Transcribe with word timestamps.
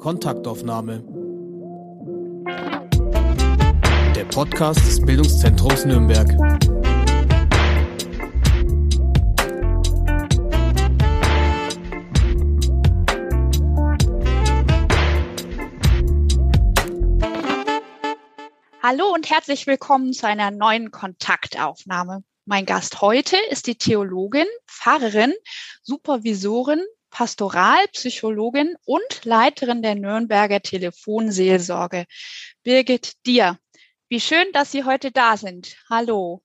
Kontaktaufnahme. 0.00 1.04
Der 4.16 4.24
Podcast 4.24 4.80
des 4.80 5.04
Bildungszentrums 5.04 5.84
Nürnberg. 5.84 6.26
Hallo 18.82 19.12
und 19.12 19.28
herzlich 19.28 19.66
willkommen 19.66 20.14
zu 20.14 20.26
einer 20.26 20.50
neuen 20.50 20.90
Kontaktaufnahme. 20.90 22.24
Mein 22.46 22.64
Gast 22.64 23.02
heute 23.02 23.36
ist 23.50 23.66
die 23.66 23.76
Theologin, 23.76 24.46
Pfarrerin, 24.66 25.34
Supervisorin, 25.82 26.82
Pastoralpsychologin 27.10 28.76
und 28.84 29.24
Leiterin 29.24 29.82
der 29.82 29.94
Nürnberger 29.94 30.60
Telefonseelsorge, 30.60 32.06
Birgit 32.62 33.12
Dier. 33.26 33.58
Wie 34.08 34.20
schön, 34.20 34.46
dass 34.52 34.72
Sie 34.72 34.84
heute 34.84 35.10
da 35.10 35.36
sind. 35.36 35.76
Hallo. 35.88 36.42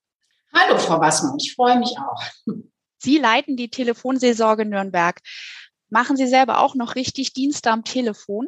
Hallo, 0.53 0.77
Frau 0.77 0.99
Wassmann. 0.99 1.37
Ich 1.39 1.53
freue 1.53 1.79
mich 1.79 1.95
auch. 1.97 2.21
Sie 2.97 3.17
leiten 3.17 3.57
die 3.57 3.69
Telefonseelsorge 3.69 4.65
Nürnberg. 4.65 5.19
Machen 5.89 6.17
Sie 6.17 6.27
selber 6.27 6.59
auch 6.59 6.75
noch 6.75 6.95
richtig 6.95 7.33
Dienste 7.33 7.71
am 7.71 7.83
Telefon? 7.83 8.47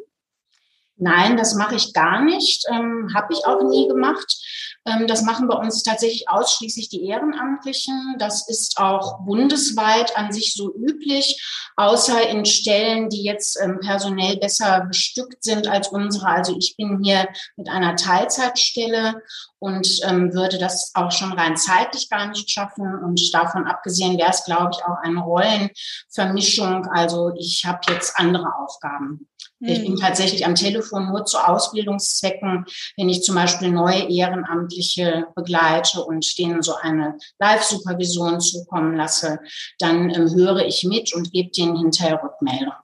Nein, 0.98 1.36
das 1.36 1.54
mache 1.54 1.76
ich 1.76 1.92
gar 1.92 2.22
nicht. 2.22 2.64
Ähm, 2.70 3.10
Habe 3.14 3.32
ich 3.32 3.46
auch 3.46 3.62
nie 3.62 3.86
gemacht. 3.86 4.36
Ähm, 4.84 5.06
das 5.06 5.22
machen 5.22 5.48
bei 5.48 5.56
uns 5.56 5.82
tatsächlich 5.82 6.28
ausschließlich 6.28 6.88
die 6.88 7.04
Ehrenamtlichen. 7.06 8.16
Das 8.18 8.48
ist 8.48 8.78
auch 8.78 9.20
bundesweit 9.24 10.16
an 10.16 10.32
sich 10.32 10.54
so 10.54 10.74
üblich, 10.74 11.40
außer 11.76 12.28
in 12.28 12.44
Stellen, 12.44 13.08
die 13.08 13.22
jetzt 13.22 13.60
ähm, 13.62 13.78
personell 13.80 14.36
besser 14.38 14.86
bestückt 14.88 15.44
sind 15.44 15.68
als 15.68 15.88
unsere. 15.88 16.26
Also 16.26 16.56
ich 16.58 16.76
bin 16.76 17.00
hier 17.02 17.28
mit 17.56 17.68
einer 17.68 17.96
Teilzeitstelle 17.96 19.22
und 19.60 20.00
ähm, 20.04 20.32
würde 20.34 20.58
das 20.58 20.92
auch 20.94 21.12
schon 21.12 21.32
rein 21.32 21.56
zeitlich 21.56 22.08
gar 22.08 22.26
nicht 22.28 22.50
schaffen. 22.50 23.02
Und 23.04 23.32
davon 23.32 23.66
abgesehen 23.66 24.18
wäre 24.18 24.30
es, 24.30 24.44
glaube 24.44 24.70
ich, 24.72 24.84
auch 24.84 24.98
eine 25.02 25.20
Rollenvermischung. 25.20 26.86
Also 26.86 27.32
ich 27.36 27.64
habe 27.64 27.80
jetzt 27.88 28.18
andere 28.18 28.52
Aufgaben. 28.56 29.28
Ich 29.60 29.82
bin 29.82 29.92
hm. 29.92 29.96
tatsächlich 29.96 30.46
am 30.46 30.54
Telefon 30.54 31.08
nur 31.08 31.24
zu 31.24 31.38
Ausbildungszwecken, 31.38 32.64
wenn 32.96 33.08
ich 33.08 33.22
zum 33.22 33.34
Beispiel 33.34 33.70
neue 33.70 34.08
Ehrenamtliche 34.08 35.26
begleite 35.34 36.04
und 36.04 36.38
denen 36.38 36.62
so 36.62 36.74
eine 36.76 37.18
Live-Supervision 37.40 38.40
zukommen 38.40 38.96
lasse, 38.96 39.40
dann 39.78 40.10
ähm, 40.10 40.32
höre 40.34 40.64
ich 40.64 40.84
mit 40.84 41.12
und 41.12 41.32
gebe 41.32 41.50
denen 41.50 41.76
hinterher 41.76 42.22
Rückmeldung. 42.22 42.74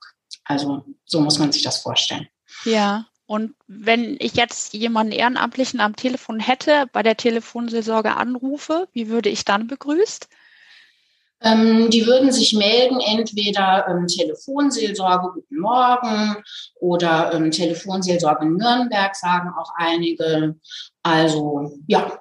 Also 0.43 0.83
so 1.05 1.21
muss 1.21 1.39
man 1.39 1.51
sich 1.51 1.63
das 1.63 1.77
vorstellen. 1.77 2.27
Ja, 2.65 3.05
und 3.25 3.55
wenn 3.67 4.17
ich 4.19 4.33
jetzt 4.33 4.73
jemanden 4.73 5.13
Ehrenamtlichen 5.13 5.79
am 5.79 5.95
Telefon 5.95 6.39
hätte, 6.39 6.87
bei 6.91 7.01
der 7.01 7.17
Telefonseelsorge 7.17 8.15
anrufe, 8.15 8.87
wie 8.91 9.09
würde 9.09 9.29
ich 9.29 9.45
dann 9.45 9.67
begrüßt? 9.67 10.27
Ähm, 11.45 11.91
die 11.91 12.05
würden 12.07 12.31
sich 12.31 12.53
melden, 12.53 12.99
entweder 12.99 13.85
ähm, 13.87 14.07
Telefonseelsorge 14.07 15.29
Guten 15.33 15.59
Morgen 15.59 16.37
oder 16.79 17.31
ähm, 17.33 17.51
Telefonseelsorge 17.51 18.45
Nürnberg, 18.45 19.15
sagen 19.15 19.51
auch 19.57 19.71
einige. 19.77 20.55
Also 21.03 21.71
ja, 21.85 22.19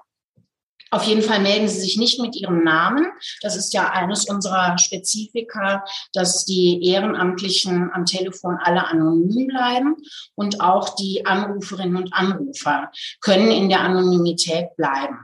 auf 0.94 1.04
jeden 1.04 1.22
Fall 1.22 1.40
melden 1.40 1.68
Sie 1.68 1.80
sich 1.80 1.96
nicht 1.96 2.20
mit 2.20 2.36
Ihrem 2.36 2.62
Namen. 2.62 3.06
Das 3.42 3.56
ist 3.56 3.74
ja 3.74 3.90
eines 3.90 4.28
unserer 4.28 4.78
Spezifika, 4.78 5.84
dass 6.12 6.44
die 6.44 6.80
Ehrenamtlichen 6.86 7.90
am 7.92 8.06
Telefon 8.06 8.58
alle 8.62 8.86
anonym 8.86 9.48
bleiben 9.48 9.96
und 10.34 10.60
auch 10.60 10.94
die 10.94 11.26
Anruferinnen 11.26 11.96
und 11.96 12.14
Anrufer 12.14 12.90
können 13.20 13.50
in 13.50 13.68
der 13.68 13.80
Anonymität 13.80 14.76
bleiben. 14.76 15.18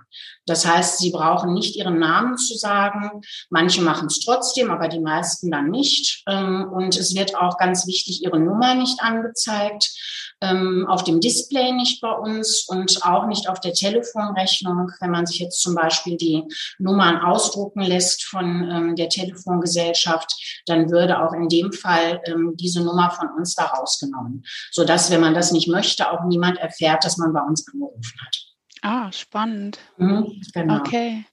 Das 0.46 0.66
heißt, 0.66 0.98
sie 0.98 1.10
brauchen 1.10 1.54
nicht 1.54 1.76
ihren 1.76 2.00
Namen 2.00 2.36
zu 2.36 2.56
sagen. 2.56 3.20
Manche 3.50 3.82
machen 3.82 4.08
es 4.08 4.18
trotzdem, 4.20 4.70
aber 4.70 4.88
die 4.88 4.98
meisten 4.98 5.50
dann 5.50 5.70
nicht. 5.70 6.24
Ähm, 6.26 6.68
und 6.72 6.96
es 6.96 7.14
wird 7.14 7.36
auch 7.36 7.56
ganz 7.56 7.86
wichtig 7.86 8.24
ihre 8.24 8.40
Nummer 8.40 8.74
nicht 8.74 9.00
angezeigt 9.00 9.90
ähm, 10.40 10.86
auf 10.88 11.04
dem 11.04 11.20
Display 11.20 11.72
nicht 11.72 12.00
bei 12.00 12.12
uns 12.12 12.66
und 12.68 13.04
auch 13.04 13.26
nicht 13.26 13.48
auf 13.48 13.60
der 13.60 13.72
Telefonrechnung. 13.72 14.90
Wenn 15.00 15.10
man 15.10 15.26
sich 15.26 15.38
jetzt 15.38 15.60
zum 15.60 15.74
Beispiel 15.74 16.16
die 16.16 16.44
Nummern 16.78 17.18
ausdrucken 17.18 17.82
lässt 17.82 18.24
von 18.24 18.68
ähm, 18.70 18.96
der 18.96 19.08
Telefongesellschaft, 19.08 20.62
dann 20.66 20.90
würde 20.90 21.22
auch 21.22 21.32
in 21.32 21.48
dem 21.48 21.72
Fall 21.72 22.20
ähm, 22.24 22.54
diese 22.56 22.82
Nummer 22.82 23.10
von 23.10 23.28
uns 23.36 23.54
da 23.54 23.66
rausgenommen, 23.66 24.44
sodass, 24.70 25.10
wenn 25.10 25.20
man 25.20 25.34
das 25.34 25.52
nicht 25.52 25.68
möchte, 25.68 26.10
auch 26.10 26.24
niemand 26.24 26.58
erfährt, 26.58 27.04
dass 27.04 27.18
man 27.18 27.32
bei 27.32 27.40
uns 27.42 27.66
angerufen 27.68 28.18
hat. 28.24 28.36
Ah, 28.82 29.12
spannend. 29.12 29.78
Mhm, 29.98 30.40
genau. 30.54 30.78
Okay. 30.78 31.24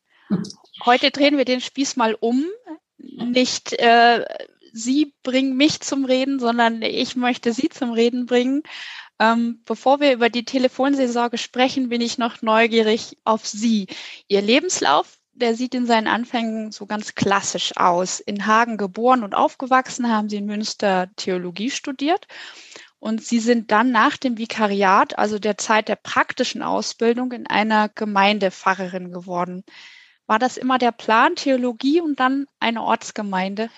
Heute 0.85 1.11
drehen 1.11 1.37
wir 1.37 1.45
den 1.45 1.61
Spieß 1.61 1.95
mal 1.95 2.15
um. 2.19 2.45
Nicht 2.97 3.73
äh, 3.73 4.25
Sie 4.77 5.15
bringen 5.23 5.57
mich 5.57 5.81
zum 5.81 6.05
Reden, 6.05 6.39
sondern 6.39 6.81
ich 6.81 7.15
möchte 7.15 7.51
Sie 7.51 7.69
zum 7.69 7.91
Reden 7.91 8.27
bringen. 8.27 8.63
Ähm, 9.19 9.61
bevor 9.65 9.99
wir 9.99 10.13
über 10.13 10.29
die 10.29 10.45
Telefonseelsorge 10.45 11.39
sprechen, 11.39 11.89
bin 11.89 12.01
ich 12.01 12.17
noch 12.19 12.43
neugierig 12.43 13.17
auf 13.23 13.47
Sie. 13.47 13.87
Ihr 14.27 14.41
Lebenslauf, 14.41 15.17
der 15.33 15.55
sieht 15.55 15.73
in 15.73 15.87
seinen 15.87 16.07
Anfängen 16.07 16.71
so 16.71 16.85
ganz 16.85 17.15
klassisch 17.15 17.75
aus. 17.77 18.19
In 18.19 18.45
Hagen 18.45 18.77
geboren 18.77 19.23
und 19.23 19.33
aufgewachsen, 19.33 20.11
haben 20.11 20.29
Sie 20.29 20.37
in 20.37 20.45
Münster 20.45 21.09
Theologie 21.15 21.71
studiert. 21.71 22.27
Und 22.99 23.23
Sie 23.23 23.39
sind 23.39 23.71
dann 23.71 23.91
nach 23.91 24.17
dem 24.17 24.37
Vikariat, 24.37 25.17
also 25.17 25.39
der 25.39 25.57
Zeit 25.57 25.87
der 25.87 25.95
praktischen 25.95 26.61
Ausbildung, 26.61 27.31
in 27.31 27.47
einer 27.47 27.89
Gemeindepfarrerin 27.89 29.11
geworden. 29.11 29.63
War 30.27 30.39
das 30.39 30.57
immer 30.57 30.77
der 30.77 30.91
Plan, 30.91 31.35
Theologie 31.35 32.01
und 32.01 32.19
dann 32.19 32.47
eine 32.59 32.83
Ortsgemeinde? 32.83 33.69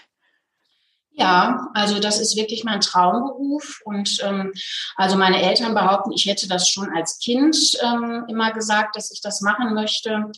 Ja, 1.20 1.68
also 1.74 2.00
das 2.00 2.18
ist 2.18 2.38
wirklich 2.38 2.64
mein 2.64 2.80
Traumberuf. 2.80 3.82
Und 3.84 4.20
ähm, 4.24 4.54
also 4.96 5.18
meine 5.18 5.42
Eltern 5.42 5.74
behaupten, 5.74 6.14
ich 6.14 6.26
hätte 6.26 6.48
das 6.48 6.70
schon 6.70 6.90
als 6.96 7.20
Kind 7.20 7.58
ähm, 7.84 8.24
immer 8.30 8.54
gesagt, 8.54 8.96
dass 8.96 9.12
ich 9.12 9.20
das 9.20 9.42
machen 9.42 9.74
möchte. 9.74 10.32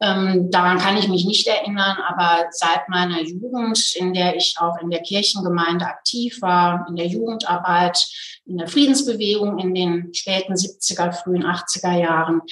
Ähm, 0.00 0.48
daran 0.52 0.78
kann 0.78 0.96
ich 0.96 1.08
mich 1.08 1.24
nicht 1.24 1.48
erinnern, 1.48 1.96
aber 2.06 2.44
seit 2.52 2.88
meiner 2.88 3.20
Jugend, 3.20 3.96
in 3.96 4.14
der 4.14 4.36
ich 4.36 4.54
auch 4.60 4.76
in 4.80 4.90
der 4.90 5.02
Kirchengemeinde 5.02 5.86
aktiv 5.86 6.40
war, 6.40 6.86
in 6.88 6.94
der 6.94 7.06
Jugendarbeit, 7.06 8.06
in 8.46 8.58
der 8.58 8.68
Friedensbewegung 8.68 9.58
in 9.58 9.74
den 9.74 10.14
späten 10.14 10.54
70er, 10.54 11.12
frühen 11.12 11.44
80er 11.44 11.98
Jahren. 11.98 12.42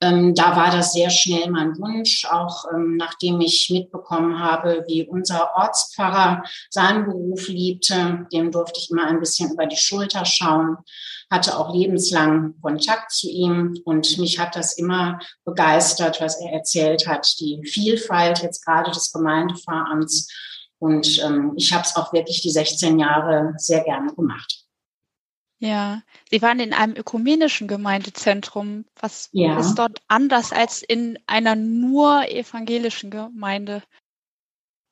Ähm, 0.00 0.34
da 0.34 0.56
war 0.56 0.72
das 0.72 0.92
sehr 0.92 1.10
schnell 1.10 1.50
mein 1.50 1.78
Wunsch, 1.78 2.26
auch 2.26 2.64
ähm, 2.74 2.96
nachdem 2.96 3.40
ich 3.40 3.70
mitbekommen 3.72 4.40
habe, 4.40 4.84
wie 4.88 5.06
unser 5.06 5.54
Ortspfarrer 5.56 6.42
seinen 6.68 7.04
Beruf 7.06 7.27
liebte. 7.36 8.26
Dem 8.32 8.50
durfte 8.50 8.80
ich 8.80 8.90
immer 8.90 9.06
ein 9.06 9.20
bisschen 9.20 9.52
über 9.52 9.66
die 9.66 9.76
Schulter 9.76 10.24
schauen, 10.24 10.76
hatte 11.30 11.58
auch 11.58 11.74
lebenslang 11.74 12.54
Kontakt 12.60 13.12
zu 13.12 13.28
ihm 13.28 13.80
und 13.84 14.18
mich 14.18 14.38
hat 14.38 14.56
das 14.56 14.76
immer 14.78 15.18
begeistert, 15.44 16.20
was 16.20 16.40
er 16.40 16.52
erzählt 16.52 17.06
hat, 17.06 17.38
die 17.40 17.60
Vielfalt 17.64 18.42
jetzt 18.42 18.64
gerade 18.64 18.90
des 18.90 19.12
Gemeindepfarramts. 19.12 20.32
Und 20.78 21.22
ähm, 21.24 21.54
ich 21.56 21.72
habe 21.72 21.82
es 21.84 21.96
auch 21.96 22.12
wirklich 22.12 22.40
die 22.40 22.50
16 22.50 22.98
Jahre 22.98 23.54
sehr 23.56 23.82
gerne 23.82 24.14
gemacht. 24.14 24.68
Ja, 25.60 26.02
Sie 26.30 26.40
waren 26.40 26.60
in 26.60 26.72
einem 26.72 26.94
ökumenischen 26.94 27.66
Gemeindezentrum. 27.66 28.84
Was 29.00 29.28
ja. 29.32 29.58
ist 29.58 29.74
dort 29.74 30.00
anders 30.06 30.52
als 30.52 30.82
in 30.82 31.18
einer 31.26 31.56
nur 31.56 32.28
evangelischen 32.30 33.10
Gemeinde? 33.10 33.82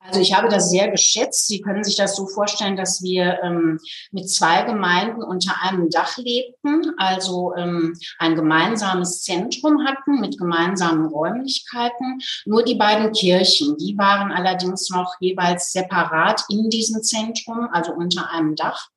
Also 0.06 0.21
ich 0.21 0.34
habe 0.34 0.49
das 0.49 0.71
sehr 0.71 0.91
geschätzt. 0.91 1.47
Sie 1.49 1.61
können 1.61 1.83
sich 1.83 1.97
das 1.97 2.17
so 2.17 2.27
vorstellen, 2.27 2.77
dass 2.77 3.03
wir 3.03 3.39
ähm, 3.42 3.78
mit 4.13 4.31
zwei 4.31 4.63
Gemeinden 4.63 5.22
unter 5.22 5.63
einem 5.63 5.91
Dach 5.91 6.16
lebten, 6.16 6.92
also 6.97 7.54
ähm, 7.57 7.98
ein 8.19 8.36
gemeinsames 8.36 9.22
Zentrum 9.22 9.84
hatten 9.86 10.21
mit 10.21 10.39
gemeinsamen 10.39 11.07
Räumlichkeiten. 11.07 12.21
Nur 12.45 12.63
die 12.63 12.77
beiden 12.77 13.13
Kirchen, 13.13 13.77
die 13.78 13.97
waren 13.98 14.33
allerdings 14.33 14.91
noch 14.91 15.15
jeweils 15.21 15.72
separat 15.72 16.42
in 16.48 16.71
diesem 16.71 17.03
Zentrum, 17.03 17.69
also 17.72 17.92
unter 17.92 18.31
einem 18.31 18.54
Dach. 18.54 18.89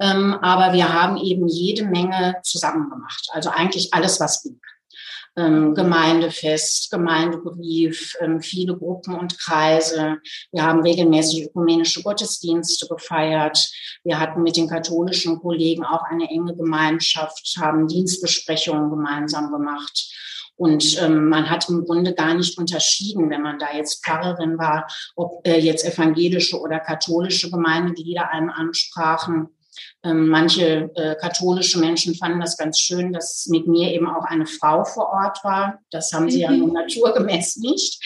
Ähm, 0.00 0.34
aber 0.42 0.72
wir 0.72 0.92
haben 0.92 1.16
eben 1.16 1.46
jede 1.48 1.84
Menge 1.84 2.36
zusammen 2.42 2.90
gemacht. 2.90 3.28
Also 3.32 3.50
eigentlich 3.50 3.94
alles, 3.94 4.20
was 4.20 4.42
ging 4.42 4.60
ähm, 5.36 5.74
Gemeindefest, 5.74 6.90
Gemeindebrief, 6.90 8.16
ähm, 8.20 8.40
viele 8.40 8.76
Gruppen 8.76 9.14
und 9.14 9.38
Kreise. 9.38 10.18
Wir 10.52 10.64
haben 10.64 10.80
regelmäßig 10.80 11.46
ökumenische 11.46 12.02
Gottesdienste 12.02 12.86
gefeiert. 12.86 13.70
Wir 14.04 14.20
hatten 14.20 14.42
mit 14.42 14.56
den 14.56 14.68
katholischen 14.68 15.40
Kollegen 15.40 15.84
auch 15.84 16.02
eine 16.04 16.28
enge 16.30 16.54
Gemeinschaft, 16.54 17.56
haben 17.58 17.88
Dienstbesprechungen 17.88 18.90
gemeinsam 18.90 19.50
gemacht. 19.50 20.12
Und 20.56 21.02
ähm, 21.02 21.28
man 21.28 21.50
hat 21.50 21.68
im 21.68 21.84
Grunde 21.84 22.14
gar 22.14 22.34
nicht 22.34 22.56
unterschieden, 22.58 23.28
wenn 23.28 23.42
man 23.42 23.58
da 23.58 23.74
jetzt 23.74 24.04
Pfarrerin 24.04 24.56
war, 24.56 24.86
ob 25.16 25.46
äh, 25.46 25.58
jetzt 25.58 25.84
evangelische 25.84 26.60
oder 26.60 26.78
katholische 26.78 27.50
Gemeindeglieder 27.50 28.30
einen 28.30 28.50
ansprachen. 28.50 29.48
Ähm, 30.02 30.28
manche 30.28 30.90
äh, 30.94 31.14
katholische 31.16 31.78
Menschen 31.78 32.14
fanden 32.14 32.40
das 32.40 32.56
ganz 32.56 32.78
schön, 32.78 33.12
dass 33.12 33.46
mit 33.46 33.66
mir 33.66 33.92
eben 33.92 34.08
auch 34.08 34.24
eine 34.24 34.46
Frau 34.46 34.84
vor 34.84 35.08
Ort 35.08 35.42
war. 35.44 35.80
Das 35.90 36.12
haben 36.12 36.30
sie 36.30 36.38
mhm. 36.38 36.42
ja 36.42 36.50
nun 36.50 36.72
naturgemäß 36.72 37.56
nicht. 37.56 38.02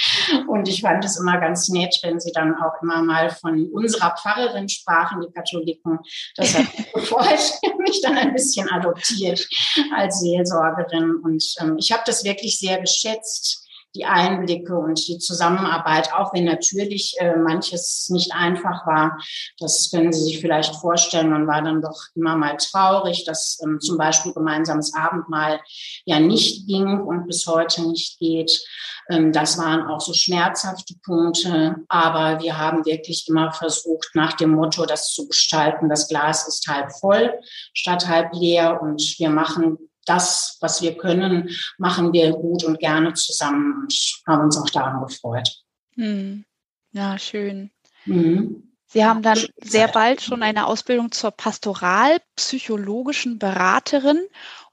Und 0.47 0.69
ich 0.69 0.83
fand 0.83 1.05
es 1.05 1.19
immer 1.19 1.39
ganz 1.39 1.69
nett, 1.69 1.99
wenn 2.03 2.21
sie 2.21 2.33
dann 2.33 2.55
auch 2.55 2.83
immer 2.83 3.03
mal 3.03 3.31
von 3.31 3.69
unserer 3.73 4.15
Pfarrerin 4.17 4.69
sprachen, 4.69 5.21
die 5.21 5.33
Katholiken. 5.33 5.99
Das 6.37 6.57
hat 6.57 6.67
mich 6.79 6.93
gefreut, 6.93 7.53
mich 7.79 8.01
dann 8.03 8.17
ein 8.17 8.33
bisschen 8.33 8.71
adoptiert 8.71 9.47
als 9.95 10.21
Seelsorgerin. 10.21 11.17
Und 11.17 11.45
ähm, 11.61 11.77
ich 11.79 11.93
habe 11.93 12.03
das 12.07 12.25
wirklich 12.25 12.59
sehr 12.59 12.81
geschätzt 12.81 13.68
die 13.99 14.05
Einblicke 14.05 14.77
und 14.77 15.07
die 15.09 15.19
Zusammenarbeit, 15.19 16.13
auch 16.15 16.33
wenn 16.33 16.45
natürlich 16.45 17.17
äh, 17.19 17.37
manches 17.37 18.09
nicht 18.11 18.33
einfach 18.33 18.87
war. 18.87 19.19
Das 19.59 19.91
können 19.91 20.13
Sie 20.13 20.23
sich 20.23 20.41
vielleicht 20.41 20.77
vorstellen. 20.77 21.31
Man 21.31 21.47
war 21.47 21.63
dann 21.63 21.83
doch 21.83 22.01
immer 22.15 22.37
mal 22.37 22.57
traurig, 22.57 23.25
dass 23.25 23.59
ähm, 23.63 23.81
zum 23.81 23.99
Beispiel 23.99 24.33
gemeinsames 24.33 24.95
Abendmahl 24.95 25.61
ja 26.05 26.21
nicht 26.21 26.67
ging 26.69 27.01
und 27.01 27.27
bis 27.27 27.47
heute 27.47 27.83
nicht 27.89 28.19
geht. 28.21 28.63
Ähm, 29.11 29.33
das 29.33 29.59
waren 29.59 29.87
auch 29.87 30.01
so 30.01 30.13
schmerzhafte 30.13 30.95
Punkte. 31.05 31.77
Aber 31.89 32.41
wir 32.41 32.57
haben 32.57 32.85
wirklich 32.85 33.27
immer 33.29 33.53
versucht, 33.53 34.11
nach 34.15 34.35
dem 34.35 34.51
Motto, 34.51 34.87
das 34.87 35.13
zu 35.13 35.27
gestalten, 35.27 35.89
das 35.89 36.09
Glas 36.09 36.47
ist 36.47 36.69
halb 36.69 36.93
voll 36.93 37.35
statt 37.75 38.07
halb 38.09 38.33
leer 38.35 38.81
und 38.81 39.01
wir 39.19 39.31
machen 39.31 39.79
das, 40.09 40.59
was 40.61 40.81
wir 40.83 40.97
können, 40.97 41.51
machen 41.79 42.13
wir 42.13 42.31
gut 42.33 42.63
und 42.65 42.79
gerne 42.79 43.15
zusammen 43.15 43.83
und 43.83 43.95
haben 44.27 44.45
uns 44.45 44.59
auch 44.59 44.71
daran 44.71 45.05
gefreut. 45.05 45.49
Hm. 45.95 46.45
Ja, 46.93 47.19
schön. 47.19 47.71
Mhm. 48.05 48.65
Sie 48.87 49.05
haben 49.05 49.23
dann 49.23 49.39
sehr 49.59 49.89
bald 49.89 50.23
schon 50.23 50.43
eine 50.43 50.67
Ausbildung 50.67 51.13
zur 51.13 51.31
pastoralpsychologischen 51.31 53.39
Beraterin 53.39 54.21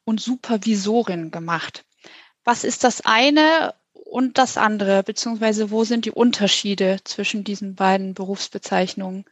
und 0.05 0.21
Supervisorin 0.21 1.31
gemacht. 1.31 1.83
Was 2.45 2.63
ist 2.63 2.85
das 2.85 3.01
eine 3.01 3.73
und 3.93 4.37
das 4.37 4.55
andere, 4.55 5.03
beziehungsweise 5.03 5.71
wo 5.71 5.83
sind 5.83 6.05
die 6.05 6.11
Unterschiede 6.11 6.99
zwischen 7.03 7.43
diesen 7.43 7.75
beiden 7.75 8.13
Berufsbezeichnungen? 8.13 9.25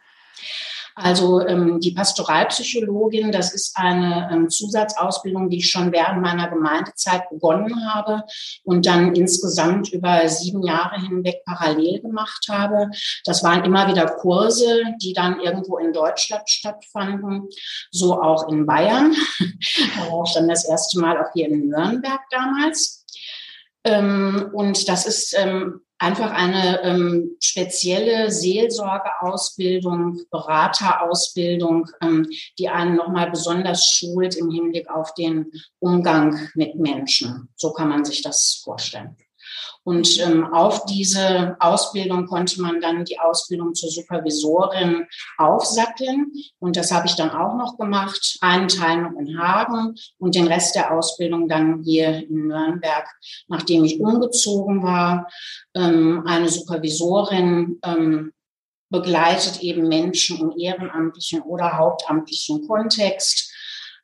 Also 0.95 1.45
ähm, 1.45 1.80
die 1.80 1.92
Pastoralpsychologin, 1.92 3.31
das 3.31 3.54
ist 3.54 3.75
eine 3.75 4.30
ähm, 4.31 4.50
Zusatzausbildung, 4.50 5.50
die 5.50 5.57
ich 5.57 5.69
schon 5.69 5.92
während 5.92 6.22
meiner 6.22 6.50
Gemeindezeit 6.50 7.30
begonnen 7.30 7.92
habe 7.92 8.24
und 8.63 8.86
dann 8.86 9.16
insgesamt 9.16 9.92
über 9.92 10.28
sieben 10.30 10.63
Jahre 10.63 11.01
hinweg 11.01 11.44
parallel 11.45 12.01
gemacht 12.01 12.45
habe. 12.50 12.90
Das 13.25 13.44
waren 13.44 13.63
immer 13.63 13.88
wieder 13.88 14.06
Kurse, 14.06 14.84
die 15.01 15.13
dann 15.13 15.40
irgendwo 15.40 15.78
in 15.78 15.94
Deutschland 15.94 16.50
stattfanden, 16.50 17.50
so 17.92 18.22
auch 18.22 18.48
in 18.50 18.66
Bayern. 18.66 19.16
da 19.39 20.12
war 20.12 20.24
ich 20.25 20.34
dann 20.34 20.48
das 20.48 20.66
erste 20.66 21.00
Mal 21.00 21.18
auch 21.18 21.31
hier 21.34 21.48
in 21.48 21.69
Nürnberg 21.69 22.22
damals. 22.30 23.04
Ähm, 23.84 24.50
und 24.54 24.88
das 24.88 25.06
ist 25.06 25.36
ähm, 25.38 25.81
einfach 26.00 26.31
eine 26.31 26.81
ähm, 26.84 27.38
spezielle 27.40 28.31
Seelsorgeausbildung, 28.31 30.22
Beraterausbildung, 30.31 31.88
ähm, 32.01 32.28
die 32.60 32.69
einen 32.69 32.95
nochmal 32.95 33.31
besonders 33.31 33.90
schult 33.90 34.36
im 34.36 34.50
Hinblick 34.50 34.90
auf 34.90 35.13
den 35.13 35.51
Umgang 35.80 36.50
mit 36.56 36.75
Menschen. 36.75 37.50
So 37.56 37.72
kann 37.72 37.90
man 37.90 38.06
sich 38.06 38.22
das 38.22 38.62
vorstellen. 38.63 39.16
Und 39.83 40.19
ähm, 40.19 40.45
auf 40.54 40.86
diese 40.86 41.56
Ausbildung 41.60 42.25
konnte 42.25 42.62
man 42.62 42.80
dann 42.81 43.06
die 43.06 43.19
Ausbildung 43.19 43.74
zur 43.74 43.89
Supervisorin 43.89 45.06
aufsatteln. 45.38 46.31
Und 46.60 46.77
das 46.77 46.92
habe 46.92 47.07
ich 47.07 47.15
dann 47.15 47.31
auch 47.31 47.56
noch 47.56 47.77
gemacht. 47.77 48.38
Einen 48.42 48.68
Teil 48.68 49.01
noch 49.01 49.19
in 49.19 49.38
Hagen 49.38 49.95
und 50.19 50.36
den 50.36 50.48
Rest 50.48 50.75
der 50.75 50.92
Ausbildung 50.94 51.48
dann 51.48 51.81
hier 51.83 52.27
in 52.27 52.48
Nürnberg, 52.48 53.07
nachdem 53.48 53.83
ich 53.83 54.00
umgezogen 54.00 54.83
war. 54.83 55.27
Ähm, 55.75 56.24
eine 56.25 56.50
Supervisorin 56.50 57.80
ähm, 57.83 58.31
begleitet 58.89 59.62
eben 59.62 59.88
Menschen 59.88 60.39
im 60.39 60.57
ehrenamtlichen 60.57 61.42
oder 61.42 61.77
hauptamtlichen 61.77 62.68
Kontext 62.68 63.51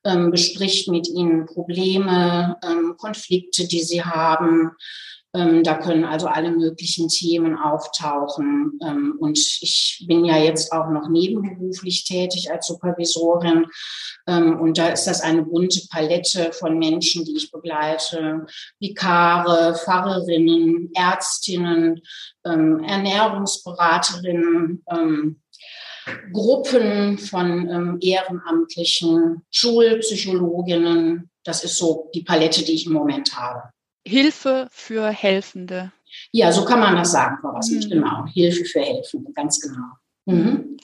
ähm, 0.03 0.31
bespricht 0.31 0.87
mit 0.87 1.07
ihnen 1.07 1.45
Probleme, 1.45 2.57
ähm, 2.63 2.95
Konflikte, 2.97 3.67
die 3.67 3.81
sie 3.81 4.03
haben, 4.03 4.71
ähm, 5.35 5.63
da 5.63 5.77
können 5.77 6.05
also 6.05 6.27
alle 6.27 6.51
möglichen 6.51 7.07
Themen 7.07 7.55
auftauchen. 7.55 8.79
Ähm, 8.83 9.15
und 9.19 9.37
ich 9.37 10.03
bin 10.07 10.25
ja 10.25 10.37
jetzt 10.37 10.71
auch 10.71 10.89
noch 10.89 11.07
nebenberuflich 11.07 12.03
tätig 12.03 12.51
als 12.51 12.65
Supervisorin. 12.65 13.67
Ähm, 14.27 14.59
und 14.59 14.79
da 14.79 14.89
ist 14.89 15.05
das 15.05 15.21
eine 15.21 15.43
bunte 15.43 15.81
Palette 15.91 16.51
von 16.51 16.79
Menschen, 16.79 17.25
die 17.25 17.35
ich 17.35 17.51
begleite. 17.51 18.47
Vikare, 18.79 19.75
Pfarrerinnen, 19.75 20.89
Ärztinnen, 20.95 22.01
ähm, 22.45 22.83
Ernährungsberaterinnen, 22.83 24.83
ähm, 24.89 25.41
Gruppen 26.33 27.19
von 27.19 27.69
ähm, 27.69 27.97
Ehrenamtlichen, 28.01 29.45
Schulpsychologinnen. 29.51 31.29
Das 31.43 31.63
ist 31.63 31.77
so 31.77 32.09
die 32.15 32.23
Palette, 32.23 32.63
die 32.63 32.73
ich 32.73 32.87
im 32.87 32.93
Moment 32.93 33.37
habe. 33.37 33.69
Hilfe 34.05 34.67
für 34.71 35.09
Helfende. 35.09 35.91
Ja, 36.31 36.51
so 36.51 36.65
kann 36.65 36.79
man 36.79 36.95
das 36.95 37.11
sagen, 37.11 37.37
Frau 37.41 37.49
Rasmus, 37.49 37.85
mhm. 37.85 37.89
genau. 37.89 38.25
Hilfe 38.25 38.65
für 38.65 38.81
Helfende, 38.81 39.31
ganz 39.33 39.59
genau. 39.59 39.87
Mhm. 40.25 40.77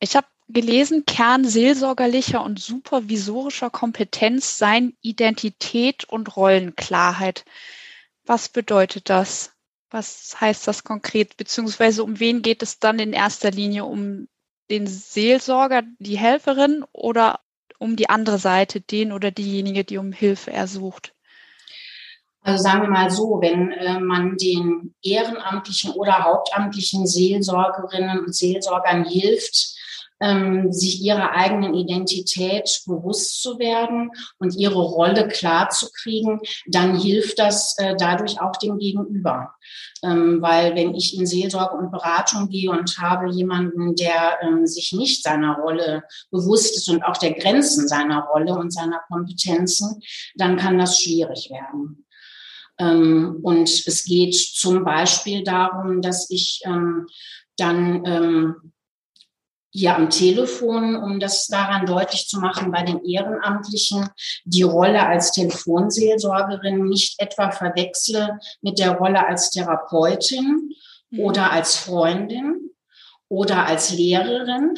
Ich 0.00 0.16
habe 0.16 0.26
gelesen, 0.48 1.04
Kern 1.06 1.44
seelsorgerlicher 1.44 2.42
und 2.42 2.58
supervisorischer 2.58 3.70
Kompetenz 3.70 4.58
seien 4.58 4.96
Identität 5.02 6.04
und 6.04 6.36
Rollenklarheit. 6.36 7.44
Was 8.24 8.48
bedeutet 8.48 9.08
das? 9.10 9.52
Was 9.90 10.38
heißt 10.40 10.66
das 10.68 10.84
konkret? 10.84 11.36
Beziehungsweise 11.36 12.04
um 12.04 12.20
wen 12.20 12.42
geht 12.42 12.62
es 12.62 12.78
dann 12.78 12.98
in 12.98 13.12
erster 13.12 13.50
Linie? 13.50 13.84
Um 13.84 14.28
den 14.70 14.86
Seelsorger, 14.86 15.82
die 15.98 16.18
Helferin 16.18 16.84
oder 16.92 17.40
um 17.78 17.96
die 17.96 18.08
andere 18.10 18.38
Seite, 18.38 18.80
den 18.80 19.12
oder 19.12 19.30
diejenige, 19.30 19.84
die 19.84 19.98
um 19.98 20.12
Hilfe 20.12 20.52
ersucht? 20.52 21.14
Also 22.42 22.62
sagen 22.62 22.82
wir 22.82 22.88
mal 22.88 23.10
so, 23.10 23.38
wenn 23.40 23.72
äh, 23.72 23.98
man 24.00 24.36
den 24.36 24.94
ehrenamtlichen 25.02 25.92
oder 25.92 26.24
hauptamtlichen 26.24 27.06
Seelsorgerinnen 27.06 28.20
und 28.20 28.34
Seelsorgern 28.34 29.04
hilft, 29.04 29.76
ähm, 30.20 30.72
sich 30.72 31.02
ihrer 31.02 31.32
eigenen 31.32 31.74
Identität 31.74 32.82
bewusst 32.86 33.42
zu 33.42 33.58
werden 33.58 34.10
und 34.38 34.56
ihre 34.56 34.80
Rolle 34.80 35.28
klar 35.28 35.68
zu 35.70 35.86
kriegen, 35.92 36.40
dann 36.66 36.98
hilft 36.98 37.38
das 37.38 37.76
äh, 37.78 37.94
dadurch 37.96 38.40
auch 38.40 38.56
dem 38.56 38.78
Gegenüber. 38.78 39.54
Ähm, 40.02 40.40
weil 40.40 40.74
wenn 40.74 40.94
ich 40.94 41.16
in 41.16 41.26
Seelsorge 41.26 41.76
und 41.76 41.90
Beratung 41.90 42.48
gehe 42.48 42.70
und 42.70 42.98
habe 42.98 43.30
jemanden, 43.30 43.94
der 43.94 44.38
ähm, 44.42 44.66
sich 44.66 44.92
nicht 44.92 45.22
seiner 45.22 45.58
Rolle 45.58 46.04
bewusst 46.30 46.76
ist 46.76 46.88
und 46.88 47.02
auch 47.02 47.16
der 47.16 47.34
Grenzen 47.34 47.88
seiner 47.88 48.24
Rolle 48.24 48.54
und 48.54 48.72
seiner 48.72 49.00
Kompetenzen, 49.08 50.00
dann 50.36 50.56
kann 50.56 50.78
das 50.78 51.00
schwierig 51.00 51.50
werden. 51.50 52.04
Ähm, 52.78 53.40
und 53.42 53.68
es 53.68 54.04
geht 54.04 54.34
zum 54.34 54.84
Beispiel 54.84 55.42
darum, 55.44 56.00
dass 56.00 56.30
ich 56.30 56.60
ähm, 56.64 57.06
dann 57.56 58.04
ähm, 58.06 58.72
hier 59.70 59.96
am 59.96 60.10
Telefon, 60.10 60.96
um 60.96 61.20
das 61.20 61.46
daran 61.46 61.86
deutlich 61.86 62.26
zu 62.26 62.40
machen, 62.40 62.72
bei 62.72 62.82
den 62.82 63.04
Ehrenamtlichen 63.04 64.08
die 64.44 64.62
Rolle 64.62 65.06
als 65.06 65.32
Telefonseelsorgerin 65.32 66.84
nicht 66.84 67.20
etwa 67.20 67.50
verwechsle 67.50 68.38
mit 68.62 68.78
der 68.78 68.92
Rolle 68.92 69.26
als 69.26 69.50
Therapeutin 69.50 70.74
mhm. 71.10 71.20
oder 71.20 71.52
als 71.52 71.76
Freundin, 71.76 72.67
oder 73.28 73.66
als 73.66 73.92
Lehrerin. 73.92 74.74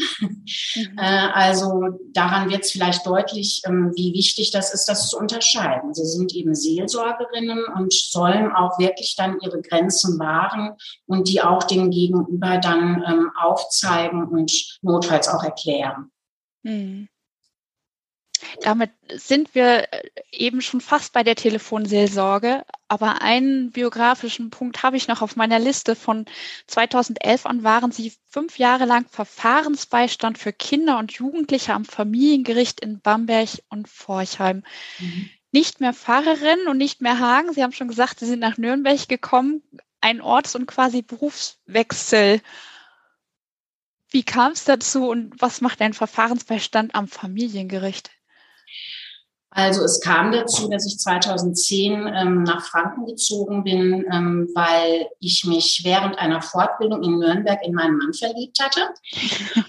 Mhm. 0.74 0.98
Äh, 0.98 1.28
also 1.32 1.82
daran 2.12 2.50
wird 2.50 2.64
es 2.64 2.72
vielleicht 2.72 3.06
deutlich, 3.06 3.62
ähm, 3.66 3.92
wie 3.94 4.12
wichtig 4.12 4.50
das 4.50 4.74
ist, 4.74 4.86
das 4.86 5.08
zu 5.08 5.18
unterscheiden. 5.18 5.94
Sie 5.94 6.04
sind 6.04 6.34
eben 6.34 6.54
Seelsorgerinnen 6.54 7.64
und 7.76 7.92
sollen 7.92 8.52
auch 8.52 8.78
wirklich 8.78 9.14
dann 9.16 9.38
ihre 9.40 9.62
Grenzen 9.62 10.18
wahren 10.18 10.76
und 11.06 11.28
die 11.28 11.42
auch 11.42 11.62
dem 11.62 11.90
Gegenüber 11.90 12.58
dann 12.58 13.04
ähm, 13.06 13.30
aufzeigen 13.40 14.24
und 14.24 14.78
notfalls 14.82 15.28
auch 15.28 15.44
erklären. 15.44 16.10
Mhm. 16.62 17.08
Damit 18.62 18.90
sind 19.12 19.54
wir 19.54 19.92
äh, 19.92 20.02
eben 20.32 20.60
schon 20.60 20.80
fast 20.80 21.12
bei 21.12 21.22
der 21.22 21.36
Telefonseelsorge. 21.36 22.64
Aber 22.88 23.22
einen 23.22 23.70
biografischen 23.70 24.50
Punkt 24.50 24.82
habe 24.82 24.96
ich 24.96 25.08
noch 25.08 25.22
auf 25.22 25.36
meiner 25.36 25.58
Liste. 25.58 25.94
Von 25.94 26.26
2011 26.66 27.46
an 27.46 27.62
waren 27.62 27.92
Sie 27.92 28.12
fünf 28.28 28.58
Jahre 28.58 28.84
lang 28.84 29.06
Verfahrensbeistand 29.08 30.38
für 30.38 30.52
Kinder 30.52 30.98
und 30.98 31.12
Jugendliche 31.12 31.74
am 31.74 31.84
Familiengericht 31.84 32.80
in 32.80 33.00
Bamberg 33.00 33.50
und 33.68 33.88
Forchheim. 33.88 34.62
Mhm. 34.98 35.30
Nicht 35.52 35.80
mehr 35.80 35.92
Pfarrerin 35.92 36.68
und 36.68 36.78
nicht 36.78 37.00
mehr 37.00 37.18
Hagen. 37.18 37.52
Sie 37.52 37.62
haben 37.62 37.72
schon 37.72 37.88
gesagt, 37.88 38.20
Sie 38.20 38.26
sind 38.26 38.38
nach 38.38 38.56
Nürnberg 38.56 39.08
gekommen. 39.08 39.62
Ein 40.00 40.20
Orts- 40.20 40.54
und 40.54 40.66
quasi 40.66 41.02
Berufswechsel. 41.02 42.40
wie 44.12 44.22
kam 44.24 44.52
es 44.52 44.64
dazu 44.64 45.08
und 45.08 45.40
was 45.40 45.60
macht 45.60 45.80
dein 45.80 45.92
Verfahrensbeistand 45.92 46.94
am 46.94 47.06
Familiengericht? 47.06 48.10
Also 49.52 49.82
es 49.82 50.00
kam 50.00 50.30
dazu, 50.30 50.68
dass 50.68 50.86
ich 50.86 50.98
2010 50.98 52.06
ähm, 52.06 52.42
nach 52.44 52.64
Franken 52.64 53.06
gezogen 53.06 53.64
bin, 53.64 54.06
ähm, 54.12 54.48
weil 54.54 55.08
ich 55.18 55.44
mich 55.44 55.82
während 55.84 56.18
einer 56.18 56.40
Fortbildung 56.40 57.02
in 57.02 57.18
Nürnberg 57.18 57.58
in 57.64 57.74
meinen 57.74 57.96
Mann 57.96 58.12
verliebt 58.14 58.58
hatte. 58.60 58.88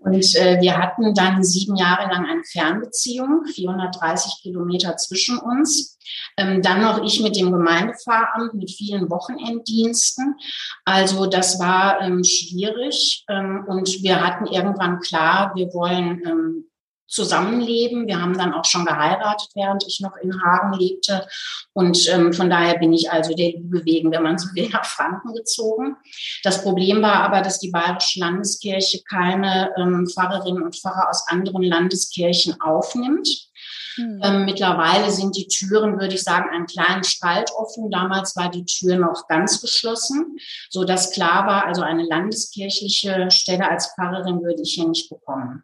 Und 0.00 0.36
äh, 0.36 0.60
wir 0.60 0.78
hatten 0.78 1.14
dann 1.14 1.42
sieben 1.42 1.74
Jahre 1.74 2.08
lang 2.12 2.26
eine 2.26 2.44
Fernbeziehung, 2.44 3.44
430 3.44 4.40
Kilometer 4.40 4.96
zwischen 4.96 5.36
uns. 5.38 5.98
Ähm, 6.36 6.62
dann 6.62 6.82
noch 6.82 7.02
ich 7.02 7.20
mit 7.20 7.34
dem 7.34 7.50
Gemeindefahramt 7.50 8.54
mit 8.54 8.70
vielen 8.70 9.10
Wochenenddiensten. 9.10 10.36
Also 10.84 11.26
das 11.26 11.58
war 11.58 12.00
ähm, 12.02 12.22
schwierig. 12.22 13.24
Ähm, 13.28 13.64
und 13.66 14.00
wir 14.02 14.24
hatten 14.24 14.46
irgendwann 14.46 15.00
klar, 15.00 15.52
wir 15.56 15.74
wollen 15.74 16.22
ähm, 16.24 16.64
zusammenleben. 17.06 18.06
Wir 18.06 18.20
haben 18.20 18.36
dann 18.36 18.52
auch 18.52 18.64
schon 18.64 18.84
geheiratet, 18.84 19.48
während 19.54 19.84
ich 19.86 20.00
noch 20.00 20.16
in 20.16 20.42
Hagen 20.42 20.72
lebte. 20.78 21.26
Und 21.72 22.08
ähm, 22.12 22.32
von 22.32 22.50
daher 22.50 22.78
bin 22.78 22.92
ich 22.92 23.10
also 23.10 23.34
der 23.34 23.52
Liebe 23.52 23.84
wegen, 23.84 24.10
wenn 24.10 24.22
man 24.22 24.38
so 24.38 24.48
will, 24.54 24.68
nach 24.70 24.84
Franken 24.84 25.34
gezogen. 25.34 25.96
Das 26.42 26.62
Problem 26.62 27.02
war 27.02 27.22
aber, 27.22 27.42
dass 27.42 27.58
die 27.58 27.70
Bayerische 27.70 28.20
Landeskirche 28.20 29.02
keine 29.08 29.72
ähm, 29.76 30.06
Pfarrerinnen 30.06 30.62
und 30.62 30.76
Pfarrer 30.76 31.08
aus 31.08 31.26
anderen 31.28 31.62
Landeskirchen 31.62 32.60
aufnimmt. 32.60 33.28
Hm. 33.96 34.20
Ähm, 34.22 34.44
mittlerweile 34.44 35.10
sind 35.10 35.36
die 35.36 35.48
Türen, 35.48 35.98
würde 35.98 36.14
ich 36.14 36.22
sagen, 36.22 36.50
einen 36.50 36.66
kleinen 36.66 37.04
Spalt 37.04 37.50
offen. 37.56 37.90
Damals 37.90 38.36
war 38.36 38.50
die 38.50 38.64
Tür 38.64 38.96
noch 38.96 39.26
ganz 39.26 39.60
geschlossen, 39.60 40.36
so 40.68 40.84
dass 40.84 41.12
klar 41.12 41.46
war, 41.46 41.66
also 41.66 41.82
eine 41.82 42.04
landeskirchliche 42.04 43.30
Stelle 43.30 43.68
als 43.70 43.94
Pfarrerin 43.94 44.42
würde 44.42 44.62
ich 44.62 44.74
hier 44.74 44.88
nicht 44.88 45.08
bekommen. 45.08 45.62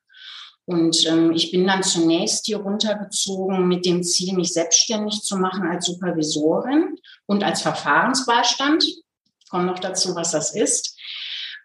Und 0.65 1.07
ähm, 1.07 1.33
ich 1.33 1.51
bin 1.51 1.67
dann 1.67 1.83
zunächst 1.83 2.47
hier 2.47 2.59
runtergezogen 2.59 3.67
mit 3.67 3.85
dem 3.85 4.03
Ziel, 4.03 4.35
mich 4.35 4.53
selbstständig 4.53 5.23
zu 5.23 5.37
machen 5.37 5.67
als 5.67 5.87
Supervisorin 5.87 6.97
und 7.27 7.43
als 7.43 7.63
Verfahrensbeistand. 7.63 8.85
Ich 8.85 9.49
komme 9.51 9.65
noch 9.65 9.81
dazu, 9.81 10.15
was 10.15 10.31
das 10.31 10.55
ist. 10.55 10.97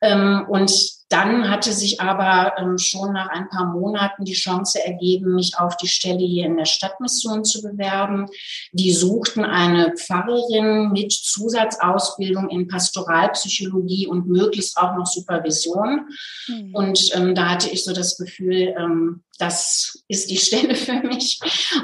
Ähm, 0.02 0.46
und 0.50 0.97
dann 1.10 1.50
hatte 1.50 1.72
sich 1.72 2.02
aber 2.02 2.54
ähm, 2.58 2.78
schon 2.78 3.14
nach 3.14 3.30
ein 3.30 3.50
paar 3.50 3.66
Monaten 3.66 4.26
die 4.26 4.34
Chance 4.34 4.84
ergeben, 4.84 5.36
mich 5.36 5.54
auf 5.58 5.78
die 5.78 5.88
Stelle 5.88 6.26
hier 6.26 6.46
in 6.46 6.58
der 6.58 6.66
Stadtmission 6.66 7.46
zu 7.46 7.62
bewerben. 7.62 8.26
Die 8.74 8.92
suchten 8.92 9.46
eine 9.46 9.94
Pfarrerin 9.96 10.92
mit 10.92 11.14
Zusatzausbildung 11.14 12.50
in 12.50 12.68
Pastoralpsychologie 12.68 14.08
und 14.08 14.28
möglichst 14.28 14.78
auch 14.78 14.96
noch 14.96 15.06
Supervision. 15.06 16.08
Mhm. 16.48 16.76
Und 16.76 17.16
ähm, 17.16 17.36
da 17.36 17.50
hatte 17.50 17.70
ich 17.70 17.86
so 17.86 17.94
das 17.94 18.18
Gefühl, 18.18 18.76
ähm, 18.78 19.24
das 19.38 20.04
ist 20.08 20.30
die 20.30 20.38
Stelle 20.46 20.76
für 20.76 21.02
mich. 21.02 21.40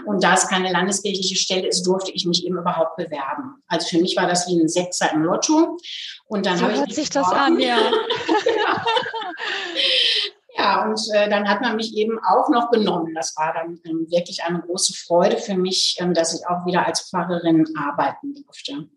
Und 0.05 0.23
da 0.23 0.33
es 0.33 0.47
keine 0.47 0.71
landeskirchliche 0.71 1.35
Stelle 1.35 1.67
ist, 1.67 1.83
durfte 1.83 2.11
ich 2.11 2.25
mich 2.25 2.45
eben 2.45 2.57
überhaupt 2.57 2.97
bewerben. 2.97 3.63
Also 3.67 3.87
für 3.87 3.99
mich 3.99 4.15
war 4.15 4.27
das 4.27 4.47
wie 4.47 4.59
ein 4.59 4.67
Sechser 4.67 5.11
im 5.13 5.23
Lotto. 5.23 5.77
Und 6.25 6.45
dann 6.45 6.57
so 6.57 6.67
hört 6.67 6.93
sich 6.93 7.09
das 7.09 7.27
an, 7.27 7.59
ja. 7.59 7.77
ja. 10.55 10.85
Und 10.85 10.99
äh, 11.13 11.29
dann 11.29 11.47
hat 11.47 11.61
man 11.61 11.75
mich 11.75 11.95
eben 11.95 12.19
auch 12.19 12.49
noch 12.49 12.69
genommen. 12.69 13.13
Das 13.15 13.35
war 13.37 13.53
dann 13.53 13.79
ähm, 13.85 14.07
wirklich 14.09 14.43
eine 14.43 14.61
große 14.61 14.93
Freude 14.93 15.37
für 15.37 15.55
mich, 15.55 15.97
ähm, 15.99 16.13
dass 16.13 16.33
ich 16.33 16.47
auch 16.47 16.65
wieder 16.65 16.85
als 16.85 17.09
Pfarrerin 17.09 17.65
arbeiten 17.77 18.35
durfte. 18.35 18.87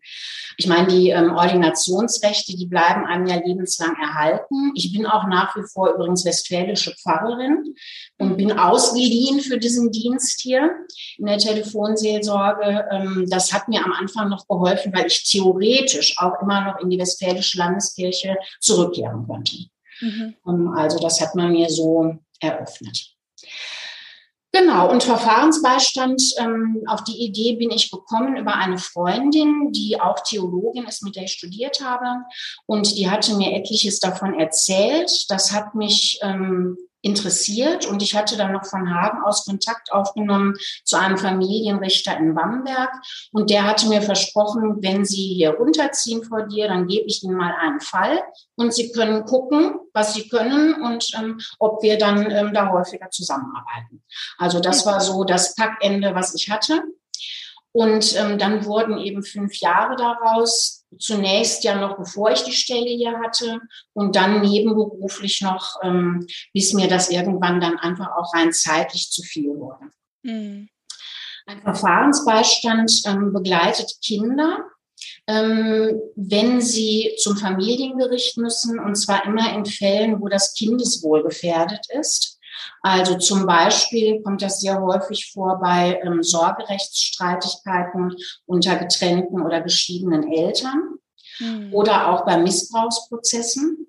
Ich 0.59 0.67
meine, 0.67 0.89
die 0.89 1.11
ähm, 1.11 1.35
Ordinationsrechte, 1.35 2.57
die 2.57 2.67
bleiben 2.67 3.05
einem 3.07 3.27
ja 3.27 3.37
lebenslang 3.37 3.97
erhalten. 3.97 4.73
Ich 4.75 4.93
bin 4.93 5.07
auch 5.07 5.27
nach 5.27 5.57
wie 5.57 5.63
vor 5.63 5.95
übrigens 5.95 6.25
westfälische 6.25 6.95
Pfarrerin 6.97 7.75
und 8.19 8.37
bin 8.37 8.53
ausgeliehen 8.53 9.41
für 9.41 9.59
diesen 9.59 9.91
Dienst 9.93 10.41
hier 10.41 10.71
in 11.19 11.27
der 11.27 11.39
Telefonseelsorge. 11.39 12.87
Ähm, 12.91 13.27
das 13.31 13.53
hat 13.53 13.69
mir 13.69 13.85
am 13.85 13.93
Anfang 13.93 14.29
noch 14.29 14.47
geholfen, 14.47 14.93
weil 14.95 15.07
ich 15.07 15.25
theoretisch 15.25 16.19
auch 16.19 16.41
immer 16.43 16.63
noch 16.63 16.81
in 16.81 16.91
die 16.91 16.99
westfälische 16.99 17.59
Landeskirche 17.59 18.37
zurückkehren 18.61 19.27
konnte. 19.27 19.57
Mhm. 20.01 20.35
Ähm, 20.47 20.69
also 20.77 20.99
das 20.99 21.21
hat 21.21 21.35
man 21.35 21.53
mir 21.53 21.69
so 21.71 22.17
eröffnet. 22.41 23.17
Genau, 24.53 24.91
und 24.91 25.03
Verfahrensbeistand, 25.03 26.23
ähm, 26.39 26.83
auf 26.87 27.05
die 27.05 27.23
Idee 27.23 27.57
bin 27.57 27.71
ich 27.71 27.91
gekommen 27.91 28.39
über 28.39 28.55
eine 28.55 28.79
Freundin, 28.79 29.71
die 29.73 30.01
auch 30.01 30.21
Theologin 30.21 30.87
ist, 30.87 31.03
mit 31.03 31.15
der 31.15 31.25
ich 31.25 31.33
studiert 31.33 31.85
habe. 31.85 32.25
Und 32.65 32.97
die 32.97 33.11
hatte 33.11 33.37
mir 33.37 33.53
etliches 33.53 34.01
davon 34.01 34.33
erzählt. 34.39 35.11
Das 35.29 35.53
hat 35.53 35.75
mich 35.75 36.19
ähm, 36.23 36.79
interessiert 37.07 37.87
und 37.87 38.03
ich 38.03 38.15
hatte 38.15 38.37
dann 38.37 38.53
noch 38.53 38.67
von 38.67 38.93
Hagen 38.93 39.23
aus 39.23 39.45
Kontakt 39.45 39.93
aufgenommen 39.93 40.55
zu 40.85 40.99
einem 40.99 41.17
Familienrichter 41.17 42.17
in 42.19 42.35
Bamberg 42.35 42.91
und 43.33 43.51
der 43.51 43.65
hatte 43.65 43.89
mir 43.89 44.03
versprochen, 44.03 44.83
wenn 44.83 45.05
Sie 45.05 45.35
hier 45.35 45.51
runterziehen 45.51 46.25
vor 46.25 46.43
dir, 46.43 46.69
dann 46.69 46.89
gebe 46.89 47.07
ich 47.07 47.23
Ihnen 47.23 47.37
mal 47.37 47.55
einen 47.61 47.81
Fall 47.81 48.21
und 48.57 48.75
Sie 48.75 48.91
können 48.91 49.25
gucken, 49.25 49.79
was 49.95 50.15
Sie 50.15 50.29
können 50.29 50.83
und 50.83 51.07
ähm, 51.17 51.39
ob 51.59 51.83
wir 51.83 51.97
dann 51.97 52.31
ähm, 52.31 52.53
da 52.53 52.71
häufiger 52.71 53.09
zusammenarbeiten. 53.11 54.03
Also 54.39 54.61
das 54.61 54.85
war 54.85 55.01
so 55.01 55.25
das 55.25 55.55
Packende, 55.55 56.15
was 56.15 56.35
ich 56.35 56.51
hatte. 56.51 56.83
Und 57.77 58.17
ähm, 58.17 58.39
dann 58.39 58.65
wurden 58.65 58.97
eben 58.97 59.23
fünf 59.23 59.57
Jahre 59.57 59.97
daraus 59.97 60.87
zunächst 60.99 61.63
ja 61.63 61.79
noch 61.79 61.99
bevor 61.99 62.31
ich 62.31 62.43
die 62.43 62.53
Stelle 62.53 62.89
hier 62.89 63.19
hatte 63.23 63.61
und 63.93 64.17
dann 64.17 64.41
nebenberuflich 64.41 65.43
noch, 65.43 65.77
ähm, 65.83 66.27
bis 66.55 66.73
mir 66.73 66.89
das 66.89 67.11
irgendwann 67.11 67.61
dann 67.61 67.79
einfach 67.79 68.17
auch 68.17 68.33
rein 68.33 68.51
zeitlich 68.51 69.11
zu 69.11 69.23
viel 69.23 69.51
wurde. 69.59 69.91
Mhm. 70.23 70.71
Ein 71.45 71.61
Verfahrensbeistand 71.61 73.03
ähm, 73.05 73.35
begleitet 73.35 73.93
Kinder, 74.03 74.65
ähm, 75.27 76.01
wenn 76.15 76.63
sie 76.63 77.15
zum 77.19 77.37
Familiengericht 77.37 78.39
müssen, 78.39 78.79
und 78.79 78.95
zwar 78.95 79.27
immer 79.27 79.55
in 79.55 79.67
Fällen, 79.67 80.23
wo 80.23 80.29
das 80.29 80.55
Kindeswohl 80.55 81.23
gefährdet 81.25 81.85
ist. 81.91 82.36
Also 82.83 83.19
zum 83.19 83.47
Beispiel 83.47 84.23
kommt 84.23 84.43
das 84.43 84.61
sehr 84.61 84.81
häufig 84.81 85.33
vor 85.33 85.59
bei 85.61 86.01
ähm, 86.05 86.23
Sorgerechtsstreitigkeiten 86.23 88.17
unter 88.47 88.77
getrennten 88.77 89.41
oder 89.41 89.61
geschiedenen 89.61 90.33
Eltern 90.33 90.99
mhm. 91.39 91.75
oder 91.75 92.09
auch 92.09 92.25
bei 92.25 92.39
Missbrauchsprozessen. 92.39 93.87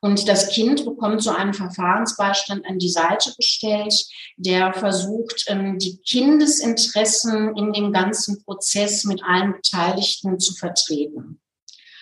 Und 0.00 0.28
das 0.28 0.50
Kind 0.50 0.84
bekommt 0.84 1.22
so 1.22 1.30
einen 1.30 1.54
Verfahrensbeistand 1.54 2.66
an 2.66 2.78
die 2.78 2.90
Seite 2.90 3.34
gestellt, 3.36 4.06
der 4.36 4.72
versucht, 4.72 5.46
ähm, 5.48 5.78
die 5.78 5.98
Kindesinteressen 5.98 7.56
in 7.56 7.72
dem 7.72 7.92
ganzen 7.92 8.44
Prozess 8.44 9.04
mit 9.04 9.22
allen 9.24 9.54
Beteiligten 9.54 10.38
zu 10.38 10.54
vertreten. 10.54 11.40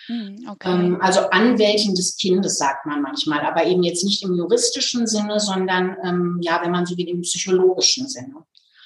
Hm, 0.07 0.47
okay. 0.49 0.71
Ähm, 0.71 1.01
also 1.01 1.21
Anwältin 1.31 1.95
des 1.95 2.15
Kindes, 2.17 2.57
sagt 2.57 2.85
man 2.85 3.01
manchmal, 3.01 3.41
aber 3.41 3.65
eben 3.65 3.83
jetzt 3.83 4.03
nicht 4.03 4.23
im 4.23 4.35
juristischen 4.35 5.07
Sinne, 5.07 5.39
sondern 5.39 5.95
ähm, 6.03 6.39
ja, 6.41 6.59
wenn 6.63 6.71
man 6.71 6.85
so 6.85 6.97
will, 6.97 7.09
im 7.09 7.21
psychologischen 7.21 8.07
Sinne. 8.07 8.35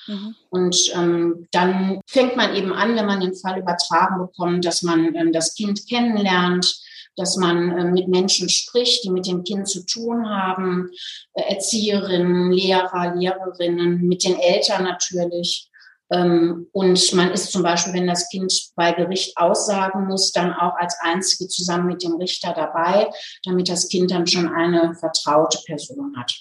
Mhm. 0.08 0.36
Und 0.50 0.78
ähm, 0.96 1.48
dann 1.52 2.02
fängt 2.08 2.36
man 2.36 2.56
eben 2.56 2.74
an, 2.74 2.96
wenn 2.96 3.06
man 3.06 3.20
den 3.20 3.36
Fall 3.36 3.60
übertragen 3.60 4.18
bekommt, 4.18 4.66
dass 4.66 4.82
man 4.82 5.14
ähm, 5.16 5.32
das 5.32 5.56
Kind 5.56 5.88
kennenlernt, 5.88 6.82
dass 7.16 7.36
man 7.36 7.78
äh, 7.78 7.86
mit 7.86 8.08
Menschen 8.08 8.50
spricht, 8.50 9.04
die 9.04 9.12
mit 9.12 9.28
dem 9.28 9.44
Kind 9.44 9.68
zu 9.68 9.86
tun 9.86 10.28
haben, 10.28 10.90
äh, 11.34 11.54
Erzieherinnen, 11.54 12.52
Lehrer, 12.52 13.16
Lehrerinnen, 13.16 14.02
mit 14.08 14.24
den 14.24 14.40
Eltern 14.40 14.84
natürlich. 14.84 15.69
Ähm, 16.12 16.68
und 16.72 17.14
man 17.14 17.32
ist 17.32 17.52
zum 17.52 17.64
Beispiel, 17.64 17.94
wenn 17.94 18.08
das 18.08 18.30
Kind 18.30 18.54
bei 18.76 18.94
Gericht 18.94 19.38
aussagen 19.38 20.08
muss, 20.08 20.32
dann 20.32 20.54
auch 20.54 20.76
als 20.76 20.98
Einzige 21.02 21.48
zusammen 21.48 21.88
mit 21.88 22.04
dem 22.04 22.16
Richter 22.16 22.54
dabei, 22.54 23.10
damit 23.44 23.70
das 23.70 23.88
Kind 23.90 24.12
dann 24.12 24.28
schon 24.28 24.48
eine 24.48 24.96
vertraute 24.96 25.60
Person 25.66 26.16
hat. 26.18 26.34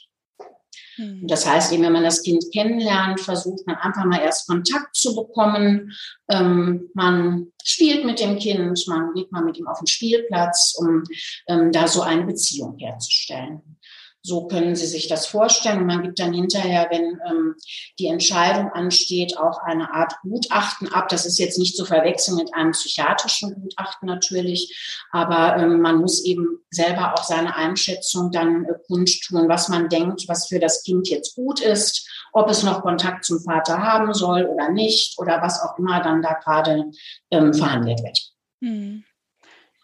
Hm. 0.98 1.26
Das 1.26 1.46
heißt 1.46 1.72
eben, 1.72 1.84
wenn 1.84 1.92
man 1.92 2.02
das 2.02 2.22
Kind 2.22 2.44
kennenlernt, 2.52 3.20
versucht 3.20 3.66
man 3.66 3.76
einfach 3.76 4.04
mal 4.04 4.20
erst 4.20 4.48
Kontakt 4.48 4.94
zu 4.94 5.14
bekommen. 5.14 5.92
Ähm, 6.28 6.90
man 6.94 7.52
spielt 7.64 8.04
mit 8.04 8.20
dem 8.20 8.38
Kind, 8.38 8.84
man 8.88 9.14
geht 9.14 9.30
mal 9.30 9.44
mit 9.44 9.58
ihm 9.58 9.68
auf 9.68 9.78
den 9.78 9.86
Spielplatz, 9.86 10.74
um 10.78 11.04
ähm, 11.46 11.70
da 11.72 11.86
so 11.86 12.02
eine 12.02 12.24
Beziehung 12.24 12.76
herzustellen. 12.78 13.77
So 14.22 14.46
können 14.46 14.74
Sie 14.74 14.86
sich 14.86 15.08
das 15.08 15.26
vorstellen. 15.26 15.78
Und 15.78 15.86
man 15.86 16.02
gibt 16.02 16.18
dann 16.18 16.32
hinterher, 16.32 16.88
wenn 16.90 17.18
ähm, 17.28 17.54
die 17.98 18.08
Entscheidung 18.08 18.70
ansteht, 18.72 19.38
auch 19.38 19.62
eine 19.62 19.92
Art 19.92 20.14
Gutachten 20.22 20.92
ab. 20.92 21.08
Das 21.08 21.24
ist 21.24 21.38
jetzt 21.38 21.58
nicht 21.58 21.76
zu 21.76 21.84
verwechseln 21.84 22.36
mit 22.36 22.52
einem 22.54 22.72
psychiatrischen 22.72 23.54
Gutachten 23.54 24.06
natürlich, 24.06 25.04
aber 25.10 25.56
ähm, 25.56 25.80
man 25.80 25.98
muss 25.98 26.24
eben 26.24 26.58
selber 26.70 27.14
auch 27.14 27.24
seine 27.24 27.54
Einschätzung 27.56 28.30
dann 28.30 28.64
äh, 28.64 28.74
kundtun, 28.86 29.48
was 29.48 29.68
man 29.68 29.88
denkt, 29.88 30.24
was 30.28 30.48
für 30.48 30.58
das 30.58 30.82
Kind 30.82 31.08
jetzt 31.08 31.36
gut 31.36 31.60
ist, 31.60 32.08
ob 32.32 32.50
es 32.50 32.62
noch 32.62 32.82
Kontakt 32.82 33.24
zum 33.24 33.40
Vater 33.40 33.82
haben 33.82 34.12
soll 34.14 34.44
oder 34.46 34.70
nicht 34.70 35.18
oder 35.18 35.40
was 35.42 35.62
auch 35.62 35.78
immer 35.78 36.02
dann 36.02 36.22
da 36.22 36.34
gerade 36.34 36.90
ähm, 37.30 37.54
verhandelt 37.54 38.02
wird. 38.02 38.32
Hm. 38.62 39.04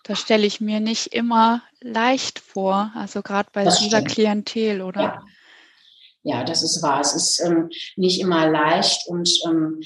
Das 0.05 0.21
stelle 0.21 0.47
ich 0.47 0.61
mir 0.61 0.81
nicht 0.81 1.09
immer 1.09 1.63
leicht 1.81 2.39
vor, 2.39 2.93
also 2.95 3.23
gerade 3.23 3.49
bei 3.53 3.65
das 3.65 3.79
dieser 3.79 3.99
stimmt. 3.99 4.13
Klientel, 4.13 4.83
oder? 4.83 5.01
Ja. 5.01 5.25
ja. 6.23 6.45
das 6.45 6.63
ist 6.63 6.83
wahr. 6.83 7.01
Es 7.01 7.15
ist 7.15 7.41
ähm, 7.41 7.71
nicht 7.97 8.21
immer 8.21 8.49
leicht 8.49 9.09
und 9.09 9.29
ähm, 9.47 9.81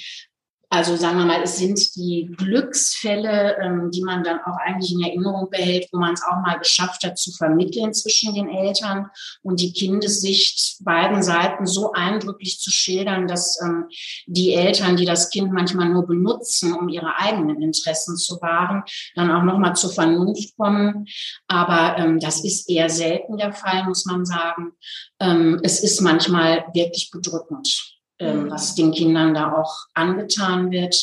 also 0.70 0.96
sagen 0.96 1.18
wir 1.18 1.24
mal, 1.24 1.42
es 1.42 1.56
sind 1.56 1.78
die 1.96 2.30
Glücksfälle, 2.36 3.56
ähm, 3.58 3.90
die 3.90 4.02
man 4.02 4.22
dann 4.22 4.38
auch 4.40 4.56
eigentlich 4.58 4.92
in 4.92 5.02
Erinnerung 5.02 5.48
behält, 5.48 5.88
wo 5.92 5.98
man 5.98 6.12
es 6.12 6.22
auch 6.22 6.42
mal 6.42 6.58
geschafft 6.58 7.04
hat 7.04 7.16
zu 7.16 7.32
vermitteln 7.32 7.94
zwischen 7.94 8.34
den 8.34 8.50
Eltern 8.50 9.06
und 9.42 9.60
die 9.60 9.72
Kindessicht 9.72 10.76
beiden 10.84 11.22
Seiten 11.22 11.66
so 11.66 11.92
eindrücklich 11.92 12.60
zu 12.60 12.70
schildern, 12.70 13.26
dass 13.26 13.58
ähm, 13.62 13.86
die 14.26 14.52
Eltern, 14.52 14.96
die 14.96 15.06
das 15.06 15.30
Kind 15.30 15.52
manchmal 15.52 15.88
nur 15.88 16.06
benutzen, 16.06 16.74
um 16.74 16.90
ihre 16.90 17.16
eigenen 17.16 17.62
Interessen 17.62 18.18
zu 18.18 18.38
wahren, 18.42 18.82
dann 19.14 19.30
auch 19.30 19.44
nochmal 19.44 19.74
zur 19.74 19.90
Vernunft 19.90 20.54
kommen. 20.58 21.06
Aber 21.46 21.96
ähm, 21.96 22.20
das 22.20 22.44
ist 22.44 22.68
eher 22.68 22.90
selten 22.90 23.38
der 23.38 23.54
Fall, 23.54 23.84
muss 23.84 24.04
man 24.04 24.26
sagen. 24.26 24.72
Ähm, 25.18 25.60
es 25.62 25.80
ist 25.82 26.02
manchmal 26.02 26.66
wirklich 26.74 27.10
bedrückend 27.10 27.97
ähm, 28.18 28.44
mhm. 28.44 28.50
was 28.50 28.74
den 28.74 28.92
Kindern 28.92 29.34
da 29.34 29.52
auch 29.52 29.74
angetan 29.94 30.70
wird. 30.70 30.96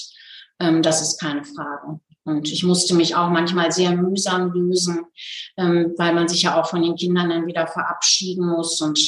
Ähm, 0.60 0.81
das 0.81 1.01
ist 1.01 1.19
keine 1.19 1.43
Frage. 1.43 2.00
Und 2.24 2.51
ich 2.51 2.63
musste 2.63 2.95
mich 2.95 3.15
auch 3.15 3.29
manchmal 3.29 3.72
sehr 3.72 3.91
mühsam 3.91 4.51
lösen, 4.51 5.05
ähm, 5.57 5.93
weil 5.98 6.13
man 6.13 6.27
sich 6.27 6.41
ja 6.41 6.60
auch 6.60 6.67
von 6.67 6.81
den 6.81 6.95
Kindern 6.95 7.29
dann 7.29 7.45
wieder 7.45 7.67
verabschieden 7.67 8.48
muss 8.48 8.81
und 8.81 9.00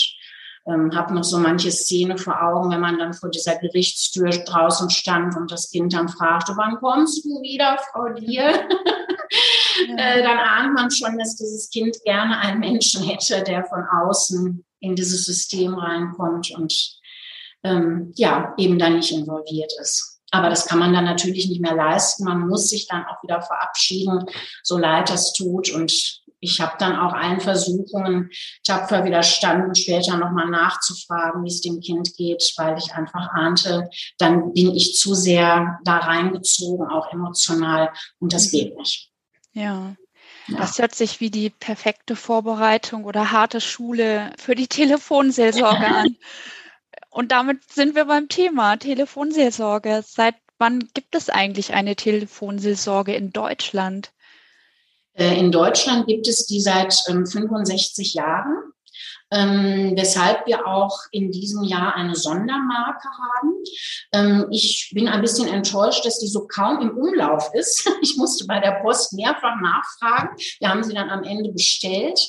ähm, 0.68 0.94
habe 0.94 1.16
noch 1.16 1.24
so 1.24 1.40
manche 1.40 1.72
Szene 1.72 2.18
vor 2.18 2.42
Augen, 2.44 2.70
wenn 2.70 2.82
man 2.82 3.00
dann 3.00 3.14
vor 3.14 3.30
dieser 3.30 3.56
Gerichtstür 3.56 4.30
draußen 4.30 4.90
stand 4.90 5.36
und 5.36 5.52
das 5.52 5.72
Kind 5.72 5.94
dann 5.94 6.10
fragte, 6.10 6.54
wann 6.58 6.76
kommst 6.78 7.26
du 7.26 7.42
wieder, 7.42 7.78
Frau 7.92 8.10
Dier? 8.10 8.52
Ja. 8.52 8.68
äh, 9.98 10.22
dann 10.22 10.38
ahnt 10.38 10.74
man 10.74 10.92
schon, 10.92 11.18
dass 11.18 11.38
dieses 11.38 11.70
Kind 11.70 11.98
gerne 12.04 12.38
einen 12.40 12.60
Menschen 12.60 13.04
hätte, 13.04 13.44
der 13.44 13.66
von 13.66 13.84
außen 13.84 14.64
in 14.80 14.96
dieses 14.96 15.26
System 15.26 15.74
reinkommt 15.74 16.52
und 16.52 17.00
ähm, 17.68 18.14
ja, 18.16 18.54
eben 18.58 18.80
dann 18.80 18.96
nicht 18.96 19.12
involviert 19.12 19.72
ist. 19.82 20.20
Aber 20.32 20.50
das 20.50 20.66
kann 20.66 20.80
man 20.80 20.94
dann 20.94 21.06
natürlich 21.06 21.48
nicht 21.48 21.62
mehr 21.62 21.76
leisten. 21.76 22.26
Man 22.26 22.48
muss 22.48 22.70
sich 22.70 22.88
dann 22.88 23.06
auch 23.06 23.24
wieder 23.24 23.42
verabschieden, 23.42 24.26
so 24.62 24.78
leid 24.78 25.10
das 25.10 25.34
tut. 25.34 25.72
Und 25.72 26.22
ich 26.40 26.60
habe 26.60 26.74
dann 26.80 26.98
auch 26.98 27.14
allen 27.14 27.40
Versuchungen 27.40 28.30
tapfer 28.64 29.06
widerstanden, 29.06 29.74
später 29.74 30.18
nochmal 30.18 30.50
nachzufragen, 30.50 31.44
wie 31.44 31.50
es 31.50 31.62
dem 31.62 31.80
Kind 31.80 32.14
geht, 32.16 32.54
weil 32.58 32.78
ich 32.78 32.94
einfach 32.94 33.30
ahnte, 33.30 33.90
dann 34.18 34.54
bin 34.54 34.76
ich 34.76 34.96
zu 34.96 35.16
sehr 35.16 35.80
da 35.84 35.98
reingezogen, 35.98 36.88
auch 36.88 37.12
emotional. 37.12 37.92
Und 38.20 38.34
das 38.34 38.52
geht 38.52 38.78
nicht. 38.78 39.10
Ja. 39.54 39.96
Ja. 40.48 40.58
Das 40.58 40.80
hört 40.80 40.96
sich 40.96 41.20
wie 41.20 41.30
die 41.30 41.50
perfekte 41.50 42.16
Vorbereitung 42.16 43.04
oder 43.04 43.32
harte 43.32 43.60
Schule 43.60 44.32
für 44.38 44.56
die 44.56 44.68
Telefonseelsorge 44.68 45.86
an. 45.88 46.16
Und 47.18 47.32
damit 47.32 47.64
sind 47.72 47.96
wir 47.96 48.06
beim 48.06 48.30
Thema 48.30 48.78
Telefonseelsorge. 48.78 50.04
Seit 50.06 50.36
wann 50.60 50.88
gibt 50.94 51.16
es 51.16 51.32
eigentlich 51.32 51.74
eine 51.74 51.96
Telefonseelsorge 51.96 53.16
in 53.16 53.34
Deutschland? 53.34 54.12
Äh, 55.14 55.40
in 55.40 55.52
Deutschland 55.52 56.06
gibt 56.06 56.28
es 56.28 56.46
die 56.46 56.62
seit 56.62 56.94
65 56.94 58.16
ähm, 58.16 58.22
Jahren. 58.22 58.58
Ähm, 59.32 59.94
weshalb 59.96 60.46
wir 60.46 60.68
auch 60.68 60.96
in 61.12 61.32
diesem 61.32 61.64
Jahr 61.64 61.96
eine 61.96 62.16
Sondermarke 62.16 63.10
haben. 63.10 63.54
Ähm, 64.14 64.48
ich 64.52 64.92
bin 64.94 65.08
ein 65.08 65.22
bisschen 65.22 65.48
enttäuscht, 65.48 66.06
dass 66.06 66.20
die 66.20 66.28
so 66.28 66.48
kaum 66.48 66.82
im 66.82 66.96
Umlauf 66.96 67.50
ist. 67.56 67.90
Ich 68.04 68.16
musste 68.18 68.46
bei 68.46 68.60
der 68.60 68.80
Post 68.84 69.14
mehrfach 69.14 69.60
nachfragen. 69.60 70.38
Wir 70.60 70.70
haben 70.70 70.84
sie 70.84 70.94
dann 70.94 71.10
am 71.10 71.24
Ende 71.24 71.52
bestellt. 71.52 72.20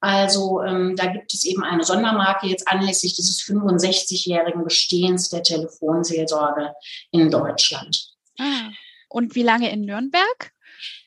Also 0.00 0.62
ähm, 0.62 0.94
da 0.96 1.06
gibt 1.06 1.34
es 1.34 1.44
eben 1.44 1.64
eine 1.64 1.82
Sondermarke 1.82 2.46
jetzt 2.46 2.68
anlässlich 2.68 3.14
dieses 3.14 3.40
65-jährigen 3.42 4.62
Bestehens 4.62 5.28
der 5.28 5.42
Telefonseelsorge 5.42 6.72
in 7.10 7.30
Deutschland. 7.30 8.14
Ah. 8.38 8.70
Und 9.08 9.34
wie 9.34 9.42
lange 9.42 9.70
in 9.72 9.84
Nürnberg? 9.84 10.52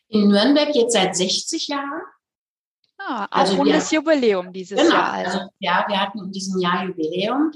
In 0.10 0.28
Nürnberg 0.28 0.76
jetzt 0.76 0.94
seit 0.94 1.16
60 1.16 1.70
Jahren. 1.70 2.02
Ah, 3.08 3.28
also 3.32 3.56
rundes 3.56 3.90
Jubiläum 3.92 4.54
dieses 4.54 4.80
genau, 4.80 4.96
Jahr. 4.96 5.14
Also. 5.14 5.40
also. 5.40 5.50
Ja, 5.60 5.86
wir 5.88 6.00
hatten 6.00 6.20
in 6.20 6.32
diesem 6.32 6.60
Jahr 6.60 6.86
Jubiläum, 6.86 7.52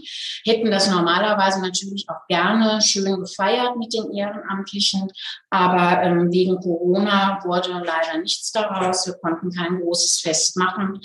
hätten 0.46 0.72
das 0.72 0.90
normalerweise 0.90 1.62
natürlich 1.62 2.06
auch 2.10 2.26
gerne 2.28 2.82
schön 2.82 3.20
gefeiert 3.20 3.78
mit 3.78 3.94
den 3.94 4.12
Ehrenamtlichen, 4.12 5.08
aber 5.50 6.02
ähm, 6.02 6.32
wegen 6.32 6.58
Corona 6.58 7.40
wurde 7.44 7.72
leider 7.72 8.20
nichts 8.22 8.52
daraus. 8.52 9.06
Wir 9.06 9.14
konnten 9.16 9.52
kein 9.52 9.80
großes 9.80 10.22
Fest 10.22 10.58
machen, 10.58 11.00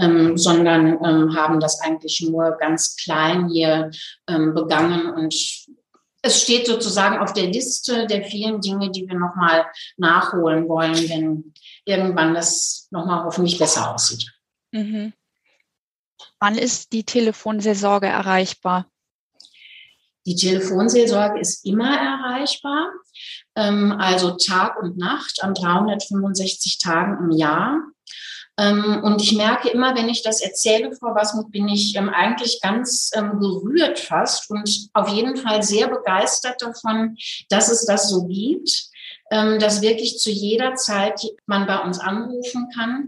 ähm, 0.00 0.36
sondern 0.38 0.98
ähm, 1.04 1.36
haben 1.36 1.60
das 1.60 1.80
eigentlich 1.80 2.24
nur 2.26 2.56
ganz 2.58 2.96
klein 2.96 3.48
hier 3.48 3.90
ähm, 4.28 4.54
begangen 4.54 5.10
und 5.10 5.34
es 6.22 6.40
steht 6.40 6.66
sozusagen 6.66 7.18
auf 7.18 7.32
der 7.32 7.48
Liste 7.48 8.06
der 8.06 8.24
vielen 8.24 8.60
Dinge, 8.60 8.90
die 8.90 9.08
wir 9.08 9.18
nochmal 9.18 9.66
nachholen 9.96 10.68
wollen, 10.68 10.96
wenn 11.08 11.52
irgendwann 11.84 12.34
das 12.34 12.86
nochmal 12.90 13.24
hoffentlich 13.24 13.58
besser 13.58 13.92
aussieht. 13.92 14.32
Mhm. 14.70 15.12
Wann 16.38 16.56
ist 16.56 16.92
die 16.92 17.04
Telefonseelsorge 17.04 18.06
erreichbar? 18.06 18.86
Die 20.24 20.36
Telefonseelsorge 20.36 21.40
ist 21.40 21.66
immer 21.66 21.98
erreichbar, 21.98 22.92
ähm, 23.56 23.92
also 23.98 24.36
Tag 24.36 24.80
und 24.80 24.96
Nacht 24.96 25.42
an 25.42 25.54
365 25.54 26.78
Tagen 26.78 27.24
im 27.24 27.36
Jahr. 27.36 27.80
Ähm, 28.58 29.00
und 29.02 29.22
ich 29.22 29.32
merke 29.34 29.70
immer, 29.70 29.94
wenn 29.94 30.08
ich 30.08 30.22
das 30.22 30.40
erzähle, 30.40 30.92
Frau 30.94 31.14
Wasmuth, 31.14 31.50
bin 31.50 31.68
ich 31.68 31.96
ähm, 31.96 32.10
eigentlich 32.10 32.60
ganz 32.60 33.10
ähm, 33.14 33.38
gerührt 33.40 33.98
fast 33.98 34.50
und 34.50 34.88
auf 34.92 35.08
jeden 35.08 35.36
Fall 35.36 35.62
sehr 35.62 35.88
begeistert 35.88 36.60
davon, 36.60 37.16
dass 37.48 37.70
es 37.70 37.84
das 37.86 38.08
so 38.08 38.26
gibt, 38.26 38.90
dass 39.30 39.80
wirklich 39.80 40.18
zu 40.18 40.30
jeder 40.30 40.74
Zeit 40.74 41.22
man 41.46 41.66
bei 41.66 41.78
uns 41.78 41.98
anrufen 41.98 42.68
kann. 42.74 43.06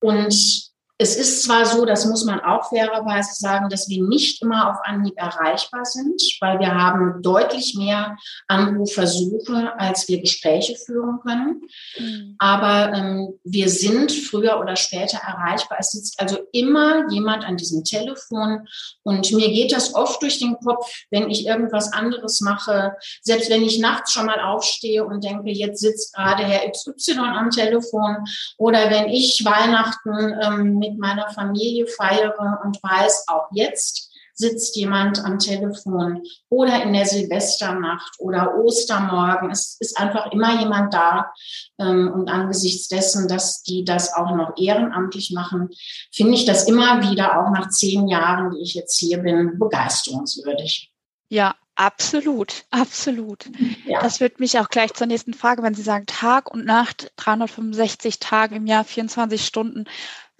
Und 0.00 0.72
es 0.96 1.16
ist 1.16 1.42
zwar 1.42 1.66
so, 1.66 1.84
das 1.84 2.06
muss 2.06 2.24
man 2.24 2.38
auch 2.38 2.68
fairerweise 2.68 3.34
sagen, 3.34 3.68
dass 3.68 3.88
wir 3.88 4.04
nicht 4.04 4.40
immer 4.42 4.70
auf 4.70 4.78
Anhieb 4.84 5.14
erreichbar 5.16 5.84
sind, 5.84 6.22
weil 6.40 6.60
wir 6.60 6.72
haben 6.72 7.20
deutlich 7.20 7.74
mehr 7.76 8.16
Anrufversuche, 8.46 9.72
als 9.76 10.06
wir 10.06 10.20
Gespräche 10.20 10.76
führen 10.76 11.18
können. 11.20 11.62
Mhm. 11.98 12.36
Aber 12.38 12.92
ähm, 12.92 13.40
wir 13.42 13.68
sind 13.70 14.12
früher 14.12 14.60
oder 14.60 14.76
später 14.76 15.18
erreichbar. 15.18 15.78
Es 15.80 15.90
sitzt 15.90 16.20
also 16.20 16.38
immer 16.52 17.10
jemand 17.10 17.44
an 17.44 17.56
diesem 17.56 17.82
Telefon 17.82 18.68
und 19.02 19.32
mir 19.32 19.48
geht 19.48 19.72
das 19.72 19.96
oft 19.96 20.22
durch 20.22 20.38
den 20.38 20.56
Kopf, 20.58 20.88
wenn 21.10 21.28
ich 21.28 21.44
irgendwas 21.44 21.92
anderes 21.92 22.40
mache, 22.40 22.92
selbst 23.20 23.50
wenn 23.50 23.64
ich 23.64 23.80
nachts 23.80 24.12
schon 24.12 24.26
mal 24.26 24.38
aufstehe 24.38 25.04
und 25.04 25.24
denke, 25.24 25.50
jetzt 25.50 25.80
sitzt 25.80 26.14
gerade 26.14 26.44
Herr 26.44 26.70
XY 26.70 27.18
am 27.18 27.50
Telefon 27.50 28.18
oder 28.58 28.90
wenn 28.90 29.08
ich 29.08 29.44
Weihnachten 29.44 30.34
ähm, 30.40 30.83
mit 30.90 30.98
meiner 30.98 31.28
Familie 31.30 31.86
feiere 31.86 32.60
und 32.64 32.82
weiß, 32.82 33.24
auch 33.28 33.48
jetzt 33.52 34.14
sitzt 34.34 34.74
jemand 34.76 35.24
am 35.24 35.38
Telefon 35.38 36.22
oder 36.48 36.82
in 36.82 36.92
der 36.92 37.06
Silvesternacht 37.06 38.16
oder 38.18 38.56
Ostermorgen. 38.56 39.50
Es 39.50 39.76
ist 39.78 39.96
einfach 39.96 40.32
immer 40.32 40.60
jemand 40.60 40.92
da. 40.92 41.32
Ähm, 41.78 42.12
und 42.12 42.28
angesichts 42.28 42.88
dessen, 42.88 43.28
dass 43.28 43.62
die 43.62 43.84
das 43.84 44.12
auch 44.12 44.34
noch 44.34 44.54
ehrenamtlich 44.56 45.30
machen, 45.32 45.70
finde 46.12 46.34
ich 46.34 46.44
das 46.44 46.68
immer 46.68 47.08
wieder, 47.10 47.40
auch 47.40 47.50
nach 47.50 47.68
zehn 47.70 48.08
Jahren, 48.08 48.50
die 48.50 48.62
ich 48.62 48.74
jetzt 48.74 48.98
hier 48.98 49.18
bin, 49.18 49.58
begeisterungswürdig. 49.58 50.92
Ja, 51.28 51.54
absolut, 51.76 52.64
absolut. 52.70 53.46
Ja. 53.86 54.00
Das 54.00 54.20
wird 54.20 54.40
mich 54.40 54.58
auch 54.58 54.68
gleich 54.68 54.94
zur 54.94 55.06
nächsten 55.06 55.34
Frage, 55.34 55.62
wenn 55.62 55.74
Sie 55.74 55.82
sagen 55.82 56.06
Tag 56.06 56.52
und 56.52 56.64
Nacht, 56.64 57.12
365 57.16 58.18
Tage 58.18 58.56
im 58.56 58.66
Jahr, 58.66 58.84
24 58.84 59.44
Stunden. 59.44 59.84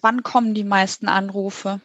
Wann 0.04 0.22
kommen 0.22 0.52
die 0.52 0.64
meisten 0.64 1.08
Anrufe? 1.08 1.80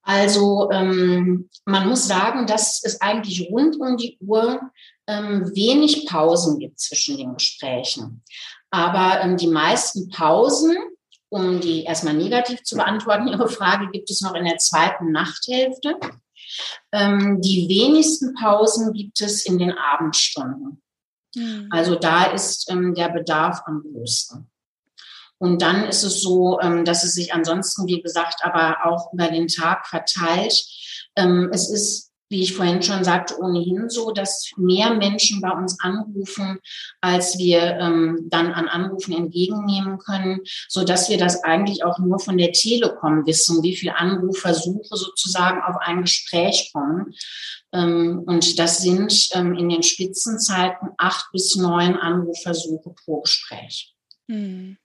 Also 0.00 0.70
ähm, 0.70 1.50
man 1.66 1.86
muss 1.86 2.08
sagen, 2.08 2.46
dass 2.46 2.82
es 2.82 3.02
eigentlich 3.02 3.50
rund 3.50 3.78
um 3.78 3.98
die 3.98 4.16
Uhr 4.20 4.62
ähm, 5.06 5.54
wenig 5.54 6.06
Pausen 6.06 6.58
gibt 6.58 6.80
zwischen 6.80 7.18
den 7.18 7.34
Gesprächen. 7.34 8.24
Aber 8.70 9.20
ähm, 9.20 9.36
die 9.36 9.48
meisten 9.48 10.08
Pausen, 10.08 10.78
um 11.28 11.60
die 11.60 11.84
erstmal 11.84 12.14
negativ 12.14 12.62
zu 12.62 12.76
beantworten, 12.76 13.28
Ihre 13.32 13.50
Frage 13.50 13.90
gibt 13.90 14.08
es 14.08 14.22
noch 14.22 14.34
in 14.34 14.46
der 14.46 14.56
zweiten 14.56 15.12
Nachthälfte. 15.12 15.98
Ähm, 16.90 17.42
die 17.42 17.68
wenigsten 17.68 18.32
Pausen 18.32 18.94
gibt 18.94 19.20
es 19.20 19.44
in 19.44 19.58
den 19.58 19.72
Abendstunden. 19.72 20.82
Mhm. 21.34 21.68
Also 21.70 21.96
da 21.96 22.24
ist 22.24 22.70
ähm, 22.70 22.94
der 22.94 23.10
Bedarf 23.10 23.60
am 23.66 23.82
größten. 23.82 24.50
Und 25.38 25.62
dann 25.62 25.84
ist 25.84 26.02
es 26.02 26.20
so, 26.20 26.60
ähm, 26.60 26.84
dass 26.84 27.04
es 27.04 27.12
sich 27.12 27.32
ansonsten, 27.32 27.86
wie 27.86 28.00
gesagt, 28.00 28.40
aber 28.42 28.86
auch 28.86 29.12
über 29.12 29.28
den 29.28 29.48
Tag 29.48 29.86
verteilt. 29.86 30.64
Ähm, 31.16 31.50
es 31.52 31.70
ist 31.70 32.06
wie 32.28 32.42
ich 32.42 32.54
vorhin 32.54 32.82
schon 32.82 33.04
sagte, 33.04 33.38
ohnehin 33.38 33.88
so, 33.88 34.10
dass 34.10 34.50
mehr 34.56 34.94
Menschen 34.94 35.40
bei 35.40 35.50
uns 35.50 35.78
anrufen, 35.80 36.58
als 37.00 37.38
wir 37.38 37.60
ähm, 37.78 38.26
dann 38.30 38.52
an 38.52 38.68
Anrufen 38.68 39.14
entgegennehmen 39.14 39.98
können, 39.98 40.40
so 40.68 40.82
dass 40.82 41.08
wir 41.08 41.18
das 41.18 41.44
eigentlich 41.44 41.84
auch 41.84 41.98
nur 41.98 42.18
von 42.18 42.36
der 42.36 42.52
Telekom 42.52 43.26
wissen, 43.26 43.62
wie 43.62 43.76
viele 43.76 43.96
Anrufversuche 43.96 44.96
sozusagen 44.96 45.62
auf 45.62 45.76
ein 45.80 46.02
Gespräch 46.02 46.72
kommen. 46.72 47.14
Und 47.70 48.58
das 48.58 48.78
sind 48.78 49.30
in 49.34 49.68
den 49.68 49.82
Spitzenzeiten 49.82 50.88
acht 50.96 51.30
bis 51.32 51.56
neun 51.56 51.96
Anrufversuche 51.96 52.94
pro 53.04 53.20
Gespräch. 53.20 53.94
Mhm. 54.28 54.78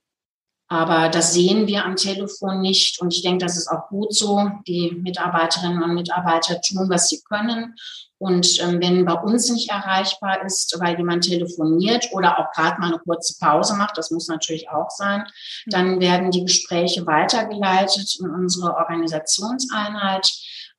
Aber 0.71 1.10
das 1.10 1.34
sehen 1.34 1.67
wir 1.67 1.84
am 1.84 1.97
Telefon 1.97 2.62
nicht. 2.62 3.01
Und 3.01 3.13
ich 3.13 3.21
denke, 3.21 3.43
das 3.43 3.57
ist 3.57 3.67
auch 3.67 3.89
gut 3.89 4.15
so. 4.15 4.49
Die 4.65 4.97
Mitarbeiterinnen 5.03 5.84
und 5.84 5.95
Mitarbeiter 5.95 6.62
tun, 6.62 6.89
was 6.89 7.10
sie 7.10 7.21
können. 7.27 7.75
Und 8.17 8.57
ähm, 8.62 8.79
wenn 8.81 9.03
bei 9.03 9.15
uns 9.15 9.51
nicht 9.51 9.69
erreichbar 9.69 10.45
ist, 10.45 10.73
weil 10.79 10.97
jemand 10.97 11.25
telefoniert 11.25 12.07
oder 12.13 12.39
auch 12.39 12.53
gerade 12.53 12.79
mal 12.79 12.88
eine 12.88 12.99
kurze 12.99 13.38
Pause 13.38 13.75
macht, 13.75 13.97
das 13.97 14.12
muss 14.12 14.29
natürlich 14.29 14.69
auch 14.69 14.89
sein, 14.91 15.25
dann 15.65 15.99
werden 15.99 16.31
die 16.31 16.45
Gespräche 16.45 17.05
weitergeleitet 17.05 18.17
in 18.21 18.29
unsere 18.29 18.73
Organisationseinheit. 18.77 20.31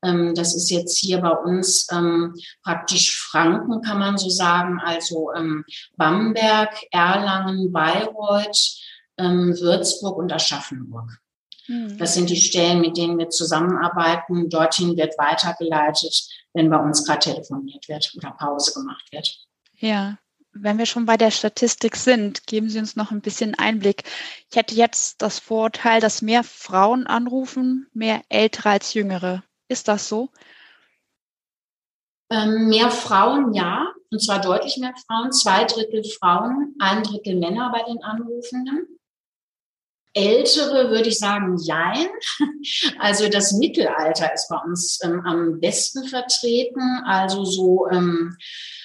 Ähm, 0.03 0.35
das 0.35 0.55
ist 0.55 0.71
jetzt 0.71 0.97
hier 0.97 1.19
bei 1.19 1.33
uns 1.33 1.87
ähm, 1.93 2.35
praktisch 2.65 3.21
Franken, 3.21 3.83
kann 3.83 3.99
man 3.99 4.17
so 4.17 4.31
sagen, 4.31 4.81
also 4.83 5.33
ähm, 5.37 5.67
Bamberg, 5.99 6.71
Erlangen, 6.93 7.71
Bayreuth, 7.73 8.79
ähm, 9.23 9.57
Würzburg 9.61 10.19
und 10.19 10.33
Aschaffenburg. 10.33 11.19
Mhm. 11.69 11.97
Das 11.99 12.15
sind 12.15 12.29
die 12.31 12.37
Stellen, 12.37 12.81
mit 12.81 12.97
denen 12.97 13.19
wir 13.19 13.31
zusammenarbeiten. 13.31 14.51
Dorthin 14.51 14.97
wird 14.97 15.17
weitergeleitet, 15.19 16.29
wenn 16.53 16.71
bei 16.71 16.79
uns 16.79 17.07
gerade 17.07 17.21
telefoniert 17.21 17.89
wird 17.89 18.13
oder 18.17 18.33
Pause 18.33 18.73
gemacht 18.75 19.07
wird. 19.13 19.47
Ja, 19.79 20.19
wenn 20.53 20.79
wir 20.79 20.87
schon 20.87 21.07
bei 21.07 21.17
der 21.17 21.31
Statistik 21.31 21.97
sind, 21.97 22.47
geben 22.47 22.69
Sie 22.69 22.79
uns 22.79 22.95
noch 22.95 23.11
ein 23.11 23.23
bisschen 23.23 23.55
Einblick. 23.55 24.05
Ich 24.51 24.57
hätte 24.57 24.75
jetzt 24.75 25.23
das 25.23 25.39
Vorurteil, 25.39 26.01
dass 26.01 26.21
mehr 26.21 26.45
Frauen 26.45 27.07
anrufen, 27.07 27.89
mehr 27.95 28.23
Ältere 28.29 28.71
als 28.71 28.93
Jüngere. 28.93 29.43
Ist 29.69 29.89
das 29.89 30.09
so? 30.09 30.29
Ähm, 32.31 32.69
mehr 32.69 32.91
Frauen, 32.91 33.55
ja, 33.55 33.93
und 34.11 34.23
zwar 34.23 34.41
deutlich 34.41 34.77
mehr 34.77 34.95
Frauen, 35.07 35.33
zwei 35.33 35.65
Drittel 35.65 36.05
Frauen, 36.05 36.75
ein 36.79 37.03
Drittel 37.03 37.39
Männer 37.39 37.73
bei 37.73 37.83
den 37.91 38.03
Anrufenden. 38.03 38.87
Ältere 40.15 40.91
würde 40.91 41.09
ich 41.09 41.19
sagen, 41.19 41.57
jein. 41.59 42.09
Also 42.99 43.29
das 43.29 43.53
Mittelalter 43.53 44.33
ist 44.33 44.49
bei 44.49 44.57
uns 44.57 45.01
ähm, 45.03 45.23
am 45.27 45.61
besten 45.61 46.07
vertreten. 46.07 47.03
Also 47.05 47.45
so 47.45 47.89
ähm, 47.91 48.37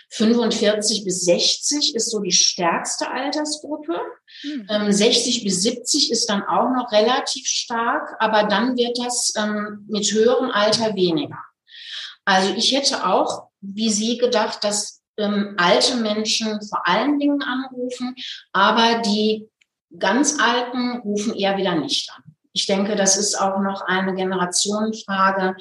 45 0.09 1.03
bis 1.03 1.25
60 1.25 1.95
ist 1.95 2.09
so 2.09 2.19
die 2.19 2.31
stärkste 2.31 3.11
Altersgruppe. 3.11 3.99
Mhm. 4.43 4.67
Ähm, 4.69 4.91
60 4.91 5.43
bis 5.43 5.61
70 5.61 6.11
ist 6.11 6.27
dann 6.27 6.43
auch 6.43 6.69
noch 6.71 6.91
relativ 6.91 7.45
stark, 7.45 8.15
aber 8.19 8.43
dann 8.43 8.77
wird 8.77 8.97
das 8.97 9.33
ähm, 9.37 9.85
mit 9.87 10.11
höherem 10.11 10.51
Alter 10.51 10.95
weniger. 10.95 11.39
Also 12.25 12.53
ich 12.55 12.75
hätte 12.75 13.05
auch, 13.05 13.49
wie 13.61 13.89
Sie 13.89 14.17
gedacht, 14.17 14.63
dass 14.63 15.01
ähm, 15.17 15.55
alte 15.57 15.95
Menschen 15.97 16.61
vor 16.61 16.87
allen 16.87 17.19
Dingen 17.19 17.41
anrufen, 17.41 18.15
aber 18.53 19.01
die 19.01 19.49
ganz 19.97 20.39
Alten 20.39 21.00
rufen 21.00 21.36
eher 21.36 21.58
wieder 21.58 21.76
nicht 21.76 22.10
an. 22.15 22.23
Ich 22.58 22.65
denke, 22.65 22.95
das 22.95 23.17
ist 23.17 23.39
auch 23.39 23.60
noch 23.60 23.82
eine 23.82 24.15
Generationenfrage. 24.15 25.56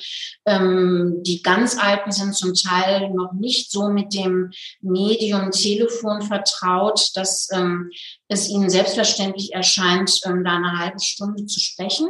Ähm, 0.47 1.19
die 1.27 1.43
ganz 1.43 1.77
Alten 1.79 2.11
sind 2.11 2.35
zum 2.35 2.55
Teil 2.55 3.11
noch 3.11 3.35
nicht 3.35 3.71
so 3.71 3.91
mit 3.91 4.15
dem 4.15 4.51
Medium 4.81 5.51
Telefon 5.51 6.23
vertraut, 6.23 7.11
dass 7.15 7.51
ähm, 7.53 7.91
es 8.29 8.49
ihnen 8.49 8.71
selbstverständlich 8.71 9.53
erscheint, 9.53 10.21
ähm, 10.25 10.43
da 10.43 10.57
eine 10.57 10.79
halbe 10.79 11.01
Stunde 11.01 11.45
zu 11.45 11.61
sprechen. 11.61 12.09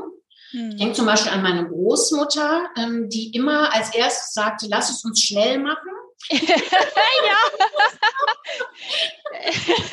Hm. 0.52 0.70
Ich 0.70 0.76
denke 0.76 0.94
zum 0.94 1.06
Beispiel 1.06 1.32
an 1.32 1.42
meine 1.42 1.66
Großmutter, 1.66 2.66
ähm, 2.76 3.08
die 3.08 3.34
immer 3.34 3.74
als 3.74 3.92
erstes 3.92 4.34
sagte, 4.34 4.68
lass 4.70 4.90
es 4.90 5.04
uns 5.04 5.20
schnell 5.20 5.58
machen. 5.58 5.95
ja. 6.30 6.40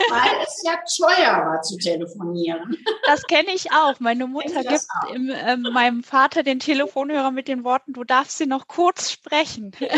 Weil 0.10 0.44
es 0.44 0.64
ja 0.64 0.80
teuer 0.98 1.46
war 1.46 1.62
zu 1.62 1.78
telefonieren. 1.78 2.78
Das 3.06 3.24
kenne 3.24 3.50
ich 3.54 3.72
auch. 3.72 4.00
Meine 4.00 4.28
Mutter 4.28 4.64
gibt 4.64 4.86
im, 5.14 5.30
äh, 5.30 5.58
meinem 5.58 6.04
Vater 6.04 6.44
den 6.44 6.60
Telefonhörer 6.60 7.32
mit 7.32 7.48
den 7.48 7.64
Worten, 7.64 7.94
du 7.94 8.04
darfst 8.04 8.38
sie 8.38 8.46
noch 8.46 8.68
kurz 8.68 9.12
sprechen. 9.12 9.72
genau. 9.80 9.92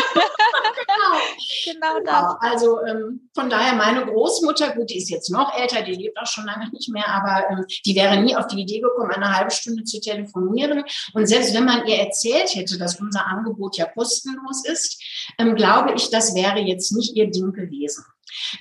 genau. 1.64 2.00
Genau. 2.00 2.36
Also 2.40 2.82
ähm, 2.86 3.30
von 3.34 3.50
daher 3.50 3.76
meine 3.76 4.06
Großmutter, 4.06 4.76
gut, 4.76 4.90
die 4.90 4.98
ist 4.98 5.10
jetzt 5.10 5.30
noch 5.30 5.58
älter, 5.58 5.84
die 5.84 5.94
lebt 5.94 6.18
auch 6.20 6.28
schon 6.28 6.46
lange 6.46 6.70
nicht 6.72 6.90
mehr, 6.90 7.08
aber 7.08 7.50
ähm, 7.50 7.66
die 7.86 7.96
wäre 7.96 8.18
nie 8.18 8.36
auf 8.36 8.48
die 8.48 8.62
Idee 8.62 8.80
gekommen, 8.80 9.12
eine 9.12 9.36
halbe 9.36 9.52
Stunde 9.52 9.84
zu 9.84 10.00
telefonieren. 10.02 10.84
Und 11.14 11.28
selbst 11.28 11.54
wenn 11.54 11.66
man 11.66 11.86
ihr 11.86 11.98
erzählt 11.98 12.56
hätte, 12.56 12.78
dass 12.78 13.00
unser 13.00 13.26
Angebot 13.26 13.78
ja 13.78 13.86
kostenlos 13.86 14.66
ist, 14.66 15.02
ähm, 15.38 15.56
glaube 15.56 15.94
ich, 15.96 16.10
das 16.16 16.34
wäre 16.34 16.60
jetzt 16.60 16.92
nicht 16.94 17.16
ihr 17.16 17.30
Ding 17.30 17.52
gewesen. 17.52 18.06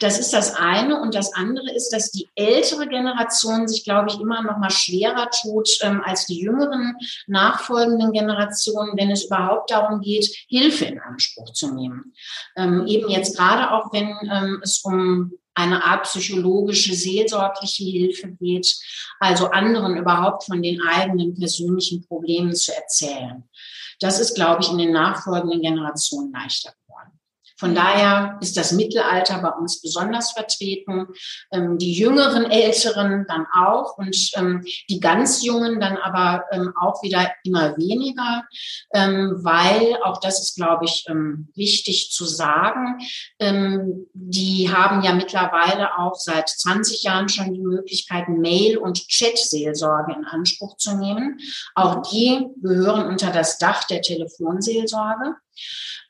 Das 0.00 0.18
ist 0.18 0.32
das 0.32 0.54
eine. 0.54 1.00
Und 1.00 1.14
das 1.14 1.32
andere 1.34 1.72
ist, 1.72 1.90
dass 1.90 2.10
die 2.10 2.28
ältere 2.34 2.86
Generation 2.88 3.68
sich, 3.68 3.84
glaube 3.84 4.08
ich, 4.10 4.20
immer 4.20 4.42
noch 4.42 4.58
mal 4.58 4.70
schwerer 4.70 5.30
tut 5.30 5.68
ähm, 5.82 6.02
als 6.04 6.26
die 6.26 6.40
jüngeren 6.40 6.96
nachfolgenden 7.26 8.12
Generationen, 8.12 8.96
wenn 8.96 9.10
es 9.10 9.24
überhaupt 9.24 9.70
darum 9.70 10.00
geht, 10.00 10.26
Hilfe 10.48 10.86
in 10.86 11.00
Anspruch 11.00 11.52
zu 11.52 11.74
nehmen. 11.74 12.12
Ähm, 12.56 12.86
eben 12.86 13.08
jetzt 13.08 13.36
gerade 13.36 13.72
auch, 13.72 13.92
wenn 13.92 14.16
ähm, 14.30 14.60
es 14.62 14.80
um 14.84 15.32
eine 15.54 15.84
Art 15.84 16.02
psychologische, 16.04 16.94
seelsorgliche 16.94 17.84
Hilfe 17.84 18.32
geht, 18.40 18.74
also 19.20 19.50
anderen 19.50 19.96
überhaupt 19.96 20.44
von 20.44 20.60
den 20.60 20.82
eigenen 20.82 21.34
persönlichen 21.34 22.04
Problemen 22.06 22.54
zu 22.54 22.74
erzählen. 22.74 23.44
Das 24.00 24.18
ist, 24.18 24.34
glaube 24.34 24.62
ich, 24.62 24.70
in 24.70 24.78
den 24.78 24.92
nachfolgenden 24.92 25.62
Generationen 25.62 26.32
leichter 26.32 26.72
von 27.56 27.74
daher 27.74 28.38
ist 28.40 28.56
das 28.56 28.72
Mittelalter 28.72 29.38
bei 29.38 29.50
uns 29.50 29.80
besonders 29.80 30.32
vertreten, 30.32 31.06
ähm, 31.52 31.78
die 31.78 31.92
jüngeren 31.92 32.50
Älteren 32.50 33.26
dann 33.28 33.46
auch 33.54 33.96
und 33.96 34.30
ähm, 34.34 34.64
die 34.88 35.00
ganz 35.00 35.44
Jungen 35.44 35.80
dann 35.80 35.96
aber 35.96 36.44
ähm, 36.50 36.72
auch 36.78 37.02
wieder 37.02 37.30
immer 37.44 37.76
weniger, 37.76 38.44
ähm, 38.92 39.38
weil 39.42 39.96
auch 40.02 40.18
das 40.20 40.40
ist, 40.40 40.56
glaube 40.56 40.84
ich, 40.84 41.04
ähm, 41.08 41.48
wichtig 41.54 42.10
zu 42.10 42.24
sagen. 42.24 42.98
Ähm, 43.38 44.06
die 44.12 44.72
haben 44.72 45.02
ja 45.02 45.14
mittlerweile 45.14 45.98
auch 45.98 46.14
seit 46.16 46.48
20 46.48 47.02
Jahren 47.04 47.28
schon 47.28 47.52
die 47.52 47.60
Möglichkeit, 47.60 48.28
Mail- 48.28 48.78
und 48.78 49.06
Chat-Seelsorge 49.08 50.12
in 50.12 50.24
Anspruch 50.24 50.76
zu 50.76 50.96
nehmen. 50.96 51.38
Auch 51.74 52.02
die 52.02 52.46
gehören 52.62 53.06
unter 53.06 53.30
das 53.30 53.58
Dach 53.58 53.84
der 53.84 54.02
Telefonseelsorge. 54.02 55.36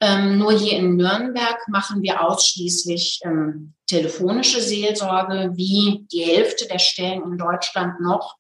Ähm, 0.01 0.39
nur 0.39 0.53
hier 0.53 0.79
in 0.79 0.97
Nürnberg 0.97 1.59
machen 1.69 2.03
wir 2.03 2.23
ausschließlich 2.23 3.21
ähm, 3.25 3.75
telefonische 3.87 4.61
Seelsorge, 4.61 5.53
wie 5.55 6.07
die 6.13 6.23
Hälfte 6.23 6.67
der 6.67 6.79
Stellen 6.79 7.23
in 7.23 7.39
Deutschland 7.39 8.01
noch. 8.01 8.37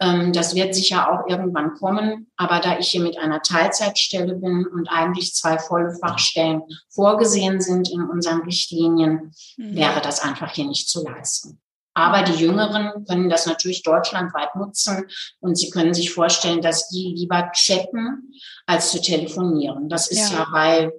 Ähm, 0.00 0.32
das 0.32 0.54
wird 0.54 0.74
sicher 0.74 1.10
auch 1.10 1.28
irgendwann 1.28 1.74
kommen. 1.74 2.30
Aber 2.36 2.58
da 2.60 2.78
ich 2.78 2.88
hier 2.88 3.02
mit 3.02 3.18
einer 3.18 3.42
Teilzeitstelle 3.42 4.34
bin 4.34 4.66
und 4.66 4.88
eigentlich 4.88 5.34
zwei 5.34 5.58
volle 5.58 5.94
Fachstellen 6.00 6.62
vorgesehen 6.90 7.60
sind 7.60 7.90
in 7.90 8.02
unseren 8.02 8.42
Richtlinien, 8.42 9.32
mhm. 9.56 9.76
wäre 9.76 10.00
das 10.00 10.20
einfach 10.20 10.52
hier 10.52 10.66
nicht 10.66 10.88
zu 10.88 11.04
leisten. 11.04 11.60
Aber 11.94 12.22
die 12.22 12.32
Jüngeren 12.32 13.04
können 13.06 13.28
das 13.28 13.46
natürlich 13.46 13.82
deutschlandweit 13.82 14.54
nutzen 14.56 15.04
und 15.40 15.56
sie 15.56 15.70
können 15.70 15.92
sich 15.92 16.12
vorstellen, 16.12 16.62
dass 16.62 16.88
die 16.88 17.14
lieber 17.16 17.50
chatten, 17.52 18.32
als 18.66 18.90
zu 18.90 19.00
telefonieren. 19.00 19.88
Das 19.88 20.10
ist 20.10 20.30
ja, 20.30 20.38
ja 20.38 20.46
bei 20.50 20.92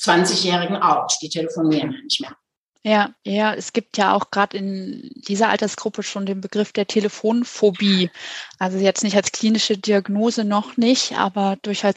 20-Jährigen 0.00 0.76
auch. 0.76 1.06
Die 1.20 1.28
telefonieren 1.28 1.92
ja 1.92 2.02
nicht 2.02 2.20
mehr. 2.20 2.32
Ja, 2.84 3.10
ja, 3.24 3.52
es 3.54 3.72
gibt 3.72 3.98
ja 3.98 4.14
auch 4.14 4.30
gerade 4.30 4.56
in 4.56 5.10
dieser 5.14 5.50
Altersgruppe 5.50 6.02
schon 6.02 6.26
den 6.26 6.40
Begriff 6.40 6.72
der 6.72 6.86
Telefonphobie. 6.86 8.10
Also 8.58 8.78
jetzt 8.78 9.02
nicht 9.02 9.16
als 9.16 9.32
klinische 9.32 9.76
Diagnose 9.76 10.44
noch 10.44 10.76
nicht, 10.76 11.18
aber 11.18 11.58
durchaus 11.62 11.96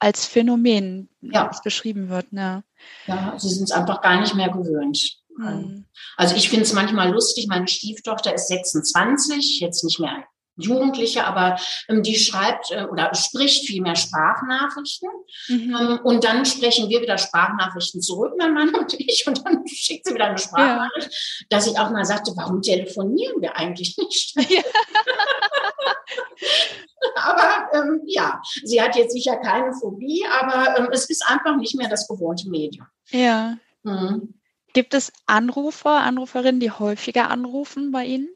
als 0.00 0.26
Phänomen, 0.26 1.08
ja. 1.20 1.46
das 1.46 1.62
beschrieben 1.62 2.08
wird. 2.08 2.32
Ne? 2.32 2.64
Ja, 3.06 3.34
sie 3.38 3.48
sind 3.48 3.64
es 3.64 3.70
einfach 3.70 4.00
gar 4.00 4.20
nicht 4.20 4.34
mehr 4.34 4.50
gewöhnt. 4.50 4.98
Mhm. 5.36 5.86
Also 6.16 6.36
ich 6.36 6.48
finde 6.48 6.64
es 6.64 6.72
manchmal 6.72 7.10
lustig, 7.10 7.46
meine 7.48 7.68
Stieftochter 7.68 8.34
ist 8.34 8.48
26, 8.48 9.60
jetzt 9.60 9.84
nicht 9.84 10.00
mehr 10.00 10.24
Jugendliche, 10.56 11.24
aber 11.24 11.58
ähm, 11.88 12.02
die 12.02 12.14
schreibt 12.14 12.70
äh, 12.70 12.84
oder 12.84 13.12
spricht 13.14 13.66
viel 13.66 13.82
mehr 13.82 13.96
Sprachnachrichten. 13.96 15.08
Mhm. 15.48 15.76
Ähm, 15.80 16.00
und 16.04 16.24
dann 16.24 16.44
sprechen 16.44 16.88
wir 16.88 17.00
wieder 17.02 17.18
Sprachnachrichten 17.18 18.00
zurück, 18.00 18.34
mein 18.38 18.54
Mann 18.54 18.74
und 18.74 18.94
ich, 18.98 19.26
und 19.26 19.44
dann 19.44 19.66
schickt 19.66 20.06
sie 20.06 20.14
wieder 20.14 20.26
eine 20.26 20.38
Sprachnachricht, 20.38 21.08
ja. 21.10 21.46
dass 21.50 21.66
ich 21.66 21.78
auch 21.78 21.90
mal 21.90 22.04
sagte, 22.04 22.32
warum 22.36 22.62
telefonieren 22.62 23.40
wir 23.40 23.56
eigentlich 23.56 23.96
nicht? 23.98 24.34
Ja. 24.54 24.62
aber 27.16 27.68
ähm, 27.72 28.02
ja, 28.06 28.40
sie 28.62 28.80
hat 28.80 28.94
jetzt 28.94 29.12
sicher 29.12 29.36
keine 29.36 29.72
Phobie, 29.72 30.24
aber 30.30 30.78
ähm, 30.78 30.88
es 30.92 31.08
ist 31.08 31.24
einfach 31.26 31.56
nicht 31.56 31.74
mehr 31.76 31.88
das 31.88 32.06
gewohnte 32.06 32.48
Medium. 32.48 32.86
Ja. 33.10 33.56
Mhm. 33.82 34.34
Gibt 34.74 34.92
es 34.92 35.12
Anrufer, 35.26 36.00
Anruferinnen, 36.02 36.60
die 36.60 36.70
häufiger 36.70 37.30
anrufen 37.30 37.92
bei 37.92 38.04
Ihnen? 38.04 38.28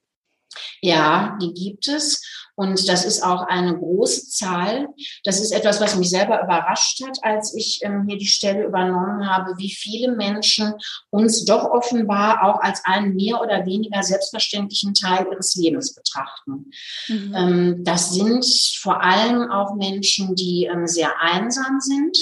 Ja, 0.80 1.36
die 1.42 1.52
gibt 1.52 1.88
es. 1.88 2.22
Und 2.54 2.88
das 2.88 3.04
ist 3.04 3.22
auch 3.22 3.42
eine 3.42 3.76
große 3.76 4.30
Zahl. 4.30 4.88
Das 5.24 5.40
ist 5.40 5.52
etwas, 5.52 5.80
was 5.80 5.96
mich 5.96 6.10
selber 6.10 6.42
überrascht 6.42 7.04
hat, 7.04 7.18
als 7.22 7.54
ich 7.54 7.80
ähm, 7.82 8.04
hier 8.08 8.18
die 8.18 8.26
Stelle 8.26 8.64
übernommen 8.64 9.28
habe, 9.28 9.56
wie 9.58 9.70
viele 9.70 10.16
Menschen 10.16 10.74
uns 11.10 11.44
doch 11.44 11.64
offenbar 11.64 12.42
auch 12.44 12.60
als 12.60 12.84
einen 12.84 13.14
mehr 13.14 13.40
oder 13.40 13.64
weniger 13.66 14.02
selbstverständlichen 14.02 14.94
Teil 14.94 15.26
ihres 15.30 15.54
Lebens 15.54 15.94
betrachten. 15.94 16.70
Mhm. 17.08 17.34
Ähm, 17.36 17.84
das 17.84 18.14
sind 18.14 18.44
vor 18.80 19.02
allem 19.02 19.50
auch 19.50 19.74
Menschen, 19.76 20.34
die 20.34 20.64
ähm, 20.64 20.86
sehr 20.86 21.20
einsam 21.20 21.80
sind. 21.80 22.16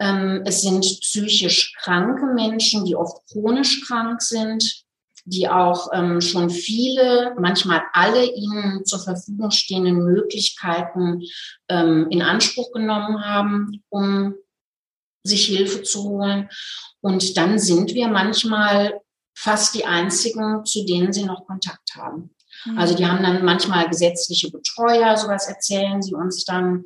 Ähm, 0.00 0.42
es 0.44 0.62
sind 0.62 0.82
psychisch 0.82 1.74
kranke 1.78 2.26
Menschen, 2.34 2.84
die 2.84 2.96
oft 2.96 3.26
chronisch 3.28 3.86
krank 3.86 4.22
sind 4.22 4.84
die 5.24 5.48
auch 5.48 5.88
ähm, 5.92 6.20
schon 6.20 6.50
viele, 6.50 7.34
manchmal 7.38 7.82
alle 7.92 8.24
ihnen 8.24 8.84
zur 8.84 9.00
Verfügung 9.00 9.50
stehenden 9.50 10.04
Möglichkeiten 10.04 11.22
ähm, 11.68 12.08
in 12.10 12.22
Anspruch 12.22 12.72
genommen 12.72 13.24
haben, 13.24 13.82
um 13.88 14.34
sich 15.24 15.46
Hilfe 15.46 15.82
zu 15.82 16.04
holen. 16.04 16.48
Und 17.00 17.36
dann 17.36 17.58
sind 17.58 17.94
wir 17.94 18.08
manchmal 18.08 19.00
fast 19.34 19.74
die 19.74 19.84
einzigen, 19.84 20.64
zu 20.64 20.84
denen 20.84 21.12
sie 21.12 21.24
noch 21.24 21.46
Kontakt 21.46 21.94
haben. 21.94 22.34
Also 22.76 22.94
die 22.94 23.06
haben 23.06 23.22
dann 23.22 23.44
manchmal 23.44 23.88
gesetzliche 23.88 24.50
Betreuer, 24.50 25.16
sowas 25.16 25.48
erzählen 25.48 26.02
sie 26.02 26.14
uns 26.14 26.44
dann. 26.44 26.84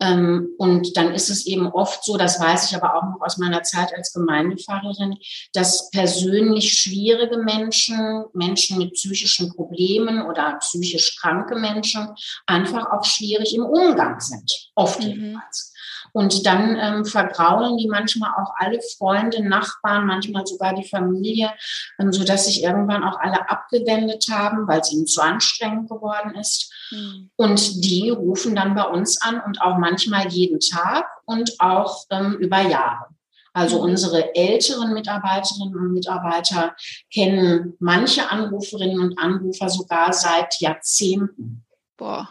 Ähm, 0.00 0.50
und 0.58 0.96
dann 0.96 1.12
ist 1.12 1.28
es 1.28 1.46
eben 1.46 1.66
oft 1.66 2.04
so, 2.04 2.16
das 2.16 2.38
weiß 2.38 2.70
ich 2.70 2.76
aber 2.76 2.94
auch 2.94 3.02
noch 3.02 3.20
aus 3.20 3.36
meiner 3.36 3.62
Zeit 3.62 3.92
als 3.96 4.12
Gemeindepfarrerin, 4.12 5.16
dass 5.52 5.90
persönlich 5.90 6.78
schwierige 6.78 7.38
Menschen, 7.38 8.24
Menschen 8.32 8.78
mit 8.78 8.92
psychischen 8.94 9.52
Problemen 9.54 10.22
oder 10.22 10.56
psychisch 10.60 11.16
kranke 11.20 11.56
Menschen 11.56 12.08
einfach 12.46 12.86
auch 12.92 13.04
schwierig 13.04 13.54
im 13.54 13.64
Umgang 13.64 14.20
sind. 14.20 14.70
Oft 14.74 15.00
mhm. 15.00 15.06
jedenfalls. 15.06 15.74
Und 16.12 16.46
dann 16.46 16.76
ähm, 16.80 17.04
vergraulen 17.04 17.76
die 17.76 17.88
manchmal 17.88 18.30
auch 18.30 18.52
alle 18.56 18.80
Freunde, 18.96 19.42
Nachbarn, 19.42 20.06
manchmal 20.06 20.46
sogar 20.46 20.74
die 20.74 20.88
Familie, 20.88 21.52
ähm, 21.98 22.12
so 22.12 22.24
dass 22.24 22.46
sich 22.46 22.62
irgendwann 22.62 23.04
auch 23.04 23.18
alle 23.18 23.48
abgewendet 23.50 24.26
haben, 24.30 24.66
weil 24.66 24.80
es 24.80 24.92
ihnen 24.92 25.06
zu 25.06 25.20
anstrengend 25.20 25.88
geworden 25.88 26.34
ist. 26.34 26.72
Mhm. 26.90 27.30
Und 27.36 27.84
die 27.84 28.10
rufen 28.10 28.54
dann 28.54 28.74
bei 28.74 28.84
uns 28.84 29.20
an 29.20 29.40
und 29.40 29.60
auch 29.60 29.78
manchmal 29.78 30.28
jeden 30.28 30.60
Tag 30.60 31.06
und 31.24 31.52
auch 31.58 32.04
ähm, 32.10 32.36
über 32.38 32.60
Jahre. 32.60 33.06
Also 33.52 33.78
mhm. 33.78 33.90
unsere 33.90 34.34
älteren 34.34 34.92
Mitarbeiterinnen 34.92 35.74
und 35.74 35.92
Mitarbeiter 35.92 36.76
kennen 37.12 37.74
manche 37.80 38.30
Anruferinnen 38.30 39.00
und 39.00 39.18
Anrufer 39.18 39.68
sogar 39.68 40.12
seit 40.12 40.60
Jahrzehnten. 40.60 41.64
Boah. 41.96 42.28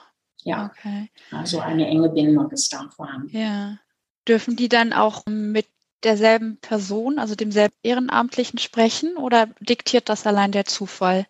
Ja. 0.48 0.72
Okay. 0.72 1.10
Also 1.32 1.60
eine 1.60 1.88
enge 1.88 2.10
Bindung 2.10 2.50
ist 2.52 2.72
da 2.72 2.88
vorhanden. 2.96 3.38
Ja. 3.38 3.80
Dürfen 4.28 4.56
die 4.56 4.70
dann 4.70 4.94
auch 4.94 5.26
mit 5.26 5.68
derselben 6.04 6.58
Person, 6.58 7.20
also 7.20 7.36
demselben 7.36 7.76
Ehrenamtlichen 7.84 8.58
sprechen 8.58 9.18
oder 9.18 9.50
diktiert 9.60 10.08
das 10.08 10.26
allein 10.26 10.54
der 10.54 10.64
Zufall? 10.64 11.26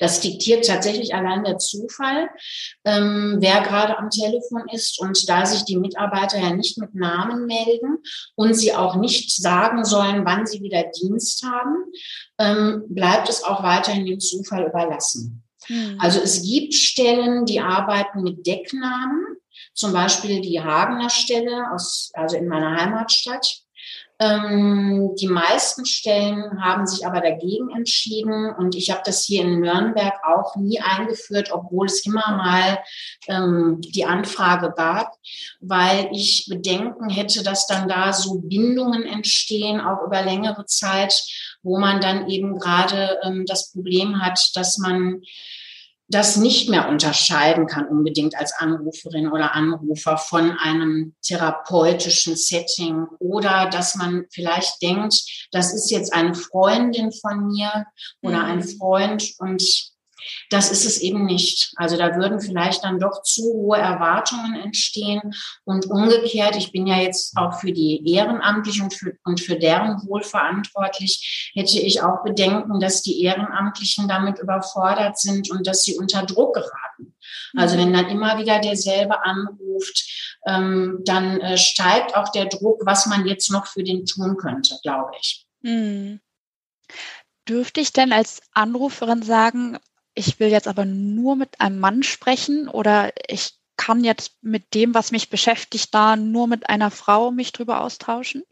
Das 0.00 0.20
diktiert 0.20 0.66
tatsächlich 0.66 1.14
allein 1.14 1.44
der 1.44 1.56
Zufall, 1.56 2.28
ähm, 2.84 3.36
wer 3.40 3.62
gerade 3.62 3.96
am 3.96 4.10
Telefon 4.10 4.64
ist. 4.70 5.00
Und 5.00 5.28
da 5.28 5.46
sich 5.46 5.64
die 5.64 5.78
Mitarbeiter 5.78 6.38
ja 6.38 6.54
nicht 6.54 6.76
mit 6.78 6.94
Namen 6.94 7.46
melden 7.46 7.98
und 8.34 8.54
sie 8.54 8.74
auch 8.74 8.96
nicht 8.96 9.34
sagen 9.34 9.84
sollen, 9.84 10.26
wann 10.26 10.46
sie 10.46 10.60
wieder 10.60 10.84
Dienst 11.00 11.44
haben, 11.44 11.76
ähm, 12.38 12.84
bleibt 12.88 13.30
es 13.30 13.44
auch 13.44 13.62
weiterhin 13.62 14.04
dem 14.04 14.20
Zufall 14.20 14.66
überlassen. 14.66 15.42
Hm. 15.72 15.96
Also 15.98 16.20
es 16.20 16.42
gibt 16.42 16.74
Stellen, 16.74 17.46
die 17.46 17.60
arbeiten 17.60 18.22
mit 18.22 18.46
Decknamen, 18.46 19.36
zum 19.72 19.92
Beispiel 19.92 20.42
die 20.42 20.60
Hagener 20.60 21.08
Stelle 21.08 21.72
aus, 21.72 22.10
also 22.14 22.36
in 22.36 22.46
meiner 22.46 22.76
Heimatstadt. 22.76 23.62
Ähm, 24.18 25.16
die 25.18 25.26
meisten 25.26 25.84
Stellen 25.86 26.62
haben 26.62 26.86
sich 26.86 27.06
aber 27.06 27.20
dagegen 27.20 27.70
entschieden 27.70 28.54
und 28.54 28.76
ich 28.76 28.90
habe 28.90 29.00
das 29.04 29.24
hier 29.24 29.42
in 29.42 29.60
Nürnberg 29.60 30.14
auch 30.24 30.54
nie 30.56 30.78
eingeführt, 30.78 31.50
obwohl 31.50 31.86
es 31.86 32.06
immer 32.06 32.36
mal 32.36 32.78
ähm, 33.26 33.80
die 33.80 34.04
Anfrage 34.04 34.74
gab, 34.76 35.16
weil 35.60 36.08
ich 36.12 36.46
Bedenken 36.48 37.08
hätte, 37.08 37.42
dass 37.42 37.66
dann 37.66 37.88
da 37.88 38.12
so 38.12 38.40
Bindungen 38.40 39.04
entstehen, 39.04 39.80
auch 39.80 40.06
über 40.06 40.22
längere 40.22 40.66
Zeit, 40.66 41.24
wo 41.62 41.78
man 41.78 42.00
dann 42.00 42.28
eben 42.28 42.58
gerade 42.58 43.18
ähm, 43.24 43.44
das 43.46 43.72
Problem 43.72 44.22
hat, 44.22 44.50
dass 44.54 44.78
man 44.78 45.22
das 46.12 46.36
nicht 46.36 46.68
mehr 46.68 46.88
unterscheiden 46.88 47.66
kann 47.66 47.88
unbedingt 47.88 48.36
als 48.36 48.52
Anruferin 48.52 49.32
oder 49.32 49.54
Anrufer 49.54 50.18
von 50.18 50.52
einem 50.58 51.14
therapeutischen 51.22 52.36
Setting 52.36 53.06
oder 53.18 53.70
dass 53.70 53.94
man 53.94 54.26
vielleicht 54.30 54.82
denkt, 54.82 55.14
das 55.52 55.72
ist 55.72 55.90
jetzt 55.90 56.12
eine 56.12 56.34
Freundin 56.34 57.12
von 57.12 57.46
mir 57.48 57.86
oder 58.20 58.44
ein 58.44 58.58
mhm. 58.58 58.68
Freund 58.78 59.32
und 59.38 59.91
das 60.50 60.70
ist 60.70 60.84
es 60.84 61.00
eben 61.00 61.24
nicht. 61.24 61.72
Also 61.76 61.96
da 61.96 62.16
würden 62.16 62.40
vielleicht 62.40 62.84
dann 62.84 62.98
doch 62.98 63.22
zu 63.22 63.42
hohe 63.42 63.78
Erwartungen 63.78 64.54
entstehen. 64.54 65.34
Und 65.64 65.86
umgekehrt, 65.86 66.56
ich 66.56 66.72
bin 66.72 66.86
ja 66.86 66.98
jetzt 66.98 67.36
auch 67.36 67.60
für 67.60 67.72
die 67.72 68.02
Ehrenamtlichen 68.12 68.84
und 68.84 68.94
für, 68.94 69.16
und 69.24 69.40
für 69.40 69.56
deren 69.56 70.06
Wohl 70.06 70.22
verantwortlich, 70.22 71.50
hätte 71.54 71.78
ich 71.78 72.02
auch 72.02 72.22
Bedenken, 72.24 72.80
dass 72.80 73.02
die 73.02 73.22
Ehrenamtlichen 73.22 74.08
damit 74.08 74.38
überfordert 74.38 75.18
sind 75.18 75.50
und 75.50 75.66
dass 75.66 75.82
sie 75.82 75.96
unter 75.96 76.24
Druck 76.24 76.54
geraten. 76.54 77.14
Also 77.56 77.76
wenn 77.76 77.92
dann 77.92 78.08
immer 78.08 78.38
wieder 78.38 78.60
derselbe 78.60 79.22
anruft, 79.22 80.38
ähm, 80.46 81.00
dann 81.04 81.40
äh, 81.40 81.58
steigt 81.58 82.16
auch 82.16 82.30
der 82.30 82.46
Druck, 82.46 82.82
was 82.84 83.06
man 83.06 83.26
jetzt 83.26 83.50
noch 83.50 83.66
für 83.66 83.84
den 83.84 84.06
tun 84.06 84.36
könnte, 84.36 84.78
glaube 84.82 85.12
ich. 85.20 85.46
Hm. 85.62 86.20
Dürfte 87.48 87.80
ich 87.80 87.92
denn 87.92 88.12
als 88.12 88.40
Anruferin 88.52 89.22
sagen, 89.22 89.78
ich 90.14 90.38
will 90.40 90.48
jetzt 90.48 90.68
aber 90.68 90.84
nur 90.84 91.36
mit 91.36 91.60
einem 91.60 91.78
Mann 91.78 92.02
sprechen 92.02 92.68
oder 92.68 93.12
ich 93.28 93.54
kann 93.76 94.04
jetzt 94.04 94.32
mit 94.42 94.74
dem, 94.74 94.94
was 94.94 95.10
mich 95.10 95.30
beschäftigt, 95.30 95.94
da 95.94 96.16
nur 96.16 96.46
mit 96.46 96.68
einer 96.68 96.90
Frau 96.90 97.30
mich 97.30 97.52
drüber 97.52 97.80
austauschen. 97.80 98.42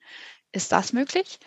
Ist 0.52 0.72
das 0.72 0.92
möglich? 0.92 1.38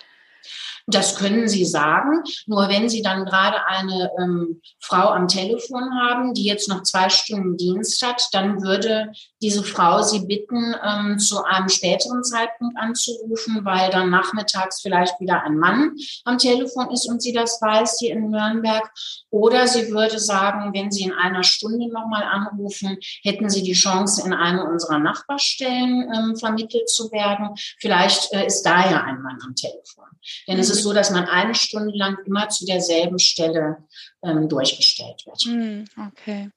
Das 0.87 1.15
können 1.15 1.47
Sie 1.47 1.65
sagen. 1.65 2.23
Nur 2.45 2.67
wenn 2.67 2.89
Sie 2.89 3.01
dann 3.01 3.25
gerade 3.25 3.65
eine 3.65 4.11
ähm, 4.19 4.61
Frau 4.79 5.09
am 5.09 5.27
Telefon 5.27 5.95
haben, 5.99 6.33
die 6.33 6.43
jetzt 6.43 6.67
noch 6.67 6.83
zwei 6.83 7.09
Stunden 7.09 7.57
Dienst 7.57 8.01
hat, 8.05 8.27
dann 8.33 8.61
würde 8.61 9.11
diese 9.43 9.63
Frau 9.63 10.01
Sie 10.01 10.25
bitten, 10.25 10.75
ähm, 10.83 11.19
zu 11.19 11.43
einem 11.43 11.69
späteren 11.69 12.23
Zeitpunkt 12.23 12.77
anzurufen, 12.77 13.63
weil 13.63 13.91
dann 13.91 14.09
nachmittags 14.09 14.81
vielleicht 14.81 15.19
wieder 15.19 15.43
ein 15.43 15.57
Mann 15.57 15.95
am 16.23 16.37
Telefon 16.37 16.89
ist 16.91 17.07
und 17.07 17.21
sie 17.21 17.33
das 17.33 17.61
weiß 17.61 17.97
hier 17.99 18.13
in 18.13 18.29
Nürnberg. 18.29 18.89
Oder 19.29 19.67
sie 19.67 19.91
würde 19.91 20.19
sagen, 20.19 20.73
wenn 20.73 20.91
Sie 20.91 21.03
in 21.03 21.11
einer 21.11 21.43
Stunde 21.43 21.91
nochmal 21.91 22.23
anrufen, 22.23 22.97
hätten 23.23 23.49
Sie 23.49 23.63
die 23.63 23.73
Chance, 23.73 24.25
in 24.25 24.33
eine 24.33 24.63
unserer 24.63 24.99
Nachbarstellen 24.99 26.09
ähm, 26.13 26.35
vermittelt 26.37 26.89
zu 26.89 27.11
werden. 27.11 27.49
Vielleicht 27.79 28.31
äh, 28.33 28.45
ist 28.45 28.63
da 28.63 28.89
ja 28.89 29.03
ein 29.03 29.21
Mann 29.21 29.39
am 29.43 29.55
Telefon. 29.55 30.05
Denn 30.47 30.59
es 30.59 30.69
ist 30.69 30.83
so, 30.83 30.93
dass 30.93 31.11
man 31.11 31.25
eine 31.25 31.55
Stunde 31.55 31.95
lang 31.97 32.17
immer 32.25 32.47
zu 32.49 32.65
derselben 32.65 33.19
Stelle 33.19 33.77
ähm, 34.23 34.47
durchgestellt 34.47 35.25
wird. 35.25 35.41
Hm, 35.41 35.85
okay. 36.09 36.51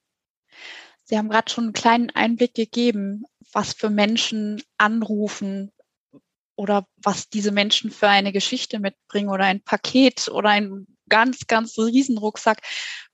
Sie 1.09 1.17
haben 1.17 1.29
gerade 1.29 1.51
schon 1.51 1.65
einen 1.65 1.73
kleinen 1.73 2.09
Einblick 2.09 2.53
gegeben, 2.53 3.23
was 3.53 3.73
für 3.73 3.89
Menschen 3.89 4.61
anrufen 4.77 5.71
oder 6.57 6.85
was 6.97 7.29
diese 7.29 7.51
Menschen 7.51 7.91
für 7.91 8.09
eine 8.09 8.33
Geschichte 8.33 8.79
mitbringen 8.79 9.29
oder 9.29 9.45
ein 9.45 9.61
Paket 9.61 10.27
oder 10.27 10.49
ein 10.49 10.85
ganz, 11.07 11.47
ganz 11.47 11.77
riesen 11.77 12.17
Rucksack. 12.17 12.61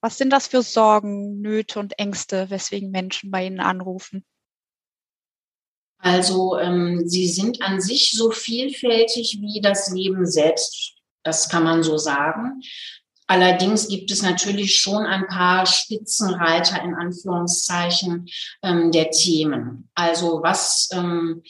Was 0.02 0.18
sind 0.18 0.32
das 0.32 0.48
für 0.48 0.64
Sorgen, 0.64 1.40
Nöte 1.42 1.80
und 1.80 2.00
Ängste, 2.00 2.50
weswegen 2.50 2.90
Menschen 2.90 3.30
bei 3.30 3.46
Ihnen 3.46 3.60
anrufen? 3.60 4.26
Also 6.00 6.58
ähm, 6.58 7.08
sie 7.08 7.28
sind 7.28 7.62
an 7.62 7.80
sich 7.80 8.12
so 8.12 8.32
vielfältig 8.32 9.38
wie 9.40 9.62
das 9.62 9.92
Leben 9.92 10.26
selbst. 10.26 10.96
Das 11.24 11.48
kann 11.48 11.64
man 11.64 11.84
so 11.84 11.98
sagen. 11.98 12.60
Allerdings 13.34 13.88
gibt 13.88 14.12
es 14.12 14.22
natürlich 14.22 14.76
schon 14.76 15.08
ein 15.08 15.26
paar 15.26 15.66
Spitzenreiter 15.66 16.84
in 16.84 16.94
Anführungszeichen 16.94 18.28
ähm, 18.62 18.92
der 18.92 19.10
Themen. 19.10 19.90
Also 19.96 20.44
was 20.44 20.88
ähm, 20.94 21.42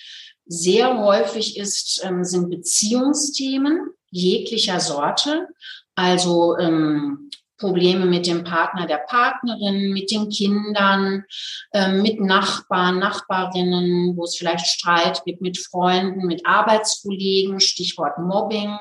sehr 0.45 0.97
häufig 0.97 1.57
ist, 1.57 2.01
ähm, 2.05 2.23
sind 2.23 2.49
Beziehungsthemen 2.49 3.89
jeglicher 4.11 4.79
Sorte. 4.79 5.49
Also 5.93 6.57
ähm, 6.57 7.29
Probleme 7.63 8.05
mit 8.05 8.27
dem 8.27 8.43
Partner, 8.43 8.85
der 8.85 8.97
Partnerin, 8.97 9.93
mit 9.93 10.11
den 10.11 10.27
Kindern, 10.29 11.23
ähm, 11.73 12.01
mit 12.01 12.19
Nachbarn, 12.19 12.99
Nachbarinnen, 12.99 14.17
wo 14.17 14.25
es 14.25 14.35
vielleicht 14.35 14.67
Streit 14.67 15.23
gibt, 15.23 15.41
mit 15.41 15.57
Freunden, 15.57 16.27
mit 16.27 16.45
Arbeitskollegen, 16.45 17.61
Stichwort 17.61 18.19
Mobbing. 18.19 18.77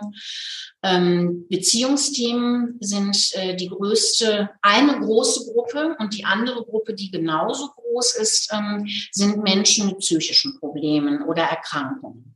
Ähm, 0.83 1.47
Beziehungsthemen 1.49 2.79
sind 2.81 3.17
äh, 3.35 3.55
die 3.55 3.69
größte, 3.69 4.51
eine 4.63 4.99
große 4.99 5.53
Gruppe 5.53 5.95
und 6.01 6.19
die 6.19 6.25
andere 6.25 6.65
Gruppe, 6.65 6.95
die 6.95 7.13
genauso 7.13 7.69
groß 7.69 8.17
ist, 8.17 8.53
ähm, 8.53 8.89
sind 9.13 9.45
Menschen 9.45 9.87
mit 9.87 9.99
psychischen 9.99 10.59
Problemen 10.59 11.23
oder 11.23 11.45
Erkrankungen. 11.45 12.35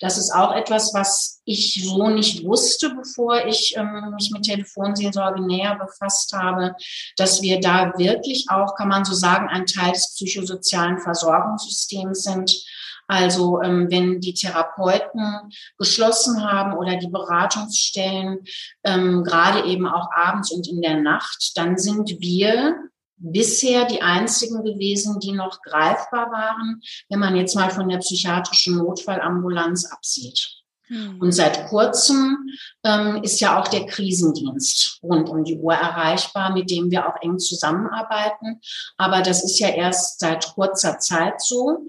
Das 0.00 0.18
ist 0.18 0.32
auch 0.34 0.54
etwas, 0.54 0.92
was 0.94 1.42
ich 1.44 1.82
so 1.84 2.08
nicht 2.08 2.44
wusste, 2.44 2.94
bevor 2.94 3.46
ich 3.46 3.74
ähm, 3.76 4.12
mich 4.14 4.30
mit 4.30 4.44
Telefonseelsorge 4.44 5.42
näher 5.42 5.76
befasst 5.76 6.32
habe, 6.32 6.74
dass 7.16 7.42
wir 7.42 7.60
da 7.60 7.92
wirklich 7.96 8.46
auch, 8.48 8.74
kann 8.76 8.88
man 8.88 9.04
so 9.04 9.14
sagen, 9.14 9.48
ein 9.48 9.66
Teil 9.66 9.92
des 9.92 10.14
psychosozialen 10.14 10.98
Versorgungssystems 10.98 12.22
sind. 12.22 12.64
Also 13.06 13.60
ähm, 13.60 13.88
wenn 13.90 14.20
die 14.20 14.32
Therapeuten 14.32 15.50
geschlossen 15.78 16.42
haben 16.42 16.74
oder 16.74 16.96
die 16.96 17.08
Beratungsstellen, 17.08 18.38
ähm, 18.82 19.24
gerade 19.24 19.66
eben 19.68 19.86
auch 19.86 20.08
abends 20.14 20.50
und 20.50 20.66
in 20.68 20.80
der 20.80 21.00
Nacht, 21.00 21.52
dann 21.56 21.76
sind 21.76 22.08
wir 22.20 22.78
bisher 23.16 23.86
die 23.86 24.02
einzigen 24.02 24.64
gewesen, 24.64 25.18
die 25.20 25.32
noch 25.32 25.62
greifbar 25.62 26.30
waren, 26.30 26.80
wenn 27.08 27.20
man 27.20 27.36
jetzt 27.36 27.54
mal 27.54 27.70
von 27.70 27.88
der 27.88 27.98
psychiatrischen 27.98 28.76
Notfallambulanz 28.78 29.86
absieht. 29.86 30.64
Hm. 30.88 31.18
Und 31.18 31.32
seit 31.32 31.66
kurzem 31.68 32.50
ähm, 32.84 33.22
ist 33.22 33.40
ja 33.40 33.58
auch 33.58 33.68
der 33.68 33.86
Krisendienst 33.86 34.98
rund 35.02 35.28
um 35.30 35.44
die 35.44 35.56
Uhr 35.56 35.74
erreichbar, 35.74 36.52
mit 36.52 36.70
dem 36.70 36.90
wir 36.90 37.08
auch 37.08 37.20
eng 37.22 37.38
zusammenarbeiten. 37.38 38.60
Aber 38.98 39.22
das 39.22 39.44
ist 39.44 39.58
ja 39.58 39.68
erst 39.68 40.20
seit 40.20 40.46
kurzer 40.54 40.98
Zeit 40.98 41.40
so, 41.40 41.86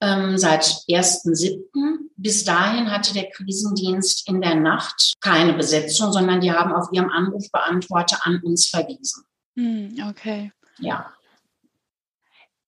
ähm, 0.00 0.38
seit 0.38 0.62
1.7. 0.88 2.10
Bis 2.16 2.44
dahin 2.44 2.90
hatte 2.90 3.14
der 3.14 3.30
Krisendienst 3.30 4.28
in 4.28 4.40
der 4.40 4.54
Nacht 4.54 5.14
keine 5.20 5.54
Besetzung, 5.54 6.12
sondern 6.12 6.40
die 6.40 6.52
haben 6.52 6.72
auf 6.72 6.88
ihrem 6.92 7.10
Anrufbeantworter 7.10 8.24
an 8.24 8.40
uns 8.44 8.68
verwiesen. 8.68 9.24
Hm, 9.56 9.96
okay. 10.08 10.52
Ja. 10.78 11.12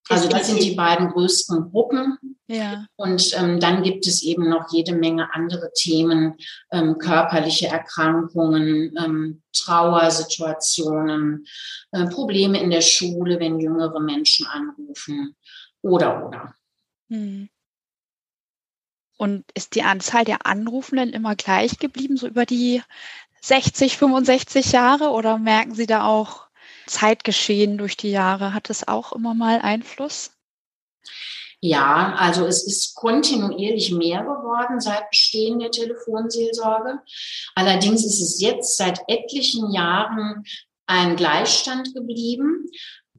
Also 0.09 0.27
das 0.27 0.47
sind 0.47 0.61
die 0.63 0.73
beiden 0.73 1.09
größten 1.09 1.69
Gruppen. 1.69 2.17
Ja. 2.47 2.87
Und 2.95 3.31
ähm, 3.37 3.59
dann 3.59 3.83
gibt 3.83 4.07
es 4.07 4.23
eben 4.23 4.49
noch 4.49 4.73
jede 4.73 4.95
Menge 4.95 5.31
andere 5.35 5.71
Themen, 5.73 6.35
ähm, 6.71 6.97
körperliche 6.97 7.67
Erkrankungen, 7.67 8.97
ähm, 8.97 9.43
Trauersituationen, 9.55 11.45
äh, 11.91 12.07
Probleme 12.07 12.59
in 12.59 12.71
der 12.71 12.81
Schule, 12.81 13.39
wenn 13.39 13.59
jüngere 13.59 13.99
Menschen 13.99 14.47
anrufen 14.47 15.35
oder 15.83 16.25
oder. 16.25 16.55
Hm. 17.09 17.49
Und 19.17 19.45
ist 19.53 19.75
die 19.75 19.83
Anzahl 19.83 20.25
der 20.25 20.47
Anrufenden 20.47 21.11
immer 21.11 21.35
gleich 21.35 21.77
geblieben, 21.77 22.17
so 22.17 22.25
über 22.25 22.47
die 22.47 22.81
60, 23.41 23.97
65 23.97 24.71
Jahre? 24.71 25.11
Oder 25.11 25.37
merken 25.37 25.75
Sie 25.75 25.85
da 25.85 26.05
auch 26.05 26.48
Zeitgeschehen 26.89 27.77
durch 27.77 27.95
die 27.97 28.11
Jahre? 28.11 28.53
Hat 28.53 28.69
es 28.69 28.87
auch 28.87 29.13
immer 29.13 29.33
mal 29.33 29.59
Einfluss? 29.61 30.31
Ja, 31.61 32.15
also 32.17 32.45
es 32.45 32.65
ist 32.65 32.95
kontinuierlich 32.95 33.91
mehr 33.91 34.21
geworden 34.21 34.79
seit 34.79 35.09
Bestehen 35.09 35.59
der 35.59 35.71
Telefonseelsorge. 35.71 36.99
Allerdings 37.53 38.05
ist 38.05 38.21
es 38.21 38.39
jetzt 38.39 38.77
seit 38.77 39.01
etlichen 39.07 39.71
Jahren 39.71 40.45
ein 40.87 41.17
Gleichstand 41.17 41.93
geblieben. 41.93 42.65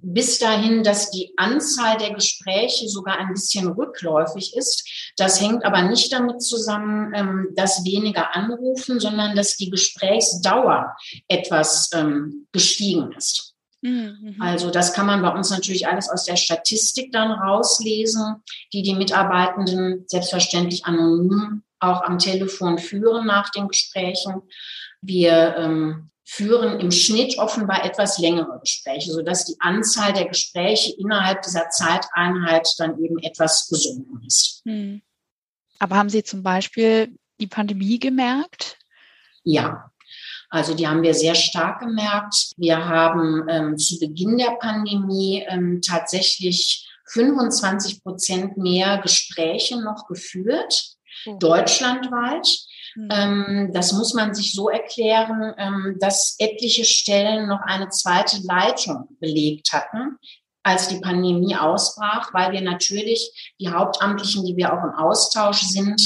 Bis 0.02 0.38
dahin, 0.38 0.82
dass 0.82 1.10
die 1.10 1.34
Anzahl 1.36 1.98
der 1.98 2.14
Gespräche 2.14 2.88
sogar 2.88 3.18
ein 3.18 3.34
bisschen 3.34 3.68
rückläufig 3.68 4.56
ist. 4.56 5.12
Das 5.18 5.42
hängt 5.42 5.62
aber 5.66 5.82
nicht 5.82 6.10
damit 6.10 6.40
zusammen, 6.40 7.12
ähm, 7.14 7.48
dass 7.54 7.84
weniger 7.84 8.34
anrufen, 8.34 8.98
sondern 8.98 9.36
dass 9.36 9.58
die 9.58 9.68
Gesprächsdauer 9.68 10.96
etwas 11.28 11.90
ähm, 11.92 12.46
gestiegen 12.52 13.12
ist. 13.12 13.49
Mhm. 13.82 14.36
Also 14.40 14.70
das 14.70 14.92
kann 14.92 15.06
man 15.06 15.22
bei 15.22 15.30
uns 15.30 15.50
natürlich 15.50 15.88
alles 15.88 16.10
aus 16.10 16.24
der 16.24 16.36
Statistik 16.36 17.12
dann 17.12 17.32
rauslesen, 17.32 18.42
die 18.72 18.82
die 18.82 18.94
Mitarbeitenden 18.94 20.04
selbstverständlich 20.06 20.84
anonym 20.84 21.62
auch 21.78 22.02
am 22.02 22.18
Telefon 22.18 22.78
führen 22.78 23.26
nach 23.26 23.50
den 23.50 23.68
Gesprächen. 23.68 24.42
Wir 25.00 25.56
ähm, 25.56 26.10
führen 26.24 26.78
im 26.78 26.90
Schnitt 26.90 27.38
offenbar 27.38 27.84
etwas 27.84 28.18
längere 28.18 28.60
Gespräche, 28.60 29.10
sodass 29.10 29.46
die 29.46 29.56
Anzahl 29.58 30.12
der 30.12 30.26
Gespräche 30.26 30.94
innerhalb 30.98 31.42
dieser 31.42 31.70
Zeiteinheit 31.70 32.68
dann 32.78 33.02
eben 33.02 33.18
etwas 33.18 33.68
gesunken 33.68 34.22
ist. 34.26 34.60
Mhm. 34.64 35.02
Aber 35.78 35.96
haben 35.96 36.10
Sie 36.10 36.22
zum 36.22 36.42
Beispiel 36.42 37.16
die 37.40 37.46
Pandemie 37.46 37.98
gemerkt? 37.98 38.76
Ja, 39.42 39.89
also 40.50 40.74
die 40.74 40.86
haben 40.86 41.02
wir 41.02 41.14
sehr 41.14 41.36
stark 41.36 41.80
gemerkt. 41.80 42.52
Wir 42.56 42.84
haben 42.84 43.48
ähm, 43.48 43.78
zu 43.78 43.98
Beginn 44.00 44.36
der 44.36 44.56
Pandemie 44.60 45.46
ähm, 45.48 45.80
tatsächlich 45.80 46.88
25 47.06 48.02
Prozent 48.02 48.56
mehr 48.56 48.98
Gespräche 48.98 49.80
noch 49.80 50.06
geführt, 50.08 50.96
mhm. 51.24 51.38
deutschlandweit. 51.38 52.46
Mhm. 52.96 53.70
das 53.72 53.92
muss 53.92 54.14
man 54.14 54.34
sich 54.34 54.52
so 54.52 54.68
erklären, 54.68 55.54
ähm, 55.58 55.96
dass 56.00 56.34
etliche 56.40 56.84
Stellen 56.84 57.46
noch 57.46 57.60
eine 57.62 57.88
zweite 57.88 58.38
Leitung 58.42 59.16
belegt 59.20 59.72
hatten, 59.72 60.18
als 60.64 60.88
die 60.88 60.98
Pandemie 60.98 61.54
ausbrach, 61.54 62.34
weil 62.34 62.50
wir 62.50 62.62
natürlich 62.62 63.54
die 63.60 63.68
Hauptamtlichen, 63.68 64.44
die 64.44 64.56
wir 64.56 64.72
auch 64.72 64.82
im 64.82 64.94
Austausch 64.98 65.60
sind, 65.60 66.02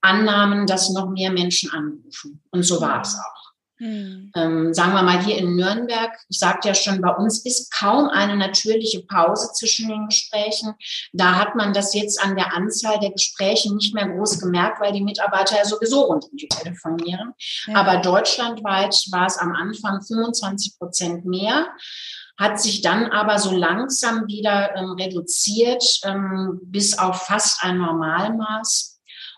annahmen, 0.00 0.66
dass 0.66 0.88
noch 0.88 1.10
mehr 1.10 1.30
Menschen 1.30 1.70
anrufen. 1.70 2.42
Und 2.50 2.62
so 2.62 2.80
war 2.80 3.02
es 3.02 3.14
auch. 3.14 3.43
Mhm. 3.78 4.30
Ähm, 4.36 4.72
sagen 4.72 4.92
wir 4.92 5.02
mal 5.02 5.22
hier 5.22 5.36
in 5.38 5.56
Nürnberg, 5.56 6.12
ich 6.28 6.38
sagte 6.38 6.68
ja 6.68 6.74
schon, 6.74 7.00
bei 7.00 7.10
uns 7.10 7.44
ist 7.44 7.72
kaum 7.72 8.08
eine 8.08 8.36
natürliche 8.36 9.02
Pause 9.02 9.50
zwischen 9.52 9.88
den 9.88 10.06
Gesprächen. 10.06 10.74
Da 11.12 11.34
hat 11.34 11.56
man 11.56 11.72
das 11.72 11.92
jetzt 11.94 12.22
an 12.22 12.36
der 12.36 12.54
Anzahl 12.54 13.00
der 13.00 13.10
Gespräche 13.10 13.74
nicht 13.74 13.94
mehr 13.94 14.08
groß 14.08 14.40
gemerkt, 14.40 14.80
weil 14.80 14.92
die 14.92 15.02
Mitarbeiter 15.02 15.56
ja 15.56 15.64
sowieso 15.64 16.02
rund 16.02 16.24
um 16.24 16.36
die 16.36 16.48
telefonieren. 16.48 17.32
Ja. 17.66 17.76
Aber 17.76 17.98
deutschlandweit 17.98 18.94
war 19.10 19.26
es 19.26 19.38
am 19.38 19.52
Anfang 19.52 20.00
25 20.00 20.78
Prozent 20.78 21.24
mehr 21.24 21.68
hat 22.36 22.60
sich 22.60 22.82
dann 22.82 23.06
aber 23.06 23.38
so 23.38 23.56
langsam 23.56 24.26
wieder 24.26 24.74
ähm, 24.76 24.92
reduziert 24.98 25.84
ähm, 26.04 26.58
bis 26.64 26.98
auf 26.98 27.22
fast 27.26 27.62
ein 27.62 27.78
Normalmaß. 27.78 28.93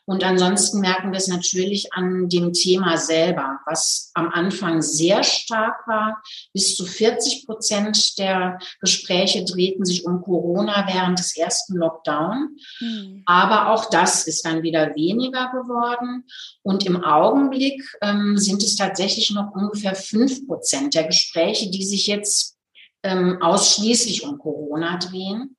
Und 0.07 0.23
ansonsten 0.23 0.81
merken 0.81 1.11
wir 1.11 1.19
es 1.19 1.27
natürlich 1.27 1.92
an 1.92 2.29
dem 2.29 2.53
Thema 2.53 2.97
selber, 2.97 3.59
was 3.66 4.12
am 4.14 4.29
Anfang 4.29 4.81
sehr 4.81 5.25
stark 5.25 5.87
war. 5.88 6.23
Bis 6.53 6.77
zu 6.77 6.87
40 6.87 7.45
Prozent 7.45 8.16
der 8.19 8.59
Gespräche 8.81 9.45
drehten 9.45 9.85
sich 9.85 10.07
um 10.07 10.23
Corona 10.23 10.87
während 10.88 11.19
des 11.19 11.37
ersten 11.37 11.77
Lockdown. 11.77 12.57
Mhm. 12.81 13.23
Aber 13.27 13.71
auch 13.71 13.90
das 13.90 14.29
ist 14.29 14.47
dann 14.47 14.62
wieder 14.62 14.95
weniger 14.95 15.51
geworden. 15.51 16.25
Und 16.62 16.87
im 16.87 17.03
Augenblick 17.03 17.83
ähm, 18.01 18.38
sind 18.38 18.62
es 18.62 18.77
tatsächlich 18.77 19.33
noch 19.33 19.51
ungefähr 19.57 19.97
fünf 19.97 20.47
Prozent 20.47 20.95
der 20.95 21.05
Gespräche, 21.05 21.69
die 21.69 21.85
sich 21.85 22.07
jetzt 22.07 22.57
ähm, 23.03 23.42
ausschließlich 23.42 24.25
um 24.25 24.38
Corona 24.38 24.99
drehen 24.99 25.56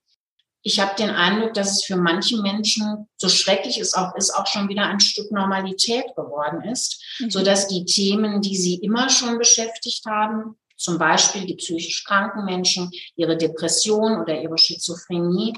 ich 0.68 0.82
habe 0.82 0.98
den 0.98 1.12
Eindruck, 1.12 1.54
dass 1.54 1.72
es 1.72 1.86
für 1.86 1.96
manche 1.96 2.42
Menschen, 2.42 3.08
so 3.16 3.30
schrecklich 3.30 3.80
es 3.80 3.94
auch 3.94 4.14
ist, 4.18 4.32
auch 4.32 4.48
schon 4.48 4.68
wieder 4.68 4.86
ein 4.86 5.00
Stück 5.00 5.32
Normalität 5.32 6.14
geworden 6.14 6.62
ist, 6.70 7.02
mhm. 7.20 7.32
so 7.32 7.42
dass 7.42 7.70
die 7.70 7.86
Themen, 7.86 8.42
die 8.42 8.58
sie 8.58 8.76
immer 8.76 9.10
schon 9.10 9.38
beschäftigt 9.38 10.06
haben, 10.06 10.58
zum 10.76 10.98
Beispiel 10.98 11.46
die 11.46 11.56
psychisch 11.56 12.04
kranken 12.04 12.44
Menschen, 12.44 12.92
ihre 13.16 13.38
Depression 13.38 14.20
oder 14.20 14.42
ihre 14.42 14.58
Schizophrenie, 14.58 15.54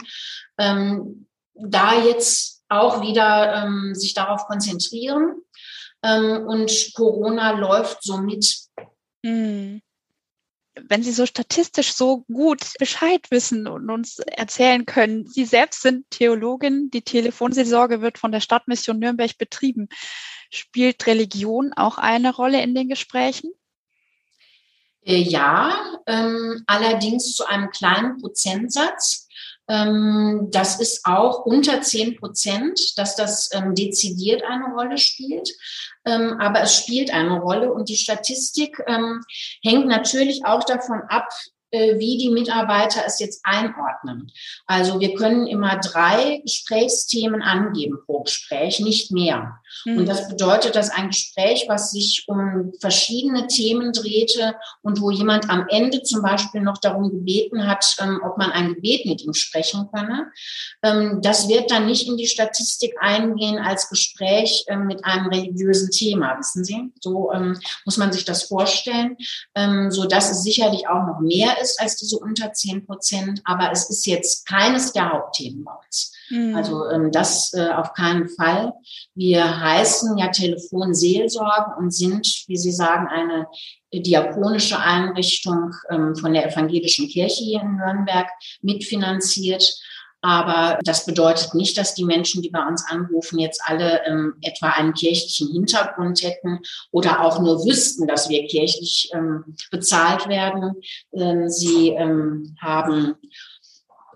ähm, 0.60 1.28
da 1.56 2.06
jetzt 2.06 2.62
auch 2.70 3.02
wieder 3.02 3.64
ähm, 3.64 3.96
sich 3.96 4.14
darauf 4.14 4.46
konzentrieren. 4.46 5.42
Ähm, 6.04 6.46
und 6.46 6.92
Corona 6.94 7.54
läuft 7.54 8.04
somit. 8.04 8.60
Mhm 9.24 9.82
wenn 10.88 11.04
Sie 11.04 11.12
so 11.12 11.26
statistisch 11.26 11.94
so 11.94 12.26
gut 12.32 12.62
Bescheid 12.80 13.26
wissen 13.30 13.68
und 13.68 13.90
uns 13.90 14.20
erzählen 14.20 14.86
können, 14.86 15.28
Sie 15.28 15.46
selbst 15.46 15.82
sind 15.82 16.10
Theologin, 16.10 16.90
die 16.92 17.02
Telefonseelsorge 17.02 18.02
wird 18.02 18.18
von 18.18 18.32
der 18.32 18.42
Stadtmission 18.42 19.00
Nürnberg 19.00 19.38
betrieben. 19.38 19.90
Spielt 20.50 21.06
Religion 21.08 21.74
auch 21.74 21.98
eine 21.98 22.34
Rolle 22.34 22.62
in 22.62 22.76
den 22.76 22.90
Gesprächen? 22.90 23.52
Äh, 25.06 25.18
ja, 25.18 25.98
ähm, 26.08 26.64
allerdings 26.68 27.36
zu 27.36 27.46
einem 27.48 27.70
kleinen 27.70 28.18
Prozentsatz. 28.18 29.29
Ähm, 29.70 30.48
das 30.52 30.80
ist 30.80 31.06
auch 31.06 31.46
unter 31.46 31.82
10 31.82 32.18
Prozent, 32.18 32.98
dass 32.98 33.16
das 33.16 33.50
ähm, 33.54 33.76
dezidiert 33.76 34.44
eine 34.44 34.74
Rolle 34.74 34.98
spielt. 34.98 35.50
Ähm, 36.06 36.38
aber 36.40 36.62
es 36.62 36.76
spielt 36.76 37.14
eine 37.14 37.40
Rolle 37.40 37.72
und 37.72 37.88
die 37.90 37.98
Statistik 37.98 38.84
hängt 39.62 39.86
natürlich 39.88 40.46
auch 40.46 40.64
davon 40.64 41.02
ab, 41.08 41.30
wie 41.72 42.18
die 42.18 42.30
Mitarbeiter 42.30 43.02
es 43.06 43.20
jetzt 43.20 43.42
einordnen. 43.44 44.32
Also 44.66 45.00
wir 45.00 45.14
können 45.14 45.48
immer 45.48 45.78
drei 45.80 46.42
Gesprächsthemen 46.44 47.42
angeben 47.42 48.00
pro 48.06 48.24
Gespräch, 48.24 48.80
nicht 48.80 49.12
mehr. 49.12 49.60
Mhm. 49.86 50.00
Und 50.00 50.06
das 50.08 50.28
bedeutet, 50.28 50.76
dass 50.76 50.90
ein 50.90 51.10
Gespräch, 51.10 51.66
was 51.68 51.92
sich 51.92 52.26
um 52.28 52.74
verschiedene 52.80 53.48
Themen 53.48 53.94
drehte 53.94 54.56
und 54.82 55.02
wo 55.02 55.12
jemand 55.12 55.50
am 55.50 55.66
Ende 55.70 56.04
zum 56.04 56.22
Beispiel 56.22 56.62
noch 56.62 56.78
darum 56.78 57.10
gebeten 57.10 57.68
hat, 57.68 57.96
ähm, 58.02 58.22
ob 58.24 58.38
man 58.38 58.52
ein 58.52 58.76
Gebet 58.76 59.06
mit 59.06 59.24
ihm 59.24 59.34
sprechen 59.34 59.88
könne, 59.94 60.32
ähm, 60.84 61.22
das 61.22 61.48
wird 61.48 61.72
dann 61.72 61.86
nicht 61.86 62.08
in 62.08 62.18
die 62.18 62.28
Statistik 62.28 62.96
eingehen 63.00 63.58
als 63.58 63.90
Gespräch 63.90 64.66
ähm, 64.68 64.88
mit 64.88 65.06
einem 65.06 65.28
religiösen 65.28 65.92
Thema, 65.92 66.38
wissen 66.38 66.64
Sie? 66.64 66.92
So 67.02 67.32
muss 67.86 67.98
man 67.98 68.12
sich 68.12 68.26
das 68.26 68.44
vorstellen, 68.44 69.18
so 69.90 70.06
dass 70.06 70.32
es 70.32 70.44
sicherlich 70.44 70.88
auch 70.88 71.06
noch 71.06 71.20
mehr 71.20 71.59
ist 71.62 71.80
als 71.80 71.96
diese 71.98 72.20
unter 72.20 72.54
10 72.54 72.86
Prozent, 72.86 73.42
aber 73.44 73.72
es 73.72 73.90
ist 73.90 74.06
jetzt 74.06 74.48
keines 74.48 74.94
der 74.94 75.12
Hauptthemen 75.12 75.64
bei 75.64 75.72
uns. 75.74 76.14
Mhm. 76.30 76.56
Also 76.56 76.88
ähm, 76.90 77.12
das 77.12 77.54
äh, 77.54 77.70
auf 77.70 77.94
keinen 77.94 78.30
Fall. 78.30 78.74
Wir 79.16 79.60
heißen 79.60 80.18
ja 80.18 80.30
Telefonseelsorge 80.30 81.76
und 81.78 81.92
sind, 81.92 82.28
wie 82.48 82.58
Sie 82.58 82.72
sagen, 82.72 83.08
eine 83.08 83.48
diakonische 83.92 84.80
Einrichtung 84.80 85.74
ähm, 85.90 86.16
von 86.16 86.34
der 86.34 86.52
evangelischen 86.52 87.08
Kirche 87.08 87.44
hier 87.44 87.62
in 87.62 87.78
Nürnberg 87.78 88.28
mitfinanziert. 88.62 89.80
Aber 90.22 90.80
das 90.84 91.06
bedeutet 91.06 91.54
nicht, 91.54 91.78
dass 91.78 91.94
die 91.94 92.04
Menschen, 92.04 92.42
die 92.42 92.50
bei 92.50 92.66
uns 92.66 92.86
anrufen, 92.90 93.40
jetzt 93.40 93.62
alle 93.64 94.06
ähm, 94.06 94.36
etwa 94.42 94.70
einen 94.70 94.94
kirchlichen 94.94 95.52
Hintergrund 95.54 96.22
hätten 96.22 96.60
oder 96.92 97.22
auch 97.22 97.40
nur 97.40 97.64
wüssten, 97.66 98.06
dass 98.06 98.28
wir 98.28 98.46
kirchlich 98.48 99.10
ähm, 99.14 99.56
bezahlt 99.72 100.28
werden. 100.28 100.74
Ähm, 101.14 101.50
sie 101.50 101.90
ähm, 101.90 102.56
haben 102.62 103.16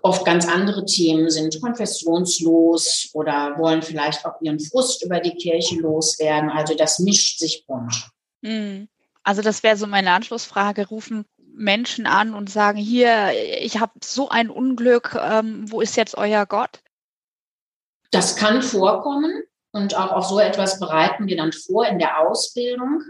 oft 0.02 0.26
ganz 0.26 0.46
andere 0.46 0.84
Themen, 0.84 1.30
sind 1.30 1.58
konfessionslos 1.62 3.08
oder 3.14 3.56
wollen 3.56 3.80
vielleicht 3.80 4.26
auch 4.26 4.34
ihren 4.42 4.60
Frust 4.60 5.02
über 5.02 5.20
die 5.20 5.34
Kirche 5.34 5.76
loswerden. 5.76 6.50
Also 6.50 6.74
das 6.74 6.98
mischt 6.98 7.38
sich 7.38 7.64
bunt. 7.66 8.10
Hm. 8.44 8.88
Also 9.22 9.40
das 9.40 9.62
wäre 9.62 9.78
so 9.78 9.86
meine 9.86 10.12
Anschlussfrage. 10.12 10.86
Rufen 10.88 11.24
Menschen 11.54 12.06
an 12.06 12.34
und 12.34 12.50
sagen, 12.50 12.78
hier, 12.78 13.30
ich 13.60 13.78
habe 13.78 13.92
so 14.02 14.28
ein 14.28 14.50
Unglück, 14.50 15.16
ähm, 15.20 15.70
wo 15.70 15.80
ist 15.80 15.96
jetzt 15.96 16.16
euer 16.16 16.46
Gott? 16.46 16.80
Das 18.10 18.36
kann 18.36 18.62
vorkommen. 18.62 19.42
Und 19.72 19.96
auch 19.96 20.12
auf 20.12 20.26
so 20.26 20.38
etwas 20.38 20.78
bereiten 20.78 21.26
wir 21.26 21.36
dann 21.36 21.52
vor 21.52 21.84
in 21.86 21.98
der 21.98 22.20
Ausbildung 22.20 23.02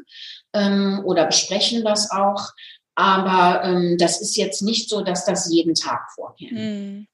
ähm, 0.55 1.03
oder 1.05 1.27
besprechen 1.27 1.85
das 1.85 2.11
auch. 2.11 2.53
Aber 2.95 3.65
ähm, 3.65 3.97
das 3.99 4.23
ist 4.23 4.37
jetzt 4.37 4.63
nicht 4.63 4.89
so, 4.89 5.03
dass 5.03 5.27
das 5.27 5.53
jeden 5.53 5.75
Tag 5.75 6.11
vorkäme. 6.15 6.59
Mhm. 6.59 7.07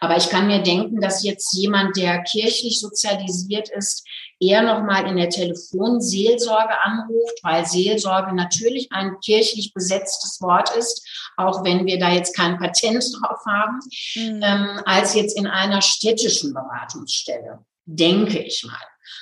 Aber 0.00 0.16
ich 0.16 0.28
kann 0.28 0.46
mir 0.46 0.62
denken, 0.62 1.00
dass 1.00 1.22
jetzt 1.22 1.52
jemand, 1.54 1.96
der 1.96 2.22
kirchlich 2.22 2.80
sozialisiert 2.80 3.68
ist, 3.70 4.06
eher 4.38 4.62
nochmal 4.62 5.06
in 5.06 5.16
der 5.16 5.28
Telefonseelsorge 5.28 6.78
anruft, 6.80 7.38
weil 7.42 7.66
Seelsorge 7.66 8.34
natürlich 8.34 8.90
ein 8.92 9.20
kirchlich 9.20 9.74
besetztes 9.74 10.40
Wort 10.40 10.74
ist, 10.76 11.06
auch 11.36 11.64
wenn 11.64 11.86
wir 11.86 11.98
da 11.98 12.10
jetzt 12.10 12.34
kein 12.34 12.58
Patent 12.58 13.04
drauf 13.20 13.38
haben, 13.46 13.78
mhm. 14.14 14.40
ähm, 14.42 14.80
als 14.86 15.14
jetzt 15.14 15.36
in 15.36 15.46
einer 15.46 15.82
städtischen 15.82 16.54
Beratungsstelle, 16.54 17.64
denke 17.84 18.38
ich 18.38 18.64
mal. 18.64 18.76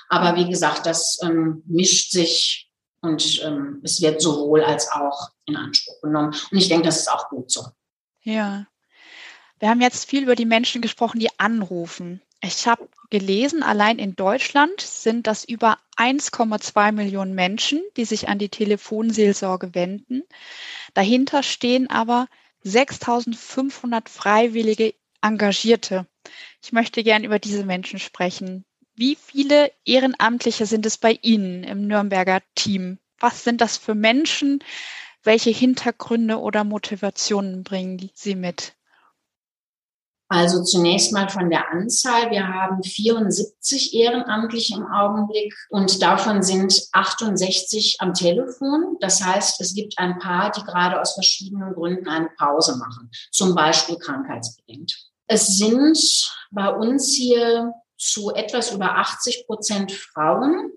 Aber 0.08 0.36
wie 0.36 0.48
gesagt, 0.48 0.86
das 0.86 1.18
ähm, 1.22 1.62
mischt 1.66 2.12
sich 2.12 2.70
und 3.00 3.42
ähm, 3.44 3.80
es 3.84 4.00
wird 4.00 4.20
sowohl 4.20 4.62
als 4.62 4.90
auch 4.90 5.30
in 5.46 5.56
Anspruch 5.56 6.00
genommen. 6.02 6.34
Und 6.50 6.58
ich 6.58 6.68
denke, 6.68 6.86
das 6.86 7.00
ist 7.00 7.10
auch 7.10 7.28
gut 7.28 7.50
so. 7.50 7.64
Ja. 8.22 8.66
Wir 9.58 9.70
haben 9.70 9.80
jetzt 9.80 10.08
viel 10.08 10.22
über 10.22 10.36
die 10.36 10.44
Menschen 10.44 10.82
gesprochen, 10.82 11.18
die 11.18 11.30
anrufen. 11.38 12.22
Ich 12.40 12.68
habe 12.68 12.88
gelesen, 13.10 13.64
allein 13.64 13.98
in 13.98 14.14
Deutschland 14.14 14.80
sind 14.80 15.26
das 15.26 15.44
über 15.44 15.78
1,2 15.96 16.92
Millionen 16.92 17.34
Menschen, 17.34 17.82
die 17.96 18.04
sich 18.04 18.28
an 18.28 18.38
die 18.38 18.48
Telefonseelsorge 18.48 19.74
wenden. 19.74 20.22
Dahinter 20.94 21.42
stehen 21.42 21.90
aber 21.90 22.28
6500 22.62 24.08
freiwillige 24.08 24.94
Engagierte. 25.20 26.06
Ich 26.62 26.72
möchte 26.72 27.02
gern 27.02 27.24
über 27.24 27.40
diese 27.40 27.64
Menschen 27.64 27.98
sprechen. 27.98 28.64
Wie 28.94 29.16
viele 29.16 29.72
Ehrenamtliche 29.84 30.66
sind 30.66 30.86
es 30.86 30.98
bei 30.98 31.18
Ihnen 31.22 31.64
im 31.64 31.86
Nürnberger 31.86 32.42
Team? 32.54 32.98
Was 33.18 33.42
sind 33.42 33.60
das 33.60 33.76
für 33.76 33.96
Menschen? 33.96 34.62
Welche 35.24 35.50
Hintergründe 35.50 36.38
oder 36.38 36.62
Motivationen 36.62 37.64
bringen 37.64 38.10
Sie 38.14 38.36
mit? 38.36 38.77
Also 40.30 40.62
zunächst 40.62 41.12
mal 41.12 41.28
von 41.30 41.48
der 41.48 41.72
Anzahl. 41.72 42.30
Wir 42.30 42.46
haben 42.46 42.82
74 42.82 43.94
Ehrenamtliche 43.94 44.74
im 44.74 44.86
Augenblick 44.86 45.54
und 45.70 46.02
davon 46.02 46.42
sind 46.42 46.88
68 46.92 47.96
am 48.00 48.12
Telefon. 48.12 48.96
Das 49.00 49.24
heißt, 49.24 49.58
es 49.60 49.74
gibt 49.74 49.98
ein 49.98 50.18
paar, 50.18 50.52
die 50.52 50.62
gerade 50.62 51.00
aus 51.00 51.14
verschiedenen 51.14 51.72
Gründen 51.72 52.08
eine 52.08 52.28
Pause 52.36 52.76
machen, 52.76 53.10
zum 53.32 53.54
Beispiel 53.54 53.96
krankheitsbedingt. 53.96 54.94
Es 55.28 55.56
sind 55.56 55.98
bei 56.50 56.68
uns 56.74 57.14
hier 57.14 57.72
zu 57.96 58.34
etwas 58.34 58.72
über 58.72 58.96
80 58.96 59.46
Prozent 59.46 59.92
Frauen 59.92 60.72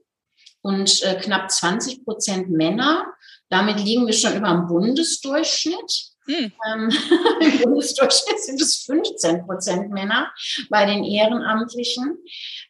und 0.62 1.02
äh, 1.04 1.20
knapp 1.20 1.52
20 1.52 2.06
Prozent 2.06 2.50
Männer. 2.50 3.06
Damit 3.50 3.80
liegen 3.80 4.08
wir 4.08 4.14
schon 4.14 4.36
über 4.36 4.50
dem 4.50 4.68
Bundesdurchschnitt. 4.68 6.11
Hm. 6.26 6.52
Ähm, 6.68 6.90
Im 7.42 7.62
Bundesdurchschnitt 7.62 8.44
sind 8.44 8.62
es 8.62 8.84
15 8.84 9.46
Prozent 9.46 9.90
Männer 9.92 10.32
bei 10.70 10.86
den 10.86 11.04
Ehrenamtlichen. 11.04 12.18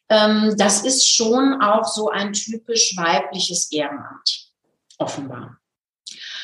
Ähm, 0.10 0.56
das 0.58 0.84
ist 0.84 1.08
schon 1.08 1.62
auch 1.62 1.86
so 1.86 2.10
ein 2.10 2.34
typisch 2.34 2.95
weibliches 2.95 3.72
Ehrenamt, 3.72 4.52
offenbar. 4.97 5.58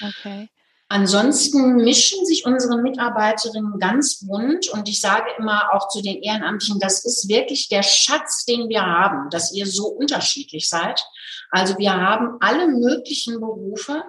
Okay. 0.02 0.50
Ansonsten 0.90 1.76
mischen 1.76 2.26
sich 2.26 2.46
unsere 2.46 2.82
Mitarbeiterinnen 2.82 3.78
ganz 3.78 4.26
bunt 4.26 4.70
und 4.70 4.88
ich 4.88 5.02
sage 5.02 5.26
immer 5.38 5.74
auch 5.74 5.90
zu 5.90 6.02
den 6.02 6.22
Ehrenamtlichen, 6.22 6.80
das 6.80 7.04
ist 7.04 7.28
wirklich 7.28 7.68
der 7.68 7.84
Schatz, 7.84 8.46
den 8.46 8.70
wir 8.70 8.86
haben, 8.86 9.30
dass 9.30 9.54
ihr 9.54 9.68
so 9.68 9.88
unterschiedlich 9.88 10.70
seid. 10.70 11.04
Also 11.52 11.78
wir 11.78 11.94
haben 11.94 12.38
alle 12.40 12.70
möglichen 12.70 13.42
Berufe, 13.42 14.02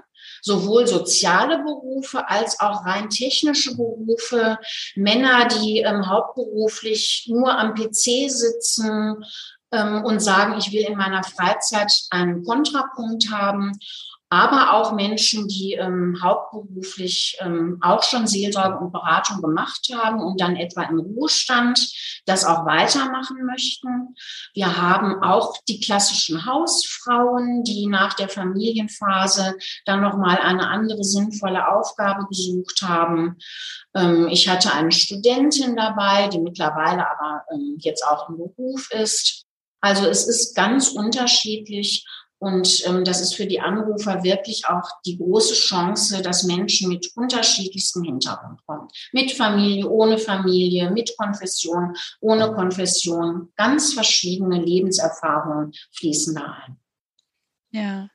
sowohl 0.42 0.86
soziale 0.86 1.58
Berufe 1.58 2.28
als 2.28 2.60
auch 2.60 2.84
rein 2.84 3.10
technische 3.10 3.76
Berufe, 3.76 4.58
Männer, 4.94 5.48
die 5.48 5.80
ähm, 5.80 6.08
hauptberuflich 6.08 7.26
nur 7.28 7.56
am 7.56 7.74
PC 7.74 8.30
sitzen 8.30 9.24
ähm, 9.72 10.04
und 10.04 10.20
sagen, 10.20 10.56
ich 10.58 10.72
will 10.72 10.82
in 10.82 10.96
meiner 10.96 11.22
Freizeit 11.22 11.92
einen 12.10 12.44
Kontrapunkt 12.44 13.30
haben 13.30 13.78
aber 14.30 14.74
auch 14.74 14.92
Menschen, 14.92 15.48
die 15.48 15.72
ähm, 15.74 16.18
hauptberuflich 16.22 17.38
ähm, 17.40 17.78
auch 17.80 18.02
schon 18.02 18.26
Seelsorge 18.26 18.78
und 18.78 18.92
Beratung 18.92 19.40
gemacht 19.40 19.88
haben 19.94 20.20
und 20.20 20.40
dann 20.40 20.56
etwa 20.56 20.82
im 20.82 20.98
Ruhestand 20.98 21.80
das 22.26 22.44
auch 22.44 22.66
weitermachen 22.66 23.46
möchten. 23.46 24.14
Wir 24.52 24.76
haben 24.76 25.22
auch 25.22 25.56
die 25.66 25.80
klassischen 25.80 26.44
Hausfrauen, 26.44 27.64
die 27.64 27.86
nach 27.86 28.14
der 28.14 28.28
Familienphase 28.28 29.56
dann 29.86 30.02
nochmal 30.02 30.38
eine 30.38 30.68
andere 30.68 31.04
sinnvolle 31.04 31.66
Aufgabe 31.68 32.26
gesucht 32.26 32.82
haben. 32.82 33.38
Ähm, 33.94 34.28
ich 34.28 34.46
hatte 34.48 34.72
eine 34.72 34.92
Studentin 34.92 35.74
dabei, 35.74 36.28
die 36.28 36.38
mittlerweile 36.38 37.08
aber 37.08 37.44
ähm, 37.54 37.76
jetzt 37.80 38.06
auch 38.06 38.28
im 38.28 38.36
Beruf 38.36 38.90
ist. 38.90 39.46
Also 39.80 40.06
es 40.06 40.26
ist 40.26 40.54
ganz 40.54 40.88
unterschiedlich 40.88 42.04
und 42.40 42.86
ähm, 42.86 43.04
das 43.04 43.20
ist 43.20 43.34
für 43.34 43.46
die 43.46 43.60
Anrufer 43.60 44.22
wirklich 44.22 44.66
auch 44.66 44.88
die 45.04 45.18
große 45.18 45.54
Chance, 45.54 46.22
dass 46.22 46.44
Menschen 46.44 46.88
mit 46.88 47.10
unterschiedlichstem 47.16 48.04
Hintergrund 48.04 48.64
kommen. 48.64 48.88
Mit 49.12 49.32
Familie, 49.32 49.88
ohne 49.88 50.18
Familie, 50.18 50.90
mit 50.90 51.16
Konfession, 51.16 51.96
ohne 52.20 52.52
Konfession. 52.52 53.52
Ganz 53.56 53.92
verschiedene 53.92 54.62
Lebenserfahrungen 54.62 55.72
fließen 55.92 56.34
da 56.36 56.56
ein. 56.64 56.76
Ja. 57.70 58.08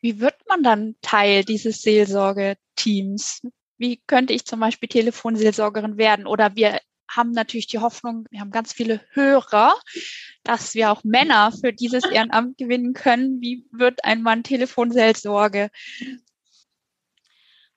Wie 0.00 0.20
wird 0.20 0.36
man 0.48 0.62
dann 0.62 0.96
Teil 1.02 1.44
dieses 1.44 1.82
Seelsorgeteams? 1.82 3.42
Wie 3.76 4.00
könnte 4.06 4.32
ich 4.32 4.46
zum 4.46 4.60
Beispiel 4.60 4.88
Telefonseelsorgerin 4.88 5.98
werden? 5.98 6.26
Oder 6.26 6.56
wir 6.56 6.80
haben 7.10 7.32
natürlich 7.32 7.66
die 7.66 7.78
Hoffnung, 7.78 8.26
wir 8.30 8.40
haben 8.40 8.50
ganz 8.50 8.72
viele 8.72 9.00
Hörer, 9.12 9.74
dass 10.44 10.74
wir 10.74 10.92
auch 10.92 11.04
Männer 11.04 11.52
für 11.52 11.72
dieses 11.72 12.04
Ehrenamt 12.04 12.58
gewinnen 12.58 12.94
können. 12.94 13.40
Wie 13.40 13.66
wird 13.72 14.04
ein 14.04 14.22
Mann 14.22 14.42
Telefonseelsorge? 14.42 15.70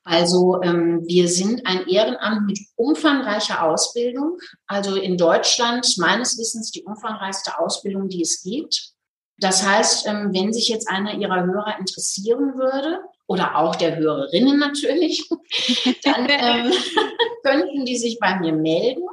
Also 0.05 0.61
ähm, 0.61 1.03
wir 1.07 1.29
sind 1.29 1.65
ein 1.65 1.87
Ehrenamt 1.87 2.45
mit 2.45 2.59
umfangreicher 2.75 3.63
Ausbildung. 3.63 4.37
Also 4.67 4.95
in 4.95 5.17
Deutschland 5.17 5.97
meines 5.97 6.37
Wissens 6.37 6.71
die 6.71 6.83
umfangreichste 6.83 7.57
Ausbildung, 7.57 8.09
die 8.09 8.21
es 8.21 8.43
gibt. 8.43 8.91
Das 9.37 9.65
heißt, 9.65 10.07
ähm, 10.07 10.31
wenn 10.33 10.53
sich 10.53 10.67
jetzt 10.67 10.89
einer 10.89 11.15
Ihrer 11.15 11.45
Hörer 11.45 11.79
interessieren 11.79 12.55
würde, 12.55 12.99
oder 13.27 13.57
auch 13.57 13.75
der 13.75 13.95
Hörerinnen 13.97 14.59
natürlich, 14.59 15.27
dann 16.03 16.27
ähm, 16.29 16.71
könnten 17.43 17.85
die 17.85 17.97
sich 17.97 18.19
bei 18.19 18.39
mir 18.39 18.53
melden. 18.53 19.03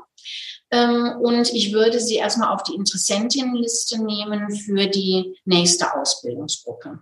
Ähm, 0.71 1.17
und 1.21 1.53
ich 1.53 1.73
würde 1.73 2.01
sie 2.01 2.17
erstmal 2.17 2.55
auf 2.55 2.63
die 2.63 2.75
Interessentinnenliste 2.75 4.03
nehmen 4.03 4.55
für 4.55 4.87
die 4.87 5.37
nächste 5.45 5.95
Ausbildungsgruppe. 5.95 7.01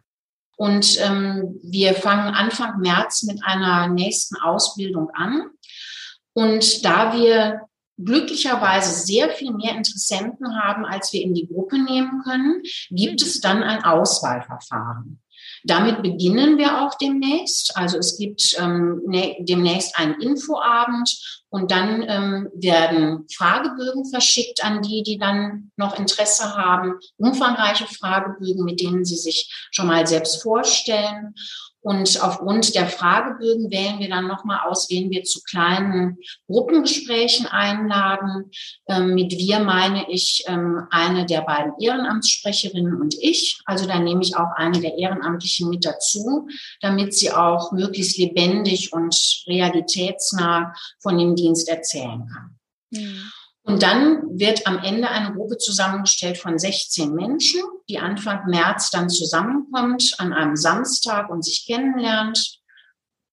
Und 0.56 1.00
ähm, 1.00 1.60
wir 1.62 1.94
fangen 1.94 2.34
Anfang 2.34 2.80
März 2.80 3.22
mit 3.22 3.44
einer 3.44 3.88
nächsten 3.88 4.36
Ausbildung 4.36 5.10
an. 5.10 5.50
Und 6.32 6.84
da 6.84 7.16
wir 7.16 7.60
glücklicherweise 7.96 8.92
sehr 9.06 9.30
viel 9.30 9.52
mehr 9.52 9.76
Interessenten 9.76 10.60
haben, 10.60 10.84
als 10.84 11.12
wir 11.12 11.22
in 11.22 11.34
die 11.34 11.46
Gruppe 11.46 11.78
nehmen 11.78 12.22
können, 12.22 12.62
gibt 12.90 13.22
es 13.22 13.40
dann 13.40 13.62
ein 13.62 13.84
Auswahlverfahren. 13.84 15.20
Damit 15.64 16.02
beginnen 16.02 16.59
wir 16.59 16.82
auch 16.82 16.94
demnächst. 16.96 17.76
Also 17.76 17.98
es 17.98 18.16
gibt 18.18 18.56
ähm, 18.59 19.02
ne, 19.06 19.36
demnächst 19.40 19.98
einen 19.98 20.20
Infoabend 20.20 21.40
und 21.50 21.70
dann 21.70 22.04
ähm, 22.06 22.48
werden 22.54 23.26
Fragebögen 23.34 24.04
verschickt 24.04 24.64
an 24.64 24.82
die, 24.82 25.02
die 25.02 25.18
dann 25.18 25.70
noch 25.76 25.98
Interesse 25.98 26.54
haben. 26.56 26.94
Umfangreiche 27.16 27.86
Fragebögen, 27.86 28.64
mit 28.64 28.80
denen 28.80 29.04
sie 29.04 29.16
sich 29.16 29.68
schon 29.70 29.86
mal 29.86 30.06
selbst 30.06 30.42
vorstellen. 30.42 31.34
Und 31.81 32.22
aufgrund 32.22 32.74
der 32.74 32.87
Fragebögen 32.87 33.70
wählen 33.70 34.01
wir 34.01 34.09
dann 34.09 34.26
nochmal 34.26 34.68
aus, 34.68 34.91
wen 34.91 35.11
wir 35.11 35.22
zu 35.22 35.41
kleinen 35.43 36.18
Gruppengesprächen 36.49 37.47
einladen. 37.47 38.51
Ähm, 38.89 39.14
mit 39.14 39.33
wir 39.33 39.61
meine 39.61 40.11
ich 40.11 40.45
ähm, 40.49 40.87
eine 40.91 41.24
der 41.24 41.43
beiden 41.43 41.72
Ehrenamtssprecherinnen 41.79 43.01
und 43.01 43.14
ich. 43.20 43.61
Also 43.64 43.87
da 43.87 43.99
nehme 44.01 44.22
ich 44.22 44.37
auch 44.37 44.53
eine 44.57 44.81
der 44.81 44.99
Ehrenamtlichen 44.99 45.68
mit 45.68 45.85
dazu, 45.85 46.49
damit 46.81 47.14
sie 47.14 47.31
auch 47.33 47.70
möglichst 47.70 48.18
lebendig 48.18 48.93
und 48.93 49.45
realitätsnah 49.47 50.74
von 51.01 51.16
dem 51.16 51.37
Dienst 51.37 51.68
erzählen 51.68 52.26
kann. 52.26 52.59
Mhm. 52.91 53.31
Und 53.68 53.82
dann 53.82 54.38
wird 54.38 54.66
am 54.66 54.78
Ende 54.78 55.10
eine 55.10 55.34
Gruppe 55.34 55.58
zusammengestellt 55.58 56.38
von 56.38 56.58
16 56.58 57.14
Menschen, 57.14 57.60
die 57.90 57.98
Anfang 57.98 58.46
März 58.48 58.90
dann 58.90 59.10
zusammenkommt 59.10 60.14
an 60.16 60.32
einem 60.32 60.56
Samstag 60.56 61.28
und 61.28 61.44
sich 61.44 61.66
kennenlernt. 61.66 62.60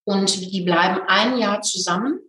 Und 0.04 0.52
die 0.52 0.60
bleiben 0.60 1.00
ein 1.06 1.38
Jahr 1.38 1.62
zusammen, 1.62 2.20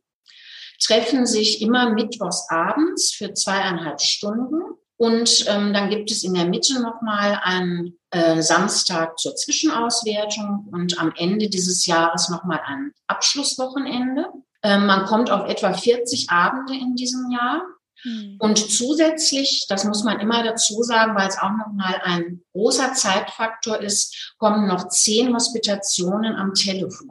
treffen 0.81 1.25
sich 1.25 1.61
immer 1.61 1.89
mittwochs 1.89 2.49
abends 2.49 3.11
für 3.11 3.33
zweieinhalb 3.33 3.99
Stunden. 3.99 4.61
Und 4.95 5.45
ähm, 5.49 5.73
dann 5.73 5.89
gibt 5.89 6.09
es 6.09 6.23
in 6.23 6.33
der 6.33 6.45
Mitte 6.45 6.81
nochmal 6.81 7.41
einen 7.43 7.99
äh, 8.11 8.41
Samstag 8.41 9.19
zur 9.19 9.35
Zwischenauswertung 9.35 10.69
und 10.71 10.97
am 10.97 11.11
Ende 11.17 11.49
dieses 11.49 11.85
Jahres 11.85 12.29
nochmal 12.29 12.61
ein 12.65 12.93
Abschlusswochenende. 13.07 14.27
Ähm, 14.63 14.85
man 14.85 15.05
kommt 15.05 15.29
auf 15.29 15.49
etwa 15.49 15.73
40 15.73 16.29
Abende 16.29 16.73
in 16.73 16.95
diesem 16.95 17.29
Jahr 17.31 17.61
hm. 18.03 18.35
Und 18.39 18.57
zusätzlich, 18.57 19.65
das 19.69 19.83
muss 19.83 20.03
man 20.03 20.19
immer 20.19 20.43
dazu 20.43 20.83
sagen, 20.83 21.15
weil 21.15 21.27
es 21.27 21.37
auch 21.37 21.51
nochmal 21.51 21.99
ein 22.03 22.41
großer 22.53 22.93
Zeitfaktor 22.93 23.79
ist, 23.79 24.35
kommen 24.37 24.67
noch 24.67 24.89
zehn 24.89 25.33
Hospitationen 25.33 26.35
am 26.35 26.53
Telefon. 26.53 27.09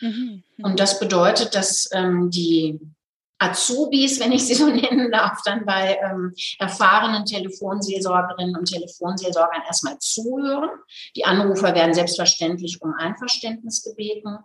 Mhm. 0.00 0.44
Und 0.62 0.80
das 0.80 0.98
bedeutet, 0.98 1.54
dass 1.54 1.88
ähm, 1.92 2.30
die 2.30 2.78
Azubis, 3.38 4.18
wenn 4.20 4.32
ich 4.32 4.46
sie 4.46 4.54
so 4.54 4.66
nennen 4.70 5.10
darf, 5.10 5.42
dann 5.44 5.64
bei 5.64 5.98
ähm, 6.02 6.34
erfahrenen 6.58 7.24
Telefonseelsorgerinnen 7.24 8.56
und 8.56 8.66
Telefonseelsorgern 8.66 9.62
erstmal 9.66 9.98
zuhören. 9.98 10.70
Die 11.16 11.24
Anrufer 11.24 11.74
werden 11.74 11.94
selbstverständlich 11.94 12.82
um 12.82 12.94
Einverständnis 12.94 13.82
gebeten. 13.82 14.38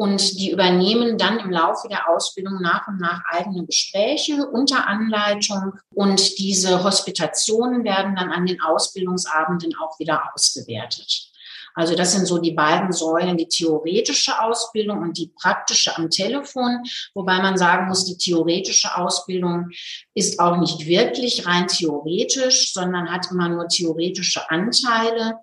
Und 0.00 0.40
die 0.40 0.50
übernehmen 0.50 1.18
dann 1.18 1.40
im 1.40 1.50
Laufe 1.50 1.86
der 1.86 2.08
Ausbildung 2.08 2.62
nach 2.62 2.88
und 2.88 2.98
nach 2.98 3.20
eigene 3.28 3.66
Gespräche 3.66 4.46
unter 4.46 4.86
Anleitung. 4.86 5.74
Und 5.94 6.38
diese 6.38 6.82
Hospitationen 6.82 7.84
werden 7.84 8.16
dann 8.16 8.30
an 8.30 8.46
den 8.46 8.62
Ausbildungsabenden 8.62 9.74
auch 9.76 9.98
wieder 9.98 10.22
ausgewertet. 10.32 11.30
Also 11.74 11.94
das 11.94 12.12
sind 12.12 12.24
so 12.24 12.38
die 12.38 12.52
beiden 12.52 12.92
Säulen, 12.92 13.36
die 13.36 13.46
theoretische 13.46 14.40
Ausbildung 14.40 15.02
und 15.02 15.18
die 15.18 15.32
praktische 15.38 15.94
am 15.94 16.08
Telefon. 16.08 16.82
Wobei 17.12 17.36
man 17.42 17.58
sagen 17.58 17.86
muss, 17.86 18.06
die 18.06 18.16
theoretische 18.16 18.96
Ausbildung 18.96 19.68
ist 20.14 20.40
auch 20.40 20.56
nicht 20.56 20.86
wirklich 20.86 21.46
rein 21.46 21.66
theoretisch, 21.68 22.72
sondern 22.72 23.12
hat 23.12 23.30
immer 23.30 23.50
nur 23.50 23.68
theoretische 23.68 24.50
Anteile 24.50 25.38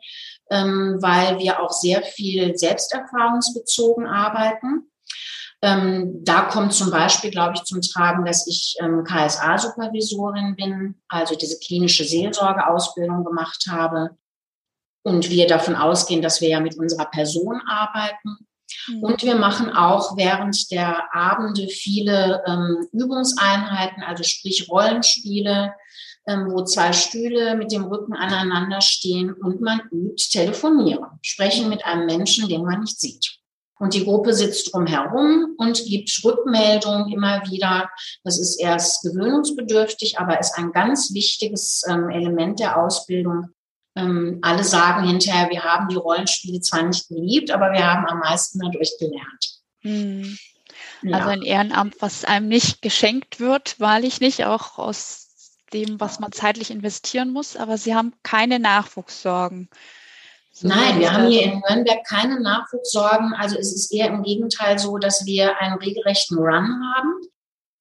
ähm, 0.49 0.97
weil 0.99 1.39
wir 1.39 1.61
auch 1.61 1.71
sehr 1.71 2.01
viel 2.01 2.57
selbsterfahrungsbezogen 2.57 4.05
arbeiten. 4.05 4.89
Ähm, 5.61 6.23
da 6.23 6.43
kommt 6.43 6.73
zum 6.73 6.91
Beispiel, 6.91 7.31
glaube 7.31 7.53
ich, 7.55 7.63
zum 7.63 7.81
Tragen, 7.81 8.25
dass 8.25 8.45
ich 8.47 8.75
ähm, 8.79 9.03
KSA-Supervisorin 9.03 10.55
bin, 10.55 11.01
also 11.07 11.35
diese 11.35 11.57
klinische 11.59 12.03
Seelsorgeausbildung 12.03 13.23
gemacht 13.23 13.65
habe. 13.69 14.11
Und 15.03 15.29
wir 15.29 15.47
davon 15.47 15.75
ausgehen, 15.75 16.21
dass 16.21 16.41
wir 16.41 16.49
ja 16.49 16.59
mit 16.59 16.77
unserer 16.77 17.05
Person 17.05 17.61
arbeiten. 17.65 18.37
Mhm. 18.87 19.03
Und 19.03 19.23
wir 19.23 19.35
machen 19.35 19.71
auch 19.71 20.15
während 20.17 20.69
der 20.69 21.15
Abende 21.15 21.67
viele 21.69 22.43
ähm, 22.45 22.87
Übungseinheiten, 22.91 24.03
also 24.03 24.23
sprich 24.23 24.69
Rollenspiele, 24.69 25.73
ähm, 26.27 26.51
wo 26.51 26.63
zwei 26.63 26.93
Stühle 26.93 27.55
mit 27.55 27.71
dem 27.71 27.85
Rücken 27.85 28.13
aneinander 28.13 28.81
stehen 28.81 29.33
und 29.33 29.61
man 29.61 29.81
übt 29.91 30.29
telefonieren, 30.31 31.05
sprechen 31.21 31.69
mit 31.69 31.85
einem 31.85 32.05
Menschen, 32.05 32.49
den 32.49 32.63
man 32.63 32.81
nicht 32.81 32.99
sieht. 32.99 33.37
Und 33.79 33.93
die 33.93 34.03
Gruppe 34.03 34.33
sitzt 34.33 34.73
drumherum 34.73 35.55
und 35.57 35.85
gibt 35.85 36.11
Rückmeldung 36.23 37.11
immer 37.11 37.43
wieder. 37.47 37.89
Das 38.23 38.39
ist 38.39 38.59
erst 38.59 39.03
gewöhnungsbedürftig, 39.03 40.19
aber 40.19 40.39
ist 40.39 40.57
ein 40.57 40.71
ganz 40.71 41.13
wichtiges 41.13 41.83
ähm, 41.87 42.09
Element 42.09 42.59
der 42.59 42.81
Ausbildung. 42.81 43.49
Ähm, 43.95 44.39
alle 44.41 44.63
sagen 44.63 45.07
hinterher, 45.07 45.49
wir 45.49 45.63
haben 45.63 45.89
die 45.89 45.95
Rollenspiele 45.95 46.59
zwar 46.61 46.83
nicht 46.83 47.07
geliebt, 47.07 47.51
aber 47.51 47.71
wir 47.71 47.85
haben 47.85 48.05
am 48.07 48.19
meisten 48.19 48.59
dadurch 48.59 48.91
gelernt. 48.99 49.59
Hm. 49.81 50.37
Also 51.11 51.29
ein 51.29 51.43
Ehrenamt, 51.43 51.95
was 51.99 52.25
einem 52.25 52.47
nicht 52.47 52.81
geschenkt 52.81 53.39
wird, 53.39 53.79
wahrlich 53.79 54.19
nicht, 54.19 54.45
auch 54.45 54.79
aus 54.79 55.26
dem, 55.73 55.99
was 55.99 56.19
man 56.19 56.31
zeitlich 56.31 56.71
investieren 56.71 57.31
muss, 57.31 57.55
aber 57.55 57.77
Sie 57.77 57.95
haben 57.95 58.13
keine 58.23 58.59
Nachwuchssorgen. 58.59 59.69
So 60.51 60.67
Nein, 60.67 60.99
wir 60.99 61.13
haben 61.13 61.27
hier 61.27 61.43
in 61.43 61.61
Nürnberg 61.67 62.03
keine 62.07 62.39
Nachwuchssorgen. 62.39 63.33
Also 63.33 63.57
es 63.57 63.73
ist 63.73 63.93
eher 63.93 64.07
im 64.07 64.23
Gegenteil 64.23 64.79
so, 64.79 64.97
dass 64.97 65.25
wir 65.25 65.59
einen 65.59 65.77
regelrechten 65.77 66.37
Run 66.37 66.81
haben. 66.95 67.13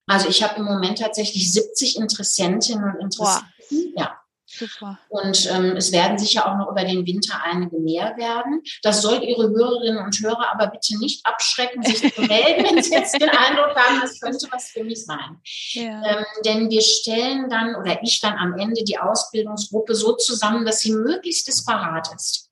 Also 0.06 0.28
ich 0.28 0.42
habe 0.42 0.56
im 0.56 0.64
Moment 0.64 0.98
tatsächlich 0.98 1.52
70 1.52 1.96
Interessentinnen 1.96 2.84
und 2.84 3.00
Interessenten. 3.00 3.48
Wow. 3.70 3.92
Ja. 3.96 4.20
Super. 4.58 4.98
Und 5.08 5.50
ähm, 5.50 5.76
es 5.76 5.92
werden 5.92 6.18
sicher 6.18 6.46
auch 6.46 6.56
noch 6.56 6.70
über 6.70 6.84
den 6.84 7.06
Winter 7.06 7.40
einige 7.44 7.78
mehr 7.78 8.16
werden. 8.16 8.62
Das 8.82 9.02
soll 9.02 9.22
Ihre 9.22 9.50
Hörerinnen 9.50 10.04
und 10.04 10.18
Hörer 10.20 10.52
aber 10.52 10.68
bitte 10.68 10.98
nicht 10.98 11.24
abschrecken, 11.26 11.82
sich 11.82 12.14
zu 12.14 12.22
melden, 12.22 12.64
wenn 12.64 12.82
Sie 12.82 12.92
jetzt 12.92 13.20
den 13.20 13.28
Eindruck 13.28 13.76
haben, 13.76 14.00
das 14.00 14.20
könnte 14.20 14.48
was 14.50 14.68
für 14.68 14.84
mich 14.84 15.04
sein. 15.04 15.40
Ja. 15.72 16.02
Ähm, 16.04 16.24
denn 16.44 16.70
wir 16.70 16.82
stellen 16.82 17.48
dann 17.50 17.76
oder 17.76 18.02
ich 18.02 18.20
dann 18.20 18.36
am 18.38 18.58
Ende 18.58 18.82
die 18.84 18.98
Ausbildungsgruppe 18.98 19.94
so 19.94 20.16
zusammen, 20.16 20.64
dass 20.64 20.80
sie 20.80 20.92
möglichst 20.92 21.46
disparat 21.46 22.08
ist. 22.14 22.50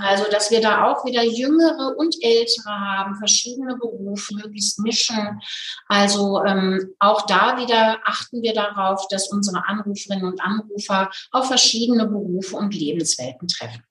Also, 0.00 0.30
dass 0.30 0.50
wir 0.50 0.60
da 0.60 0.86
auch 0.86 1.04
wieder 1.04 1.22
Jüngere 1.24 1.96
und 1.96 2.16
Ältere 2.20 2.70
haben, 2.70 3.16
verschiedene 3.16 3.76
Berufe 3.76 4.34
möglichst 4.34 4.78
mischen. 4.78 5.40
Also 5.88 6.44
ähm, 6.44 6.94
auch 6.98 7.26
da 7.26 7.56
wieder 7.58 7.98
achten 8.04 8.42
wir 8.42 8.54
darauf, 8.54 9.08
dass 9.08 9.30
unsere 9.30 9.66
Anruferinnen 9.66 10.24
und 10.24 10.40
Anrufer 10.40 11.10
auf 11.30 11.46
verschiedene 11.48 12.06
Berufe 12.06 12.56
und 12.56 12.74
Lebenswelten 12.74 13.48
treffen. 13.48 13.82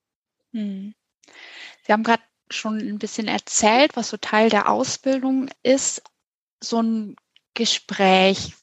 Hm. 0.52 0.94
Sie 1.86 1.92
haben 1.92 2.04
gerade 2.04 2.24
schon 2.50 2.78
ein 2.78 3.00
bisschen 3.00 3.28
erzählt, 3.28 3.96
was 3.96 4.10
so 4.10 4.18
Teil 4.18 4.50
der 4.50 4.70
Ausbildung 4.70 5.50
ist. 5.64 6.04
So 6.64 6.82
ein 6.82 7.16
Gespräch, 7.54 8.54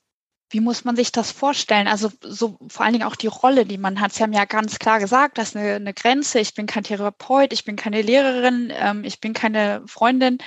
wie 0.50 0.60
muss 0.60 0.84
man 0.84 0.96
sich 0.96 1.12
das 1.12 1.30
vorstellen? 1.30 1.88
Also 1.88 2.10
so 2.22 2.58
vor 2.68 2.84
allen 2.84 2.94
Dingen 2.94 3.06
auch 3.06 3.16
die 3.16 3.26
Rolle, 3.26 3.66
die 3.66 3.78
man 3.78 4.00
hat. 4.00 4.12
Sie 4.12 4.22
haben 4.22 4.32
ja 4.32 4.44
ganz 4.46 4.78
klar 4.78 4.98
gesagt, 4.98 5.38
das 5.38 5.50
ist 5.50 5.56
eine, 5.56 5.74
eine 5.74 5.94
Grenze. 5.94 6.40
Ich 6.40 6.54
bin 6.54 6.66
kein 6.66 6.84
Therapeut, 6.84 7.52
ich 7.52 7.64
bin 7.64 7.76
keine 7.76 8.02
Lehrerin, 8.02 8.72
ähm, 8.74 9.04
ich 9.04 9.20
bin 9.20 9.34
keine 9.34 9.82
Freundin. 9.86 10.38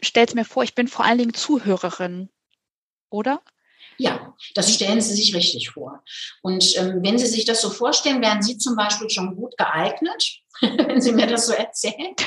Stellt 0.00 0.34
mir 0.34 0.44
vor, 0.44 0.62
ich 0.62 0.74
bin 0.74 0.88
vor 0.88 1.04
allen 1.04 1.18
Dingen 1.18 1.34
Zuhörerin, 1.34 2.28
oder? 3.10 3.42
Ja, 3.96 4.34
das 4.54 4.74
stellen 4.74 5.00
Sie 5.00 5.14
sich 5.14 5.34
richtig 5.34 5.70
vor. 5.70 6.02
Und 6.42 6.76
ähm, 6.76 7.00
wenn 7.02 7.18
Sie 7.18 7.26
sich 7.26 7.44
das 7.44 7.60
so 7.60 7.70
vorstellen, 7.70 8.22
wären 8.22 8.42
Sie 8.42 8.58
zum 8.58 8.76
Beispiel 8.76 9.10
schon 9.10 9.36
gut 9.36 9.56
geeignet, 9.56 10.40
wenn 10.60 11.00
Sie 11.00 11.12
mir 11.12 11.26
das 11.26 11.46
so 11.46 11.52
erzählen. 11.52 12.14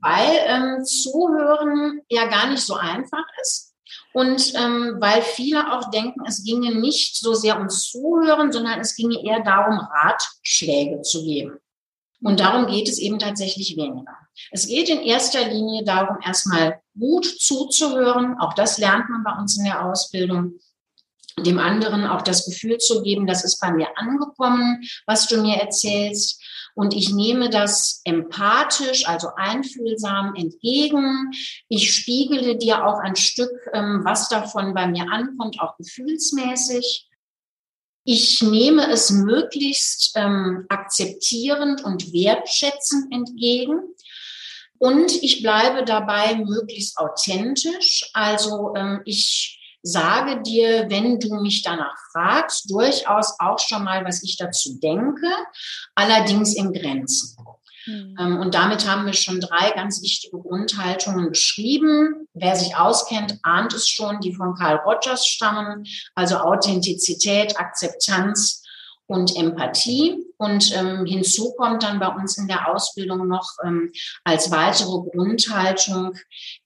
weil 0.00 0.40
ähm, 0.46 0.84
Zuhören 0.84 2.02
ja 2.08 2.26
gar 2.26 2.48
nicht 2.48 2.62
so 2.62 2.74
einfach 2.74 3.24
ist. 3.40 3.71
Und 4.14 4.52
ähm, 4.54 4.96
weil 4.98 5.22
viele 5.22 5.72
auch 5.72 5.90
denken, 5.90 6.20
es 6.26 6.44
ginge 6.44 6.74
nicht 6.74 7.16
so 7.16 7.34
sehr 7.34 7.56
ums 7.56 7.90
Zuhören, 7.90 8.52
sondern 8.52 8.80
es 8.80 8.94
ginge 8.94 9.24
eher 9.24 9.40
darum, 9.40 9.78
Ratschläge 9.78 11.00
zu 11.02 11.24
geben. 11.24 11.58
Und 12.22 12.40
darum 12.40 12.66
geht 12.66 12.88
es 12.88 12.98
eben 12.98 13.18
tatsächlich 13.18 13.76
weniger. 13.76 14.16
Es 14.50 14.66
geht 14.66 14.88
in 14.88 15.00
erster 15.00 15.48
Linie 15.48 15.84
darum, 15.84 16.18
erstmal 16.24 16.80
gut 16.98 17.24
zuzuhören. 17.24 18.38
Auch 18.38 18.54
das 18.54 18.78
lernt 18.78 19.08
man 19.10 19.24
bei 19.24 19.32
uns 19.32 19.58
in 19.58 19.64
der 19.64 19.84
Ausbildung. 19.84 20.54
Dem 21.38 21.58
anderen 21.58 22.06
auch 22.06 22.22
das 22.22 22.44
Gefühl 22.44 22.78
zu 22.78 23.02
geben, 23.02 23.26
das 23.26 23.44
ist 23.44 23.60
bei 23.60 23.72
mir 23.72 23.88
angekommen, 23.96 24.82
was 25.06 25.28
du 25.28 25.40
mir 25.40 25.56
erzählst. 25.56 26.42
Und 26.74 26.94
ich 26.94 27.12
nehme 27.12 27.50
das 27.50 28.00
empathisch, 28.04 29.06
also 29.06 29.28
einfühlsam 29.36 30.34
entgegen. 30.34 31.30
Ich 31.68 31.94
spiegele 31.94 32.56
dir 32.56 32.86
auch 32.86 32.98
ein 32.98 33.16
Stück, 33.16 33.52
ähm, 33.72 34.00
was 34.04 34.28
davon 34.28 34.72
bei 34.74 34.86
mir 34.86 35.06
ankommt, 35.10 35.60
auch 35.60 35.76
gefühlsmäßig. 35.76 37.08
Ich 38.04 38.42
nehme 38.42 38.90
es 38.90 39.10
möglichst 39.10 40.12
ähm, 40.16 40.66
akzeptierend 40.68 41.84
und 41.84 42.12
wertschätzend 42.12 43.12
entgegen. 43.12 43.80
Und 44.78 45.22
ich 45.22 45.42
bleibe 45.42 45.84
dabei 45.84 46.34
möglichst 46.34 46.98
authentisch. 46.98 48.10
Also 48.14 48.74
ähm, 48.74 49.02
ich 49.04 49.61
sage 49.82 50.42
dir, 50.42 50.88
wenn 50.88 51.18
du 51.18 51.34
mich 51.40 51.62
danach 51.62 51.96
fragst, 52.12 52.70
durchaus 52.70 53.34
auch 53.38 53.58
schon 53.58 53.84
mal, 53.84 54.04
was 54.04 54.22
ich 54.22 54.36
dazu 54.36 54.78
denke, 54.80 55.28
allerdings 55.94 56.54
in 56.54 56.72
Grenzen. 56.72 57.36
Mhm. 57.86 58.38
Und 58.40 58.54
damit 58.54 58.88
haben 58.88 59.06
wir 59.06 59.12
schon 59.12 59.40
drei 59.40 59.70
ganz 59.72 60.02
wichtige 60.02 60.38
Grundhaltungen 60.38 61.28
beschrieben. 61.28 62.28
Wer 62.32 62.56
sich 62.56 62.76
auskennt, 62.76 63.38
ahnt 63.42 63.72
es 63.74 63.88
schon, 63.88 64.20
die 64.20 64.34
von 64.34 64.54
Carl 64.54 64.76
Rogers 64.76 65.26
stammen. 65.26 65.84
Also 66.14 66.36
Authentizität, 66.36 67.58
Akzeptanz 67.58 68.61
und 69.06 69.36
Empathie. 69.36 70.24
Und 70.38 70.76
ähm, 70.76 71.06
hinzu 71.06 71.52
kommt 71.56 71.84
dann 71.84 72.00
bei 72.00 72.08
uns 72.08 72.36
in 72.36 72.48
der 72.48 72.68
Ausbildung 72.68 73.28
noch 73.28 73.48
ähm, 73.64 73.92
als 74.24 74.50
weitere 74.50 74.98
Grundhaltung 75.10 76.16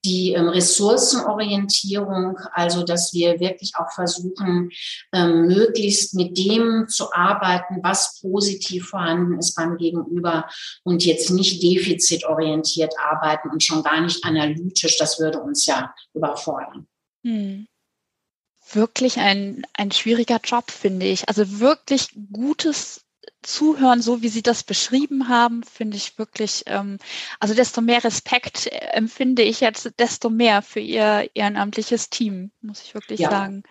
die 0.03 0.33
ähm, 0.33 0.49
Ressourcenorientierung, 0.49 2.39
also 2.53 2.85
dass 2.85 3.13
wir 3.13 3.39
wirklich 3.39 3.73
auch 3.77 3.93
versuchen, 3.93 4.71
ähm, 5.13 5.47
möglichst 5.47 6.15
mit 6.15 6.39
dem 6.39 6.89
zu 6.89 7.13
arbeiten, 7.13 7.81
was 7.83 8.19
positiv 8.23 8.89
vorhanden 8.89 9.39
ist 9.39 9.55
beim 9.57 9.77
Gegenüber 9.77 10.49
und 10.85 11.05
jetzt 11.05 11.31
nicht 11.31 11.63
defizitorientiert 11.63 12.95
arbeiten 12.99 13.51
und 13.51 13.63
schon 13.63 13.83
gar 13.83 14.01
nicht 14.01 14.25
analytisch. 14.25 14.97
Das 14.97 15.21
würde 15.21 15.41
uns 15.41 15.67
ja 15.67 15.95
überfordern. 16.15 16.87
Hm 17.25 17.67
wirklich 18.73 19.19
ein, 19.19 19.67
ein 19.75 19.93
schwieriger 19.93 20.41
Job, 20.43 20.71
finde 20.71 21.07
ich. 21.07 21.29
Also 21.29 21.61
wirklich 21.61 22.09
gutes 22.33 23.07
Zuhören, 23.43 24.03
so 24.03 24.23
wie 24.23 24.29
Sie 24.29 24.43
das 24.43 24.65
beschrieben 24.65 25.29
haben, 25.29 25.63
finde 25.63 25.97
ich 25.97 26.19
wirklich, 26.19 26.65
ähm, 26.67 26.99
also 27.39 27.55
desto 27.55 27.81
mehr 27.81 28.03
Respekt 28.03 28.67
äh, 28.67 28.77
empfinde 28.93 29.43
ich 29.43 29.61
jetzt, 29.61 29.93
desto 29.99 30.31
mehr 30.31 30.63
für 30.63 30.81
Ihr 30.81 31.31
ehrenamtliches 31.35 32.11
Team, 32.11 32.51
muss 32.61 32.83
ich 32.83 32.95
wirklich 32.95 33.21
ja. 33.21 33.31
sagen. 33.31 33.63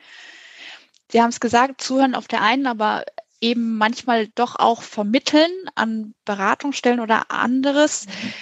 Sie 1.11 1.21
haben 1.21 1.29
es 1.29 1.39
gesagt, 1.39 1.81
zuhören 1.81 2.15
auf 2.15 2.27
der 2.27 2.41
einen, 2.41 2.67
aber 2.67 3.03
eben 3.41 3.77
manchmal 3.77 4.27
doch 4.29 4.55
auch 4.55 4.81
vermitteln 4.81 5.51
an 5.75 6.15
Beratungsstellen 6.23 7.01
oder 7.01 7.29
anderes. 7.31 8.07
Mhm. 8.07 8.33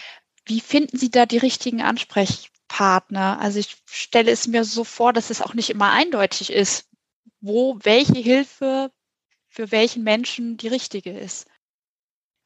Wie 0.45 0.61
finden 0.61 0.97
Sie 0.97 1.09
da 1.09 1.25
die 1.25 1.37
richtigen 1.39 1.81
Ansprech 1.81 2.51
Partner. 2.73 3.37
Also 3.39 3.59
ich 3.59 3.77
stelle 3.85 4.31
es 4.31 4.47
mir 4.47 4.63
so 4.63 4.83
vor, 4.83 5.13
dass 5.13 5.29
es 5.29 5.43
auch 5.43 5.53
nicht 5.53 5.69
immer 5.69 5.91
eindeutig 5.91 6.51
ist, 6.51 6.89
wo 7.39 7.77
welche 7.83 8.17
Hilfe 8.17 8.89
für 9.47 9.71
welchen 9.71 10.03
Menschen 10.03 10.57
die 10.57 10.69
richtige 10.69 11.11
ist. 11.11 11.45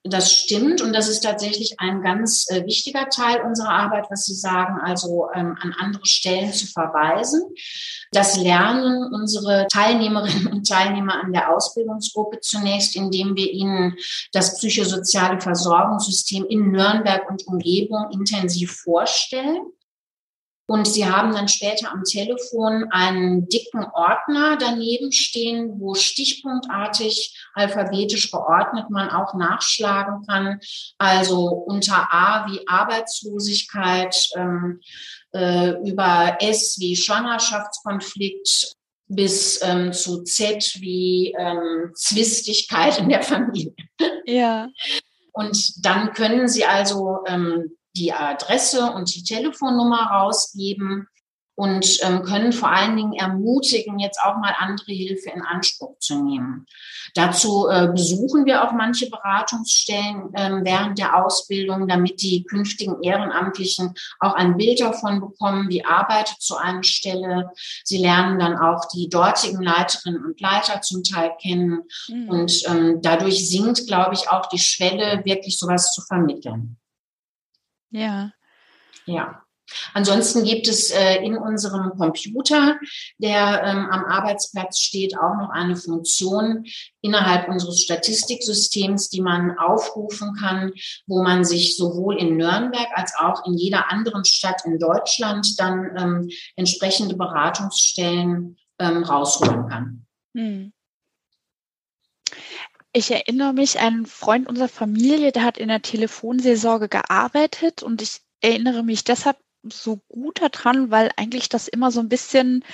Das 0.03 0.33
stimmt 0.33 0.81
und 0.81 0.91
das 0.93 1.07
ist 1.07 1.21
tatsächlich 1.21 1.79
ein 1.79 2.01
ganz 2.01 2.45
äh, 2.49 2.65
wichtiger 2.65 3.07
Teil 3.07 3.41
unserer 3.41 3.69
Arbeit, 3.69 4.07
was 4.09 4.25
Sie 4.25 4.35
sagen, 4.35 4.79
also 4.81 5.27
ähm, 5.33 5.57
an 5.61 5.73
andere 5.79 6.05
Stellen 6.05 6.51
zu 6.51 6.67
verweisen. 6.67 7.41
Das 8.11 8.37
lernen 8.37 9.13
unsere 9.13 9.67
Teilnehmerinnen 9.71 10.47
und 10.47 10.67
Teilnehmer 10.67 11.23
an 11.23 11.31
der 11.31 11.53
Ausbildungsgruppe 11.53 12.41
zunächst, 12.41 12.97
indem 12.97 13.35
wir 13.35 13.51
ihnen 13.51 13.95
das 14.33 14.57
psychosoziale 14.57 15.39
Versorgungssystem 15.39 16.45
in 16.45 16.71
Nürnberg 16.71 17.29
und 17.29 17.47
Umgebung 17.47 18.09
intensiv 18.11 18.71
vorstellen. 18.83 19.59
Und 20.67 20.85
sie 20.85 21.09
haben 21.09 21.33
dann 21.33 21.47
später 21.47 21.91
am 21.91 22.03
Telefon 22.03 22.87
einen 22.91 23.47
dicken 23.47 23.85
Ordner 23.85 24.57
daneben 24.59 25.13
stehen, 25.13 25.79
wo 25.79 25.95
stichpunktartig 25.95 27.39
alphabetisch 27.53 28.29
geordnet 28.31 28.89
man 28.89 29.09
auch 29.09 29.33
nachschlagen 29.33 30.25
kann. 30.27 30.59
Also 30.97 31.47
unter 31.47 32.13
A 32.13 32.47
wie 32.51 32.67
Arbeitslosigkeit, 32.67 34.29
ähm, 34.35 34.81
äh, 35.33 35.71
über 35.89 36.37
S 36.41 36.77
wie 36.79 36.97
Schwangerschaftskonflikt 36.97 38.75
bis 39.07 39.61
ähm, 39.63 39.93
zu 39.93 40.23
Z 40.23 40.81
wie 40.81 41.33
ähm, 41.37 41.91
Zwistigkeit 41.95 42.99
in 42.99 43.07
der 43.07 43.23
Familie. 43.23 43.73
Ja. 44.25 44.67
Und 45.31 45.85
dann 45.85 46.11
können 46.13 46.49
Sie 46.49 46.65
also 46.65 47.19
ähm, 47.25 47.76
die 47.97 48.13
Adresse 48.13 48.91
und 48.91 49.13
die 49.15 49.23
Telefonnummer 49.23 50.11
rausgeben 50.11 51.07
und 51.57 51.97
ähm, 52.03 52.21
können 52.21 52.53
vor 52.53 52.69
allen 52.71 52.95
Dingen 52.95 53.13
ermutigen, 53.13 53.97
jetzt 53.97 54.19
auch 54.23 54.37
mal 54.37 54.53
andere 54.59 54.91
Hilfe 54.91 55.31
in 55.31 55.41
Anspruch 55.41 55.97
zu 55.97 56.23
nehmen. 56.23 56.67
Dazu 57.15 57.67
äh, 57.67 57.87
besuchen 57.87 58.45
wir 58.45 58.63
auch 58.63 58.73
manche 58.73 59.09
Beratungsstellen 59.09 60.35
äh, 60.35 60.51
während 60.63 60.99
der 60.99 61.25
Ausbildung, 61.25 61.87
damit 61.87 62.21
die 62.21 62.43
künftigen 62.43 63.01
Ehrenamtlichen 63.01 63.95
auch 64.19 64.35
ein 64.35 64.55
Bild 64.55 64.81
davon 64.81 65.19
bekommen, 65.19 65.67
wie 65.69 65.83
arbeitet 65.83 66.37
so 66.39 66.57
eine 66.57 66.83
Stelle. 66.83 67.49
Sie 67.83 67.97
lernen 67.97 68.37
dann 68.37 68.55
auch 68.59 68.85
die 68.93 69.09
dortigen 69.09 69.63
Leiterinnen 69.63 70.23
und 70.25 70.39
Leiter 70.39 70.81
zum 70.81 71.03
Teil 71.03 71.31
kennen. 71.41 71.81
Mhm. 72.07 72.29
Und 72.29 72.63
ähm, 72.67 72.99
dadurch 73.01 73.49
sinkt, 73.49 73.87
glaube 73.87 74.13
ich, 74.13 74.29
auch 74.29 74.45
die 74.45 74.59
Schwelle, 74.59 75.25
wirklich 75.25 75.57
sowas 75.57 75.91
zu 75.91 76.03
vermitteln. 76.03 76.77
Ja. 77.91 78.31
Ja. 79.05 79.41
Ansonsten 79.93 80.43
gibt 80.43 80.67
es 80.67 80.91
äh, 80.91 81.17
in 81.23 81.37
unserem 81.37 81.91
Computer, 81.97 82.79
der 83.17 83.63
ähm, 83.63 83.89
am 83.89 84.05
Arbeitsplatz 84.05 84.79
steht, 84.79 85.17
auch 85.17 85.35
noch 85.35 85.49
eine 85.49 85.75
Funktion 85.75 86.65
innerhalb 87.01 87.49
unseres 87.49 87.81
Statistiksystems, 87.81 89.09
die 89.09 89.21
man 89.21 89.57
aufrufen 89.57 90.35
kann, 90.39 90.71
wo 91.05 91.21
man 91.21 91.43
sich 91.43 91.75
sowohl 91.75 92.17
in 92.17 92.37
Nürnberg 92.37 92.87
als 92.93 93.13
auch 93.19 93.45
in 93.45 93.55
jeder 93.55 93.91
anderen 93.91 94.23
Stadt 94.23 94.61
in 94.65 94.79
Deutschland 94.79 95.59
dann 95.59 95.91
ähm, 95.97 96.29
entsprechende 96.55 97.15
Beratungsstellen 97.15 98.57
ähm, 98.79 99.03
rausholen 99.03 99.67
kann. 99.67 100.05
Hm. 100.33 100.71
Ich 102.97 103.11
erinnere 103.11 103.53
mich, 103.53 103.79
ein 103.79 104.07
Freund 104.07 104.47
unserer 104.47 104.67
Familie, 104.67 105.31
der 105.31 105.43
hat 105.43 105.59
in 105.59 105.67
der 105.67 105.83
Telefonseelsorge 105.83 106.89
gearbeitet 106.89 107.83
und 107.83 108.01
ich 108.01 108.21
erinnere 108.41 108.81
mich 108.81 109.03
deshalb 109.03 109.37
so 109.71 109.97
gut 110.09 110.41
daran, 110.41 110.89
weil 110.89 111.11
eigentlich 111.15 111.47
das 111.47 111.67
immer 111.67 111.91
so 111.91 111.99
ein 111.99 112.09
bisschen 112.09 112.65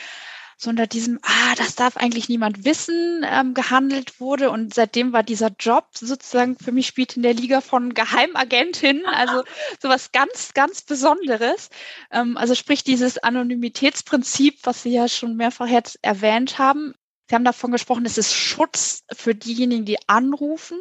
so 0.57 0.69
unter 0.69 0.87
diesem, 0.87 1.19
ah, 1.23 1.55
das 1.57 1.75
darf 1.75 1.97
eigentlich 1.97 2.29
niemand 2.29 2.63
wissen, 2.63 3.25
ähm, 3.29 3.53
gehandelt 3.53 4.21
wurde. 4.21 4.49
Und 4.49 4.73
seitdem 4.73 5.11
war 5.11 5.23
dieser 5.23 5.51
Job 5.59 5.89
sozusagen 5.93 6.55
für 6.57 6.71
mich 6.71 6.87
spielt 6.87 7.17
in 7.17 7.23
der 7.23 7.33
Liga 7.33 7.59
von 7.59 7.93
Geheimagentin, 7.93 9.05
also 9.05 9.43
sowas 9.81 10.13
ganz, 10.13 10.53
ganz 10.53 10.83
Besonderes. 10.83 11.69
Ähm, 12.11 12.37
also 12.37 12.55
sprich 12.55 12.85
dieses 12.85 13.17
Anonymitätsprinzip, 13.17 14.59
was 14.63 14.83
Sie 14.83 14.93
ja 14.93 15.09
schon 15.09 15.35
mehrfach 15.35 15.67
jetzt 15.67 15.99
erwähnt 16.01 16.59
haben, 16.59 16.93
Sie 17.29 17.35
haben 17.35 17.45
davon 17.45 17.71
gesprochen, 17.71 18.05
es 18.05 18.17
ist 18.17 18.33
Schutz 18.33 19.03
für 19.11 19.33
diejenigen, 19.33 19.85
die 19.85 19.97
anrufen, 20.07 20.79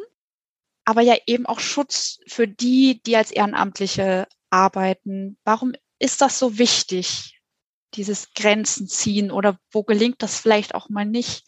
aber 0.85 1.01
ja 1.01 1.15
eben 1.25 1.45
auch 1.45 1.59
Schutz 1.59 2.19
für 2.27 2.47
die, 2.47 3.01
die 3.03 3.15
als 3.15 3.31
Ehrenamtliche 3.31 4.27
arbeiten. 4.49 5.37
Warum 5.43 5.73
ist 5.99 6.21
das 6.21 6.39
so 6.39 6.57
wichtig, 6.57 7.39
dieses 7.93 8.33
Grenzen 8.33 8.87
ziehen 8.87 9.31
oder 9.31 9.57
wo 9.71 9.83
gelingt 9.83 10.21
das 10.21 10.39
vielleicht 10.39 10.75
auch 10.75 10.89
mal 10.89 11.05
nicht? 11.05 11.43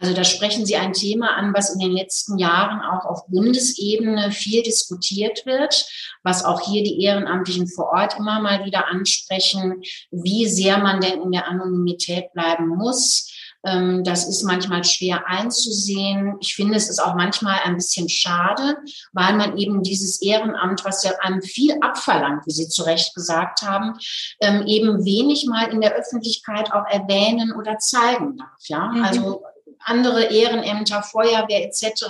Also 0.00 0.14
da 0.14 0.22
sprechen 0.22 0.64
Sie 0.64 0.76
ein 0.76 0.92
Thema 0.92 1.34
an, 1.34 1.52
was 1.54 1.74
in 1.74 1.80
den 1.80 1.90
letzten 1.90 2.38
Jahren 2.38 2.80
auch 2.82 3.04
auf 3.04 3.26
Bundesebene 3.26 4.30
viel 4.30 4.62
diskutiert 4.62 5.44
wird, 5.44 5.86
was 6.22 6.44
auch 6.44 6.60
hier 6.60 6.84
die 6.84 7.02
Ehrenamtlichen 7.02 7.66
vor 7.66 7.86
Ort 7.92 8.16
immer 8.16 8.40
mal 8.40 8.64
wieder 8.64 8.86
ansprechen, 8.86 9.82
wie 10.12 10.46
sehr 10.46 10.78
man 10.78 11.00
denn 11.00 11.20
in 11.20 11.32
der 11.32 11.48
Anonymität 11.48 12.32
bleiben 12.32 12.68
muss, 12.68 13.28
das 13.62 14.28
ist 14.28 14.44
manchmal 14.44 14.84
schwer 14.84 15.26
einzusehen. 15.26 16.36
Ich 16.40 16.54
finde, 16.54 16.76
es 16.76 16.88
ist 16.88 17.02
auch 17.02 17.14
manchmal 17.14 17.58
ein 17.64 17.76
bisschen 17.76 18.08
schade, 18.08 18.76
weil 19.12 19.36
man 19.36 19.56
eben 19.58 19.82
dieses 19.82 20.22
Ehrenamt, 20.22 20.84
was 20.84 21.02
ja 21.02 21.12
einem 21.20 21.42
viel 21.42 21.76
abverlangt, 21.80 22.46
wie 22.46 22.52
Sie 22.52 22.68
zu 22.68 22.84
Recht 22.84 23.14
gesagt 23.14 23.62
haben, 23.62 23.98
ähm, 24.40 24.64
eben 24.66 25.04
wenig 25.04 25.46
mal 25.46 25.72
in 25.72 25.80
der 25.80 25.94
Öffentlichkeit 25.94 26.72
auch 26.72 26.86
erwähnen 26.88 27.52
oder 27.52 27.78
zeigen 27.78 28.36
darf. 28.36 28.68
Ja, 28.68 28.88
mhm. 28.88 29.04
also 29.04 29.42
andere 29.84 30.24
Ehrenämter, 30.24 31.02
Feuerwehr 31.02 31.64
etc. 31.64 32.06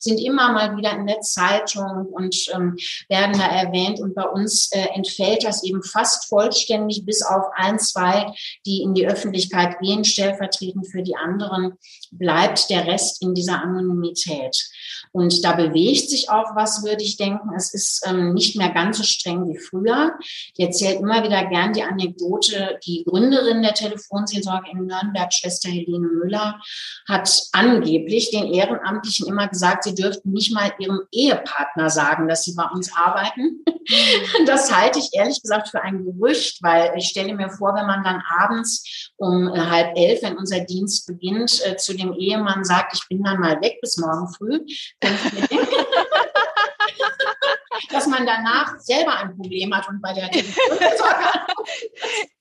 sind 0.00 0.18
immer 0.18 0.52
mal 0.52 0.76
wieder 0.76 0.92
in 0.92 1.06
der 1.06 1.20
Zeitung 1.20 2.06
und 2.06 2.36
ähm, 2.54 2.76
werden 3.08 3.38
da 3.38 3.46
erwähnt. 3.46 4.00
Und 4.00 4.14
bei 4.14 4.24
uns 4.24 4.70
äh, 4.72 4.86
entfällt 4.94 5.44
das 5.44 5.62
eben 5.64 5.82
fast 5.82 6.28
vollständig, 6.28 7.04
bis 7.04 7.22
auf 7.22 7.46
ein, 7.54 7.78
zwei, 7.78 8.32
die 8.64 8.82
in 8.82 8.94
die 8.94 9.06
Öffentlichkeit 9.06 9.78
gehen, 9.80 10.04
stellvertretend 10.04 10.86
für 10.90 11.02
die 11.02 11.16
anderen, 11.16 11.74
bleibt 12.10 12.70
der 12.70 12.86
Rest 12.86 13.22
in 13.22 13.34
dieser 13.34 13.62
Anonymität. 13.62 14.68
Und 15.12 15.44
da 15.44 15.52
bewegt 15.52 16.10
sich 16.10 16.28
auch 16.28 16.54
was, 16.54 16.84
würde 16.84 17.02
ich 17.02 17.16
denken. 17.16 17.54
Es 17.56 17.72
ist 17.72 18.06
ähm, 18.06 18.34
nicht 18.34 18.56
mehr 18.56 18.70
ganz 18.70 18.98
so 18.98 19.02
streng 19.02 19.48
wie 19.48 19.58
früher. 19.58 20.12
Ich 20.54 20.64
erzähle 20.64 20.96
immer 20.96 21.24
wieder 21.24 21.46
gern 21.46 21.72
die 21.72 21.82
Anekdote. 21.82 22.78
Die 22.84 23.04
Gründerin 23.04 23.62
der 23.62 23.72
Telefonseelsorge 23.72 24.70
in 24.72 24.86
Nürnberg, 24.86 25.32
Schwester 25.32 25.70
Helene 25.70 26.06
Müller, 26.06 26.60
hat 27.08 27.30
angeblich 27.52 28.30
den 28.30 28.52
Ehrenamtlichen 28.52 29.28
immer 29.28 29.48
gesagt, 29.48 29.84
sie 29.84 29.94
dürften 29.94 30.32
nicht 30.32 30.52
mal 30.52 30.72
ihrem 30.78 31.02
Ehepartner 31.12 31.90
sagen, 31.90 32.28
dass 32.28 32.44
sie 32.44 32.54
bei 32.54 32.64
uns 32.64 32.90
arbeiten. 32.96 33.64
Das 34.46 34.74
halte 34.74 34.98
ich 34.98 35.10
ehrlich 35.12 35.40
gesagt 35.40 35.68
für 35.68 35.82
ein 35.82 36.04
Gerücht, 36.04 36.62
weil 36.62 36.92
ich 36.96 37.08
stelle 37.08 37.34
mir 37.34 37.50
vor, 37.50 37.74
wenn 37.74 37.86
man 37.86 38.02
dann 38.02 38.22
abends 38.36 39.12
um 39.16 39.48
äh, 39.48 39.58
halb 39.58 39.96
elf, 39.96 40.22
wenn 40.22 40.36
unser 40.36 40.60
Dienst 40.60 41.06
beginnt, 41.06 41.64
äh, 41.64 41.76
zu 41.76 41.94
dem 41.94 42.12
Ehemann 42.14 42.64
sagt, 42.64 42.94
ich 42.94 43.06
bin 43.08 43.22
dann 43.22 43.38
mal 43.38 43.60
weg 43.60 43.78
bis 43.80 43.96
morgen 43.96 44.28
früh, 44.34 44.60
dass 47.90 48.06
man 48.06 48.26
danach 48.26 48.78
selber 48.78 49.16
ein 49.16 49.36
Problem 49.36 49.74
hat 49.74 49.88
und 49.88 50.00
bei 50.00 50.12
der 50.12 50.30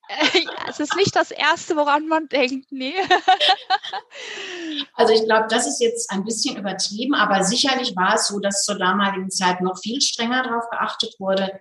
es 0.70 0.80
ist 0.80 0.96
nicht 0.96 1.16
das 1.16 1.32
Erste, 1.32 1.76
woran 1.76 2.08
man 2.08 2.28
denkt, 2.28 2.72
nee. 2.72 2.96
Also 4.94 5.14
ich 5.14 5.26
glaube, 5.26 5.48
das 5.50 5.68
ist 5.68 5.82
jetzt 5.82 6.12
ein 6.12 6.24
bisschen 6.24 6.58
übertrieben, 6.58 7.16
aber 7.16 7.44
sicherlich 7.44 7.96
war 7.96 8.16
es 8.16 8.28
so, 8.28 8.40
dass 8.40 8.64
zur 8.64 8.78
damaligen 8.78 9.30
Zeit 9.30 9.62
noch 9.62 9.78
viel 9.78 10.02
strenger 10.02 10.44
darauf 10.44 10.70
geachtet 10.70 11.16
wurde. 11.20 11.60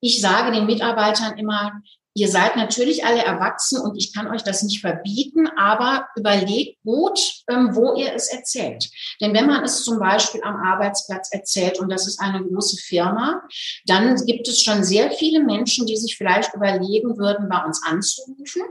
Ich 0.00 0.20
sage 0.20 0.52
den 0.52 0.66
Mitarbeitern 0.66 1.38
immer, 1.38 1.80
Ihr 2.18 2.28
seid 2.28 2.56
natürlich 2.56 3.04
alle 3.04 3.22
erwachsen 3.22 3.80
und 3.80 3.96
ich 3.96 4.12
kann 4.12 4.26
euch 4.26 4.42
das 4.42 4.64
nicht 4.64 4.80
verbieten, 4.80 5.48
aber 5.56 6.08
überlegt 6.16 6.82
gut, 6.82 7.20
ähm, 7.48 7.76
wo 7.76 7.94
ihr 7.94 8.12
es 8.12 8.26
erzählt. 8.26 8.90
Denn 9.20 9.32
wenn 9.34 9.46
man 9.46 9.62
es 9.62 9.84
zum 9.84 10.00
Beispiel 10.00 10.42
am 10.42 10.56
Arbeitsplatz 10.56 11.28
erzählt 11.30 11.78
und 11.78 11.90
das 11.90 12.08
ist 12.08 12.18
eine 12.18 12.42
große 12.44 12.76
Firma, 12.78 13.40
dann 13.86 14.16
gibt 14.26 14.48
es 14.48 14.60
schon 14.60 14.82
sehr 14.82 15.12
viele 15.12 15.44
Menschen, 15.44 15.86
die 15.86 15.96
sich 15.96 16.16
vielleicht 16.16 16.54
überlegen 16.54 17.16
würden, 17.18 17.48
bei 17.48 17.64
uns 17.64 17.84
anzurufen, 17.84 18.62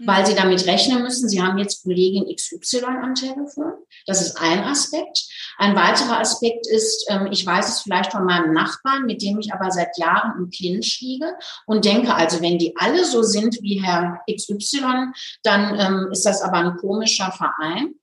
mhm. 0.00 0.06
weil 0.06 0.26
sie 0.26 0.34
damit 0.34 0.66
rechnen 0.66 1.04
müssen, 1.04 1.28
sie 1.28 1.40
haben 1.40 1.58
jetzt 1.58 1.84
Kollegin 1.84 2.26
XY 2.34 2.86
am 3.04 3.14
Telefon. 3.14 3.72
Das 4.06 4.20
ist 4.20 4.36
ein 4.40 4.64
Aspekt. 4.64 5.28
Ein 5.58 5.76
weiterer 5.76 6.18
Aspekt 6.18 6.66
ist, 6.66 7.06
ähm, 7.08 7.28
ich 7.30 7.46
weiß 7.46 7.68
es 7.68 7.80
vielleicht 7.82 8.10
von 8.10 8.24
meinem 8.24 8.52
Nachbarn, 8.52 9.06
mit 9.06 9.22
dem 9.22 9.38
ich 9.38 9.52
aber 9.52 9.70
seit 9.70 9.96
Jahren 9.96 10.32
im 10.38 10.50
Clinch 10.50 10.98
liege 11.00 11.32
und 11.66 11.84
denke 11.84 12.12
also, 12.12 12.42
wenn 12.42 12.58
die 12.58 12.74
alle 12.76 12.95
alle 12.96 13.04
so 13.04 13.22
sind 13.22 13.58
wie 13.62 13.82
Herr 13.82 14.20
XY, 14.30 15.12
dann 15.42 15.78
ähm, 15.78 16.08
ist 16.12 16.24
das 16.24 16.42
aber 16.42 16.58
ein 16.58 16.76
komischer 16.76 17.30
Verein. 17.32 17.94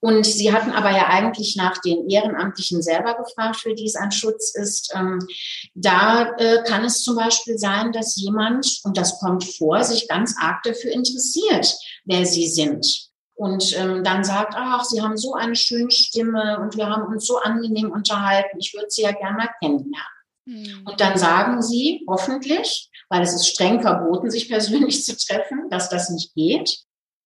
Und 0.00 0.26
Sie 0.26 0.52
hatten 0.52 0.72
aber 0.72 0.90
ja 0.90 1.08
eigentlich 1.08 1.56
nach 1.56 1.78
den 1.78 2.08
Ehrenamtlichen 2.08 2.82
selber 2.82 3.14
gefragt, 3.14 3.56
für 3.56 3.74
die 3.74 3.86
es 3.86 3.96
ein 3.96 4.12
Schutz 4.12 4.54
ist. 4.54 4.92
Ähm, 4.94 5.26
da 5.74 6.34
äh, 6.36 6.62
kann 6.64 6.84
es 6.84 7.02
zum 7.02 7.16
Beispiel 7.16 7.58
sein, 7.58 7.92
dass 7.92 8.16
jemand, 8.16 8.80
und 8.84 8.96
das 8.98 9.18
kommt 9.18 9.44
vor, 9.44 9.82
sich 9.82 10.06
ganz 10.06 10.36
arg 10.38 10.62
dafür 10.64 10.92
interessiert, 10.92 11.74
wer 12.04 12.26
Sie 12.26 12.46
sind. 12.46 13.08
Und 13.34 13.76
ähm, 13.76 14.04
dann 14.04 14.22
sagt, 14.22 14.54
ach, 14.54 14.84
Sie 14.84 15.00
haben 15.00 15.16
so 15.16 15.32
eine 15.32 15.56
schöne 15.56 15.90
Stimme 15.90 16.60
und 16.60 16.76
wir 16.76 16.86
haben 16.86 17.12
uns 17.12 17.26
so 17.26 17.38
angenehm 17.38 17.90
unterhalten. 17.90 18.58
Ich 18.60 18.74
würde 18.74 18.90
Sie 18.90 19.02
ja 19.02 19.12
gerne 19.12 19.38
mal 19.38 19.50
kennenlernen. 19.60 20.16
Mhm. 20.44 20.86
Und 20.86 21.00
dann 21.00 21.18
sagen 21.18 21.62
Sie 21.62 22.04
hoffentlich, 22.08 22.90
weil 23.08 23.22
es 23.22 23.34
ist 23.34 23.46
streng 23.46 23.80
verboten, 23.80 24.30
sich 24.30 24.48
persönlich 24.48 25.04
zu 25.04 25.16
treffen, 25.16 25.68
dass 25.70 25.88
das 25.88 26.10
nicht 26.10 26.34
geht. 26.34 26.78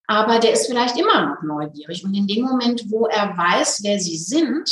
Aber 0.06 0.40
der 0.40 0.52
ist 0.52 0.66
vielleicht 0.66 0.98
immer 0.98 1.24
noch 1.24 1.42
neugierig. 1.42 2.04
Und 2.04 2.14
in 2.14 2.26
dem 2.26 2.42
Moment, 2.42 2.90
wo 2.90 3.06
er 3.06 3.28
weiß, 3.36 3.80
wer 3.84 4.00
sie 4.00 4.16
sind, 4.16 4.68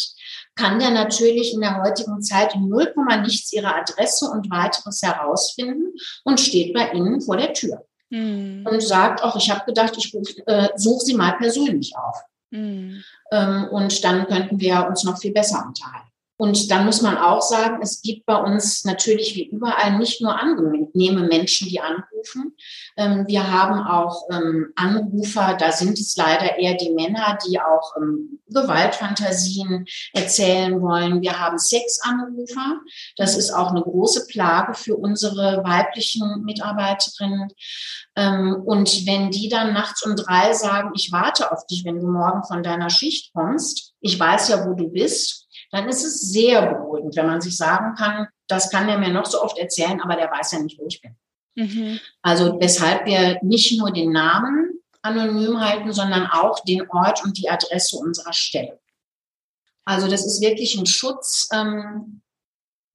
kann 0.57 0.81
der 0.81 0.91
natürlich 0.91 1.55
in 1.55 1.61
der 1.61 1.81
heutigen 1.81 2.21
Zeit 2.23 2.57
in 2.57 2.69
0, 2.69 2.93
nichts 3.23 3.53
ihre 3.53 3.73
Adresse 3.73 4.29
und 4.29 4.51
weiteres 4.51 5.01
herausfinden 5.01 5.93
und 6.25 6.41
steht 6.41 6.75
bei 6.75 6.91
Ihnen 6.91 7.21
vor 7.21 7.37
der 7.37 7.53
Tür. 7.53 7.87
Mhm. 8.11 8.67
Und 8.69 8.83
sagt 8.83 9.23
auch, 9.23 9.37
ich 9.37 9.49
habe 9.51 9.65
gedacht, 9.65 9.95
ich 9.97 10.13
äh, 10.47 10.69
suche 10.75 11.05
Sie 11.05 11.15
mal 11.15 11.37
persönlich 11.39 11.95
auf. 11.97 12.17
Mhm. 12.51 13.05
Ähm, 13.31 13.69
und 13.71 14.03
dann 14.03 14.27
könnten 14.27 14.59
wir 14.59 14.87
uns 14.89 15.05
noch 15.05 15.19
viel 15.19 15.33
besser 15.33 15.65
unterhalten. 15.65 16.08
Und 16.39 16.71
dann 16.71 16.87
muss 16.87 17.03
man 17.03 17.19
auch 17.19 17.43
sagen, 17.43 17.81
es 17.83 18.01
gibt 18.01 18.25
bei 18.25 18.37
uns 18.37 18.85
natürlich 18.85 19.35
wie 19.35 19.49
überall 19.49 19.99
nicht 19.99 20.23
nur 20.23 20.41
angenehme 20.41 21.27
Menschen, 21.27 21.69
die 21.69 21.81
anrufen. 21.81 22.55
Ähm, 22.97 23.27
wir 23.27 23.51
haben 23.51 23.81
auch 23.81 24.23
ähm, 24.31 24.69
Anrufer, 24.77 25.57
da 25.59 25.73
sind 25.73 25.99
es 25.99 26.17
leider 26.17 26.57
eher 26.57 26.75
die 26.75 26.91
Männer, 26.95 27.37
die 27.45 27.59
auch 27.61 27.97
ähm, 27.97 28.39
Gewaltfantasien 28.47 29.87
erzählen 30.13 30.81
wollen. 30.81 31.23
Wir 31.23 31.41
haben 31.41 31.59
Sexanrufer. 31.59 32.83
Das 33.17 33.37
ist 33.37 33.51
auch 33.51 33.71
eine 33.71 33.83
große 33.83 34.29
Plage 34.29 34.75
für 34.75 34.97
unsere 34.97 35.65
weiblichen 35.65 36.45
Mitarbeiterinnen. 36.45 37.51
Und 38.17 39.07
wenn 39.07 39.31
die 39.31 39.49
dann 39.49 39.75
nachts 39.75 40.05
um 40.05 40.17
drei 40.17 40.53
sagen, 40.53 40.93
ich 40.95 41.13
warte 41.13 41.53
auf 41.53 41.67
dich, 41.67 41.85
wenn 41.85 42.01
du 42.01 42.09
morgen 42.09 42.43
von 42.45 42.63
deiner 42.63 42.91
Schicht 42.91 43.33
kommst, 43.35 43.93
ich 44.01 44.19
weiß 44.19 44.49
ja, 44.49 44.67
wo 44.67 44.75
du 44.75 44.89
bist, 44.89 45.48
dann 45.71 45.89
ist 45.89 46.05
es 46.05 46.21
sehr 46.21 46.67
beruhigend, 46.67 47.17
wenn 47.17 47.27
man 47.27 47.41
sich 47.41 47.57
sagen 47.57 47.95
kann, 47.95 48.29
das 48.47 48.71
kann 48.71 48.89
er 48.89 48.99
mir 48.99 49.11
noch 49.11 49.27
so 49.27 49.43
oft 49.43 49.59
erzählen, 49.59 50.01
aber 50.01 50.17
der 50.17 50.31
weiß 50.31 50.53
ja 50.53 50.61
nicht, 50.61 50.79
wo 50.79 50.87
ich 50.87 51.01
bin. 51.03 51.17
Mhm. 51.55 52.01
Also 52.23 52.59
weshalb 52.61 53.05
wir 53.07 53.39
nicht 53.43 53.79
nur 53.79 53.93
den 53.93 54.13
Namen 54.13 54.81
anonym 55.03 55.61
halten, 55.61 55.93
sondern 55.93 56.27
auch 56.27 56.61
den 56.65 56.89
Ort 56.91 57.25
und 57.25 57.37
die 57.39 57.51
Adresse 57.51 57.97
unserer 57.97 58.33
Stelle. 58.33 58.81
Also 59.85 60.09
das 60.09 60.27
ist 60.27 60.41
wirklich 60.41 60.79
ein 60.79 60.87
Schutz, 60.87 61.49
ähm, 61.53 62.23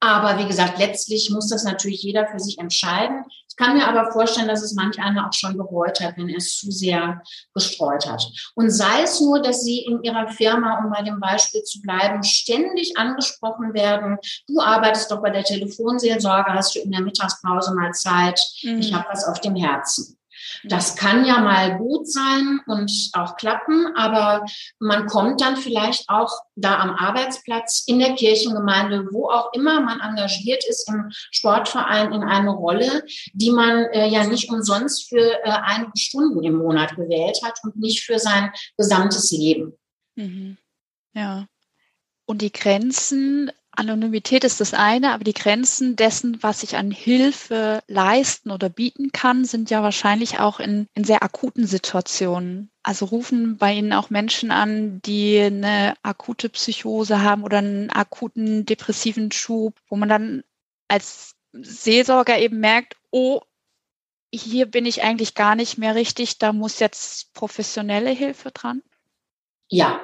aber 0.03 0.37
wie 0.37 0.47
gesagt, 0.47 0.79
letztlich 0.79 1.29
muss 1.29 1.47
das 1.47 1.63
natürlich 1.63 2.03
jeder 2.03 2.27
für 2.27 2.37
sich 2.37 2.59
entscheiden. 2.59 3.23
Ich 3.47 3.55
kann 3.55 3.77
mir 3.77 3.87
aber 3.87 4.11
vorstellen, 4.11 4.49
dass 4.49 4.61
es 4.61 4.73
manch 4.73 4.99
einer 4.99 5.27
auch 5.27 5.33
schon 5.33 5.55
bereut 5.55 6.01
hat, 6.01 6.17
wenn 6.17 6.27
er 6.27 6.37
es 6.37 6.57
zu 6.57 6.71
sehr 6.71 7.21
gestreut 7.53 8.05
hat. 8.05 8.21
Und 8.55 8.69
sei 8.69 9.03
es 9.03 9.21
nur, 9.21 9.41
dass 9.41 9.63
Sie 9.63 9.79
in 9.85 10.03
Ihrer 10.03 10.27
Firma, 10.27 10.83
um 10.83 10.91
bei 10.91 11.03
dem 11.03 11.21
Beispiel 11.21 11.63
zu 11.63 11.81
bleiben, 11.81 12.21
ständig 12.23 12.97
angesprochen 12.97 13.73
werden. 13.73 14.17
Du 14.47 14.59
arbeitest 14.59 15.09
doch 15.09 15.21
bei 15.21 15.29
der 15.29 15.45
Telefonseelsorge, 15.45 16.51
hast 16.51 16.75
du 16.75 16.79
in 16.79 16.91
der 16.91 17.01
Mittagspause 17.01 17.73
mal 17.73 17.93
Zeit? 17.93 18.41
Mhm. 18.63 18.79
Ich 18.79 18.93
habe 18.93 19.05
was 19.09 19.25
auf 19.25 19.39
dem 19.39 19.55
Herzen. 19.55 20.17
Das 20.63 20.95
kann 20.95 21.25
ja 21.25 21.39
mal 21.39 21.77
gut 21.77 22.09
sein 22.09 22.59
und 22.67 22.91
auch 23.13 23.35
klappen, 23.35 23.87
aber 23.95 24.45
man 24.79 25.07
kommt 25.07 25.41
dann 25.41 25.57
vielleicht 25.57 26.09
auch 26.09 26.31
da 26.55 26.79
am 26.79 26.91
Arbeitsplatz, 26.91 27.83
in 27.87 27.99
der 27.99 28.15
Kirchengemeinde, 28.15 29.07
wo 29.11 29.29
auch 29.29 29.51
immer 29.53 29.81
man 29.81 29.99
engagiert 29.99 30.63
ist, 30.67 30.87
im 30.89 31.09
Sportverein 31.09 32.13
in 32.13 32.23
eine 32.23 32.51
Rolle, 32.51 33.03
die 33.33 33.51
man 33.51 33.85
äh, 33.91 34.07
ja 34.07 34.25
nicht 34.25 34.49
umsonst 34.49 35.09
für 35.09 35.43
äh, 35.43 35.49
einige 35.49 35.97
Stunden 35.97 36.43
im 36.43 36.55
Monat 36.55 36.95
gewählt 36.95 37.39
hat 37.43 37.59
und 37.63 37.77
nicht 37.77 38.03
für 38.03 38.19
sein 38.19 38.51
gesamtes 38.77 39.31
Leben. 39.31 39.73
Mhm. 40.15 40.57
Ja. 41.13 41.47
Und 42.25 42.41
die 42.41 42.51
Grenzen 42.51 43.51
Anonymität 43.75 44.43
ist 44.43 44.61
das 44.61 44.73
eine, 44.73 45.13
aber 45.13 45.23
die 45.23 45.33
Grenzen 45.33 45.95
dessen, 45.95 46.41
was 46.43 46.63
ich 46.63 46.77
an 46.77 46.91
Hilfe 46.91 47.81
leisten 47.87 48.51
oder 48.51 48.69
bieten 48.69 49.11
kann, 49.11 49.45
sind 49.45 49.69
ja 49.69 49.81
wahrscheinlich 49.81 50.39
auch 50.39 50.59
in, 50.59 50.87
in 50.93 51.03
sehr 51.03 51.23
akuten 51.23 51.65
Situationen. 51.65 52.69
Also 52.83 53.05
rufen 53.05 53.57
bei 53.57 53.73
Ihnen 53.73 53.93
auch 53.93 54.09
Menschen 54.09 54.51
an, 54.51 55.01
die 55.01 55.39
eine 55.39 55.95
akute 56.03 56.49
Psychose 56.49 57.21
haben 57.21 57.43
oder 57.43 57.59
einen 57.59 57.89
akuten 57.89 58.65
depressiven 58.65 59.31
Schub, 59.31 59.79
wo 59.87 59.95
man 59.95 60.09
dann 60.09 60.43
als 60.87 61.35
Seelsorger 61.53 62.37
eben 62.37 62.59
merkt, 62.59 62.97
oh, 63.09 63.41
hier 64.31 64.65
bin 64.65 64.85
ich 64.85 65.03
eigentlich 65.03 65.35
gar 65.35 65.55
nicht 65.55 65.77
mehr 65.77 65.95
richtig, 65.95 66.39
da 66.39 66.53
muss 66.53 66.79
jetzt 66.79 67.33
professionelle 67.33 68.09
Hilfe 68.09 68.51
dran. 68.51 68.81
Ja, 69.73 70.01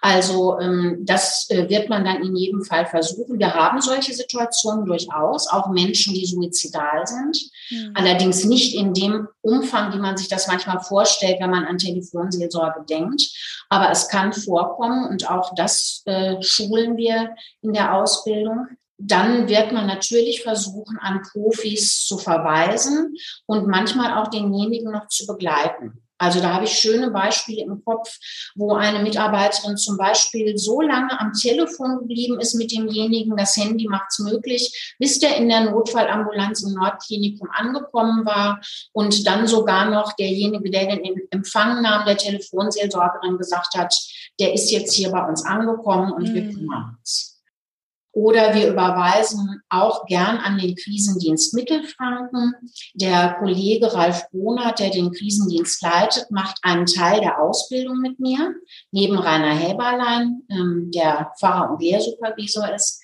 also 0.00 0.58
ähm, 0.58 0.98
das 1.02 1.48
äh, 1.48 1.68
wird 1.68 1.88
man 1.88 2.04
dann 2.04 2.24
in 2.24 2.34
jedem 2.34 2.64
Fall 2.64 2.86
versuchen. 2.86 3.38
Wir 3.38 3.54
haben 3.54 3.80
solche 3.80 4.12
Situationen 4.12 4.84
durchaus, 4.84 5.46
auch 5.46 5.68
Menschen, 5.68 6.12
die 6.12 6.26
suizidal 6.26 7.06
sind. 7.06 7.38
Mhm. 7.70 7.92
Allerdings 7.94 8.44
nicht 8.44 8.74
in 8.74 8.94
dem 8.94 9.28
Umfang, 9.40 9.92
wie 9.94 10.00
man 10.00 10.16
sich 10.16 10.26
das 10.26 10.48
manchmal 10.48 10.80
vorstellt, 10.80 11.36
wenn 11.38 11.50
man 11.50 11.66
an 11.66 11.78
Telefonseelsorge 11.78 12.84
denkt. 12.90 13.30
Aber 13.68 13.92
es 13.92 14.08
kann 14.08 14.32
vorkommen 14.32 15.08
und 15.08 15.30
auch 15.30 15.54
das 15.54 16.02
äh, 16.06 16.42
schulen 16.42 16.96
wir 16.96 17.36
in 17.60 17.72
der 17.72 17.94
Ausbildung. 17.94 18.66
Dann 18.98 19.46
wird 19.46 19.70
man 19.70 19.86
natürlich 19.86 20.42
versuchen, 20.42 20.98
an 20.98 21.22
Profis 21.30 22.04
zu 22.04 22.18
verweisen 22.18 23.14
und 23.46 23.68
manchmal 23.68 24.20
auch 24.20 24.30
denjenigen 24.30 24.90
noch 24.90 25.06
zu 25.06 25.28
begleiten. 25.28 26.01
Also 26.22 26.40
da 26.40 26.54
habe 26.54 26.66
ich 26.66 26.78
schöne 26.78 27.10
Beispiele 27.10 27.62
im 27.62 27.84
Kopf, 27.84 28.16
wo 28.54 28.74
eine 28.74 29.00
Mitarbeiterin 29.00 29.76
zum 29.76 29.96
Beispiel 29.96 30.56
so 30.56 30.80
lange 30.80 31.18
am 31.18 31.32
Telefon 31.32 31.98
geblieben 31.98 32.38
ist 32.38 32.54
mit 32.54 32.70
demjenigen, 32.70 33.36
das 33.36 33.56
Handy 33.56 33.88
macht 33.88 34.06
es 34.10 34.20
möglich, 34.20 34.94
bis 35.00 35.18
der 35.18 35.36
in 35.36 35.48
der 35.48 35.72
Notfallambulanz 35.72 36.62
im 36.62 36.74
Nordklinikum 36.74 37.48
angekommen 37.50 38.24
war 38.24 38.60
und 38.92 39.26
dann 39.26 39.48
sogar 39.48 39.90
noch 39.90 40.12
derjenige, 40.12 40.70
der 40.70 40.94
den 40.94 41.22
Empfang 41.30 41.82
nahm, 41.82 42.06
der 42.06 42.16
Telefonseelsorgerin 42.16 43.36
gesagt 43.36 43.74
hat, 43.76 43.92
der 44.38 44.54
ist 44.54 44.70
jetzt 44.70 44.94
hier 44.94 45.10
bei 45.10 45.26
uns 45.26 45.44
angekommen 45.44 46.12
und 46.12 46.28
mhm. 46.28 46.34
wir 46.34 46.50
kümmern 46.52 46.96
uns. 47.00 47.31
Oder 48.12 48.54
wir 48.54 48.68
überweisen 48.68 49.62
auch 49.70 50.04
gern 50.04 50.36
an 50.36 50.58
den 50.58 50.76
Krisendienst 50.76 51.54
Mittelfranken. 51.54 52.54
Der 52.94 53.36
Kollege 53.38 53.92
Ralf 53.94 54.28
Bonert, 54.30 54.80
der 54.80 54.90
den 54.90 55.12
Krisendienst 55.12 55.82
leitet, 55.82 56.30
macht 56.30 56.58
einen 56.62 56.84
Teil 56.84 57.20
der 57.20 57.40
Ausbildung 57.40 58.00
mit 58.00 58.20
mir, 58.20 58.54
neben 58.90 59.18
Rainer 59.18 59.54
Häberlein, 59.54 60.42
ähm, 60.50 60.90
der 60.94 61.32
Pfarrer 61.38 61.70
und 61.70 61.82
Lehrsupervisor 61.82 62.74
ist. 62.74 63.02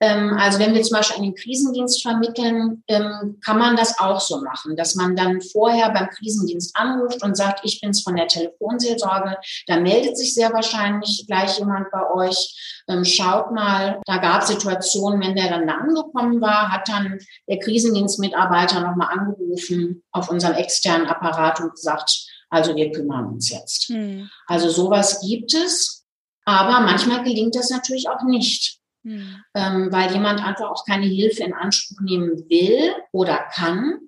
Ähm, 0.00 0.36
also 0.38 0.58
wenn 0.58 0.74
wir 0.74 0.82
zum 0.82 0.96
Beispiel 0.96 1.22
einen 1.22 1.34
Krisendienst 1.34 2.02
vermitteln, 2.02 2.84
ähm, 2.86 3.38
kann 3.44 3.58
man 3.58 3.76
das 3.76 3.98
auch 3.98 4.20
so 4.20 4.40
machen, 4.42 4.76
dass 4.76 4.94
man 4.94 5.16
dann 5.16 5.40
vorher 5.40 5.90
beim 5.90 6.08
Krisendienst 6.08 6.76
anruft 6.76 7.22
und 7.22 7.36
sagt, 7.36 7.60
ich 7.64 7.80
bin's 7.80 8.02
von 8.02 8.14
der 8.14 8.28
Telefonseelsorge. 8.28 9.36
Da 9.66 9.80
meldet 9.80 10.16
sich 10.16 10.34
sehr 10.34 10.52
wahrscheinlich 10.52 11.24
gleich 11.26 11.58
jemand 11.58 11.90
bei 11.90 12.10
euch. 12.10 12.82
Ähm, 12.88 13.04
schaut 13.04 13.52
mal, 13.52 14.00
da 14.06 14.18
gab 14.18 14.42
es 14.42 14.48
Situationen, 14.48 15.20
wenn 15.20 15.34
der 15.34 15.50
dann 15.50 15.66
da 15.66 15.74
angekommen 15.74 16.40
war, 16.40 16.70
hat 16.70 16.88
dann 16.88 17.18
der 17.48 17.58
Krisendienstmitarbeiter 17.58 18.80
nochmal 18.80 19.18
angerufen 19.18 20.04
auf 20.12 20.30
unserem 20.30 20.54
externen 20.54 21.08
Apparat 21.08 21.60
und 21.60 21.72
gesagt, 21.72 22.26
also 22.50 22.74
wir 22.76 22.92
kümmern 22.92 23.26
uns 23.26 23.50
jetzt. 23.50 23.88
Hm. 23.88 24.30
Also 24.46 24.70
sowas 24.70 25.20
gibt 25.20 25.54
es, 25.54 26.06
aber 26.44 26.80
manchmal 26.80 27.22
gelingt 27.24 27.54
das 27.56 27.70
natürlich 27.70 28.08
auch 28.08 28.22
nicht. 28.22 28.77
Mhm. 29.08 29.42
Ähm, 29.54 29.88
weil 29.90 30.12
jemand 30.12 30.44
einfach 30.44 30.70
auch 30.70 30.84
keine 30.84 31.06
Hilfe 31.06 31.42
in 31.42 31.54
Anspruch 31.54 32.00
nehmen 32.02 32.48
will 32.50 32.94
oder 33.10 33.38
kann. 33.38 34.00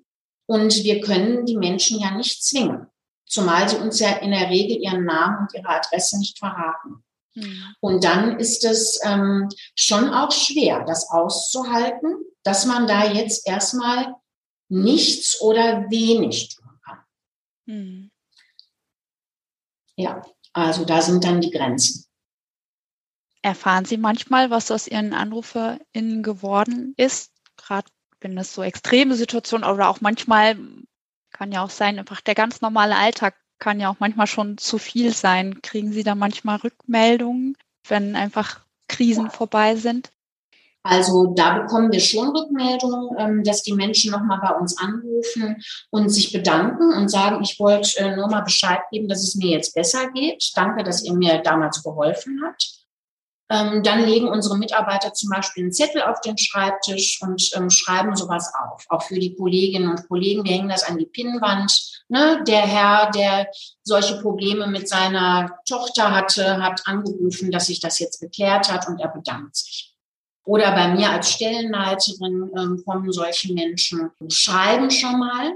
Und 0.45 0.83
wir 0.83 1.01
können 1.01 1.45
die 1.45 1.57
Menschen 1.57 1.99
ja 1.99 2.11
nicht 2.11 2.43
zwingen, 2.43 2.85
zumal 3.25 3.67
sie 3.67 3.77
uns 3.77 3.99
ja 3.99 4.17
in 4.17 4.29
der 4.29 4.49
Regel 4.49 4.77
ihren 4.77 5.05
Namen 5.05 5.39
und 5.39 5.53
ihre 5.55 5.69
Adresse 5.69 6.19
nicht 6.19 6.37
verraten. 6.37 7.03
Mhm. 7.33 7.75
Und 7.79 8.03
dann 8.03 8.39
ist 8.39 8.63
es 8.63 8.99
ähm, 9.03 9.49
schon 9.75 10.09
auch 10.09 10.31
schwer, 10.31 10.83
das 10.85 11.09
auszuhalten, 11.09 12.17
dass 12.43 12.65
man 12.65 12.85
da 12.85 13.11
jetzt 13.11 13.47
erstmal 13.47 14.15
nichts 14.69 15.41
oder 15.41 15.89
wenig 15.89 16.55
tun 16.55 16.79
kann. 16.85 16.99
Mhm. 17.65 18.11
Ja, 19.95 20.21
also 20.53 20.85
da 20.85 21.01
sind 21.01 21.23
dann 21.23 21.41
die 21.41 21.51
Grenzen. 21.51 22.05
Erfahren 23.41 23.85
Sie 23.85 23.97
manchmal, 23.97 24.49
was 24.49 24.69
aus 24.71 24.87
Ihren 24.87 25.13
AnruferInnen 25.13 26.21
geworden 26.21 26.93
ist? 26.97 27.31
Gerade 27.57 27.87
wenn 28.19 28.35
das 28.35 28.53
so 28.53 28.61
extreme 28.61 29.15
Situationen 29.15 29.67
oder 29.67 29.89
auch 29.89 30.01
manchmal 30.01 30.57
kann 31.31 31.51
ja 31.51 31.63
auch 31.63 31.69
sein, 31.69 31.97
einfach 31.97 32.21
der 32.21 32.35
ganz 32.35 32.61
normale 32.61 32.95
Alltag 32.95 33.35
kann 33.57 33.79
ja 33.79 33.89
auch 33.89 33.99
manchmal 33.99 34.27
schon 34.27 34.57
zu 34.57 34.77
viel 34.77 35.13
sein. 35.13 35.61
Kriegen 35.61 35.91
Sie 35.91 36.03
da 36.03 36.13
manchmal 36.15 36.57
Rückmeldungen, 36.57 37.57
wenn 37.87 38.15
einfach 38.15 38.59
Krisen 38.87 39.25
ja. 39.25 39.29
vorbei 39.31 39.75
sind? 39.75 40.11
Also 40.83 41.33
da 41.35 41.59
bekommen 41.59 41.91
wir 41.91 41.99
schon 41.99 42.35
Rückmeldungen, 42.35 43.09
ähm, 43.19 43.43
dass 43.43 43.61
die 43.61 43.73
Menschen 43.73 44.11
nochmal 44.11 44.39
bei 44.41 44.55
uns 44.55 44.77
anrufen 44.79 45.63
und 45.91 46.09
sich 46.09 46.33
bedanken 46.33 46.93
und 46.93 47.07
sagen, 47.09 47.43
ich 47.43 47.59
wollte 47.59 47.99
äh, 47.99 48.15
nur 48.15 48.27
mal 48.27 48.41
Bescheid 48.41 48.79
geben, 48.91 49.07
dass 49.07 49.21
es 49.21 49.35
mir 49.35 49.51
jetzt 49.51 49.75
besser 49.75 50.09
geht. 50.11 50.51
Danke, 50.55 50.83
dass 50.83 51.03
ihr 51.03 51.13
mir 51.13 51.37
damals 51.43 51.83
geholfen 51.83 52.41
habt. 52.43 52.80
Ähm, 53.51 53.83
dann 53.83 54.05
legen 54.05 54.29
unsere 54.29 54.57
Mitarbeiter 54.57 55.13
zum 55.13 55.29
Beispiel 55.29 55.63
einen 55.63 55.73
Zettel 55.73 56.03
auf 56.03 56.21
den 56.21 56.37
Schreibtisch 56.37 57.19
und 57.21 57.51
ähm, 57.53 57.69
schreiben 57.69 58.15
sowas 58.15 58.53
auf. 58.63 58.85
Auch 58.87 59.03
für 59.03 59.19
die 59.19 59.35
Kolleginnen 59.35 59.89
und 59.89 60.07
Kollegen, 60.07 60.45
wir 60.45 60.53
hängen 60.53 60.69
das 60.69 60.85
an 60.85 60.97
die 60.97 61.05
Pinnwand. 61.05 62.03
Ne? 62.07 62.41
Der 62.47 62.61
Herr, 62.61 63.11
der 63.11 63.47
solche 63.83 64.21
Probleme 64.21 64.67
mit 64.67 64.87
seiner 64.87 65.59
Tochter 65.67 66.15
hatte, 66.15 66.63
hat 66.63 66.83
angerufen, 66.85 67.51
dass 67.51 67.65
sich 67.65 67.81
das 67.81 67.99
jetzt 67.99 68.21
geklärt 68.21 68.71
hat 68.71 68.87
und 68.87 69.01
er 69.01 69.09
bedankt 69.09 69.57
sich. 69.57 69.93
Oder 70.45 70.71
bei 70.71 70.87
mir 70.95 71.09
als 71.09 71.31
Stellenleiterin 71.31 72.51
ähm, 72.57 72.83
kommen 72.85 73.11
solche 73.11 73.53
Menschen, 73.53 74.11
schreiben 74.29 74.89
schon 74.89 75.19
mal 75.19 75.51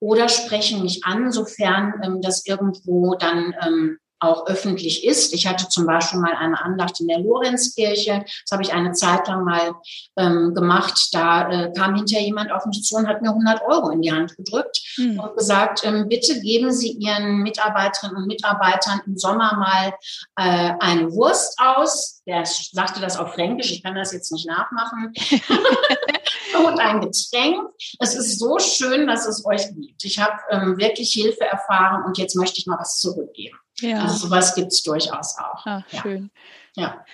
oder 0.00 0.28
sprechen 0.28 0.82
mich 0.82 1.04
an, 1.04 1.32
sofern 1.32 1.94
ähm, 2.04 2.22
das 2.22 2.46
irgendwo 2.46 3.14
dann 3.16 3.54
ähm, 3.66 3.98
auch 4.22 4.46
öffentlich 4.46 5.04
ist. 5.04 5.32
Ich 5.34 5.46
hatte 5.46 5.68
zum 5.68 5.86
Beispiel 5.86 6.20
mal 6.20 6.34
eine 6.34 6.62
Andacht 6.62 7.00
in 7.00 7.08
der 7.08 7.20
Lorenzkirche. 7.20 8.24
Das 8.24 8.52
habe 8.52 8.62
ich 8.62 8.72
eine 8.72 8.92
Zeit 8.92 9.26
lang 9.28 9.44
mal 9.44 9.74
ähm, 10.16 10.54
gemacht. 10.54 11.08
Da 11.12 11.48
äh, 11.50 11.72
kam 11.72 11.94
hinterher 11.94 12.24
jemand 12.24 12.52
auf 12.52 12.66
mich 12.66 12.82
zu 12.82 12.96
und 12.96 13.08
hat 13.08 13.22
mir 13.22 13.30
100 13.30 13.62
Euro 13.62 13.90
in 13.90 14.02
die 14.02 14.12
Hand 14.12 14.36
gedrückt 14.36 14.80
mhm. 14.96 15.20
und 15.20 15.36
gesagt, 15.36 15.82
ähm, 15.84 16.08
bitte 16.08 16.40
geben 16.40 16.72
Sie 16.72 16.92
Ihren 16.92 17.38
Mitarbeiterinnen 17.38 18.16
und 18.16 18.26
Mitarbeitern 18.26 19.00
im 19.06 19.16
Sommer 19.16 19.56
mal 19.56 19.92
äh, 20.36 20.74
eine 20.80 21.12
Wurst 21.12 21.58
aus. 21.58 22.22
Der 22.26 22.44
sagte 22.44 23.00
das 23.00 23.16
auf 23.16 23.34
Fränkisch. 23.34 23.72
Ich 23.72 23.82
kann 23.82 23.94
das 23.94 24.12
jetzt 24.12 24.30
nicht 24.32 24.46
nachmachen. 24.46 25.12
und 26.66 26.80
ein 26.80 27.00
Getränk. 27.00 27.68
Es 27.98 28.14
ist 28.14 28.38
so 28.38 28.58
schön, 28.58 29.06
dass 29.06 29.26
es 29.26 29.44
euch 29.44 29.68
gibt. 29.74 30.04
Ich 30.04 30.18
habe 30.18 30.38
ähm, 30.50 30.78
wirklich 30.78 31.12
Hilfe 31.12 31.44
erfahren 31.44 32.04
und 32.04 32.18
jetzt 32.18 32.36
möchte 32.36 32.58
ich 32.58 32.66
mal 32.66 32.78
was 32.78 32.98
zurückgeben. 32.98 33.58
Ja. 33.80 34.02
Also 34.02 34.26
sowas 34.26 34.54
gibt 34.54 34.68
es 34.68 34.82
durchaus 34.82 35.36
auch. 35.38 35.62
Ach, 35.64 35.82
ja. 35.90 36.02
Schön. 36.02 36.30
Ja. 36.74 37.04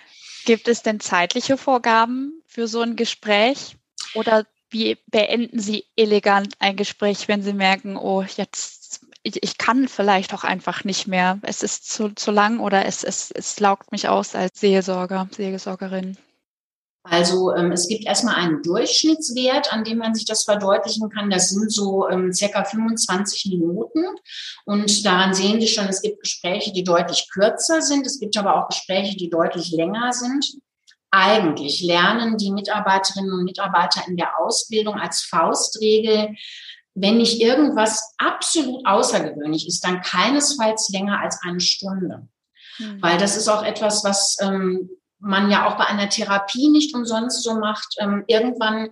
Gibt 0.44 0.68
es 0.68 0.82
denn 0.82 1.00
zeitliche 1.00 1.56
Vorgaben 1.56 2.42
für 2.46 2.68
so 2.68 2.80
ein 2.80 2.96
Gespräch? 2.96 3.76
Oder 4.14 4.44
wie 4.70 4.98
beenden 5.06 5.60
Sie 5.60 5.86
elegant 5.96 6.54
ein 6.58 6.76
Gespräch, 6.76 7.28
wenn 7.28 7.42
Sie 7.42 7.52
merken, 7.52 7.96
oh, 7.96 8.22
jetzt, 8.22 9.00
ich, 9.22 9.42
ich 9.42 9.58
kann 9.58 9.88
vielleicht 9.88 10.34
auch 10.34 10.44
einfach 10.44 10.84
nicht 10.84 11.06
mehr. 11.06 11.38
Es 11.42 11.62
ist 11.62 11.90
zu, 11.90 12.14
zu 12.14 12.30
lang 12.30 12.60
oder 12.60 12.86
es, 12.86 13.04
es, 13.04 13.30
es 13.30 13.58
laugt 13.60 13.92
mich 13.92 14.08
aus 14.08 14.34
als 14.34 14.60
Seelsorger, 14.60 15.28
Seelsorgerin. 15.34 16.16
Also 17.10 17.54
ähm, 17.54 17.72
es 17.72 17.88
gibt 17.88 18.06
erstmal 18.06 18.34
einen 18.34 18.62
Durchschnittswert, 18.62 19.72
an 19.72 19.84
dem 19.84 19.98
man 19.98 20.14
sich 20.14 20.24
das 20.24 20.44
verdeutlichen 20.44 21.08
kann. 21.08 21.30
Das 21.30 21.50
sind 21.50 21.72
so 21.72 22.08
ähm, 22.08 22.32
circa 22.32 22.64
25 22.64 23.46
Minuten. 23.46 24.04
Und 24.64 25.06
daran 25.06 25.32
sehen 25.32 25.60
Sie 25.60 25.68
schon, 25.68 25.86
es 25.86 26.02
gibt 26.02 26.22
Gespräche, 26.22 26.72
die 26.72 26.84
deutlich 26.84 27.28
kürzer 27.32 27.80
sind. 27.80 28.06
Es 28.06 28.20
gibt 28.20 28.36
aber 28.36 28.56
auch 28.56 28.68
Gespräche, 28.68 29.16
die 29.16 29.30
deutlich 29.30 29.70
länger 29.70 30.12
sind. 30.12 30.58
Eigentlich 31.10 31.82
lernen 31.82 32.36
die 32.36 32.50
Mitarbeiterinnen 32.50 33.32
und 33.32 33.44
Mitarbeiter 33.44 34.02
in 34.06 34.16
der 34.16 34.38
Ausbildung 34.38 34.94
als 34.96 35.22
Faustregel, 35.22 36.34
wenn 36.94 37.18
nicht 37.18 37.40
irgendwas 37.40 38.14
absolut 38.18 38.84
außergewöhnlich 38.86 39.66
ist, 39.68 39.84
dann 39.84 40.02
keinesfalls 40.02 40.90
länger 40.90 41.20
als 41.20 41.40
eine 41.42 41.60
Stunde. 41.60 42.28
Mhm. 42.78 43.00
Weil 43.00 43.18
das 43.18 43.36
ist 43.36 43.48
auch 43.48 43.62
etwas, 43.62 44.04
was 44.04 44.36
ähm, 44.42 44.90
man 45.18 45.50
ja 45.50 45.66
auch 45.66 45.76
bei 45.76 45.86
einer 45.86 46.08
Therapie 46.08 46.68
nicht 46.68 46.94
umsonst 46.94 47.42
so 47.42 47.58
macht, 47.58 47.94
ähm, 47.98 48.24
irgendwann 48.26 48.90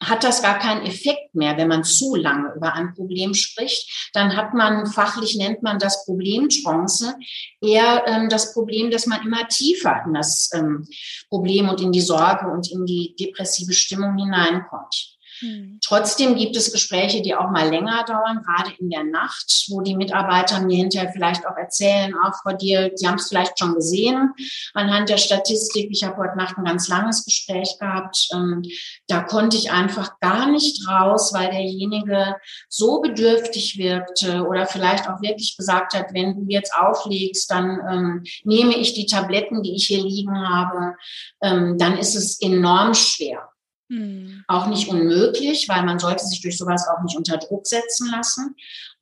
hat 0.00 0.22
das 0.22 0.42
gar 0.42 0.58
keinen 0.58 0.86
Effekt 0.86 1.34
mehr, 1.34 1.56
wenn 1.56 1.68
man 1.68 1.82
zu 1.82 2.14
lange 2.14 2.52
über 2.54 2.74
ein 2.74 2.94
Problem 2.94 3.34
spricht. 3.34 4.10
Dann 4.12 4.36
hat 4.36 4.54
man, 4.54 4.86
fachlich 4.86 5.36
nennt 5.36 5.62
man 5.62 5.78
das 5.78 6.04
Problemchance, 6.04 7.16
eher 7.60 8.04
ähm, 8.06 8.28
das 8.28 8.52
Problem, 8.52 8.90
dass 8.90 9.06
man 9.06 9.22
immer 9.22 9.48
tiefer 9.48 10.02
in 10.06 10.14
das 10.14 10.50
ähm, 10.54 10.86
Problem 11.28 11.68
und 11.68 11.80
in 11.80 11.90
die 11.90 12.00
Sorge 12.00 12.46
und 12.46 12.70
in 12.70 12.86
die 12.86 13.16
depressive 13.18 13.72
Stimmung 13.72 14.16
hineinkommt. 14.16 15.17
Mhm. 15.40 15.78
Trotzdem 15.84 16.36
gibt 16.36 16.56
es 16.56 16.72
Gespräche, 16.72 17.22
die 17.22 17.34
auch 17.34 17.50
mal 17.50 17.68
länger 17.68 18.04
dauern, 18.04 18.42
gerade 18.44 18.74
in 18.78 18.90
der 18.90 19.04
Nacht, 19.04 19.66
wo 19.68 19.80
die 19.80 19.96
Mitarbeiter 19.96 20.60
mir 20.60 20.76
hinterher 20.76 21.10
vielleicht 21.12 21.46
auch 21.46 21.56
erzählen, 21.56 22.14
auch 22.24 22.34
Frau 22.42 22.56
Dir, 22.56 22.92
Sie 22.94 23.06
haben 23.06 23.16
es 23.16 23.28
vielleicht 23.28 23.58
schon 23.58 23.74
gesehen 23.74 24.32
anhand 24.74 25.08
der 25.08 25.18
Statistik. 25.18 25.88
Ich 25.90 26.04
habe 26.04 26.16
heute 26.16 26.36
Nacht 26.36 26.56
ein 26.58 26.64
ganz 26.64 26.88
langes 26.88 27.24
Gespräch 27.24 27.76
gehabt. 27.78 28.28
Ähm, 28.32 28.62
da 29.06 29.20
konnte 29.20 29.56
ich 29.56 29.70
einfach 29.70 30.18
gar 30.20 30.50
nicht 30.50 30.86
raus, 30.88 31.32
weil 31.32 31.50
derjenige 31.50 32.36
so 32.68 33.00
bedürftig 33.00 33.78
wirkte 33.78 34.44
oder 34.44 34.66
vielleicht 34.66 35.08
auch 35.08 35.20
wirklich 35.20 35.56
gesagt 35.56 35.94
hat, 35.94 36.12
wenn 36.12 36.34
du 36.34 36.44
jetzt 36.48 36.74
auflegst, 36.74 37.50
dann 37.50 37.80
ähm, 37.90 38.24
nehme 38.44 38.76
ich 38.76 38.94
die 38.94 39.06
Tabletten, 39.06 39.62
die 39.62 39.74
ich 39.74 39.86
hier 39.86 40.02
liegen 40.02 40.36
habe. 40.48 40.96
Ähm, 41.42 41.78
dann 41.78 41.98
ist 41.98 42.14
es 42.14 42.40
enorm 42.40 42.94
schwer. 42.94 43.48
Hm. 43.88 44.44
Auch 44.48 44.66
nicht 44.66 44.88
unmöglich, 44.88 45.68
weil 45.68 45.82
man 45.84 45.98
sollte 45.98 46.24
sich 46.24 46.40
durch 46.40 46.58
sowas 46.58 46.86
auch 46.88 47.02
nicht 47.02 47.16
unter 47.16 47.38
Druck 47.38 47.66
setzen 47.66 48.10
lassen. 48.10 48.54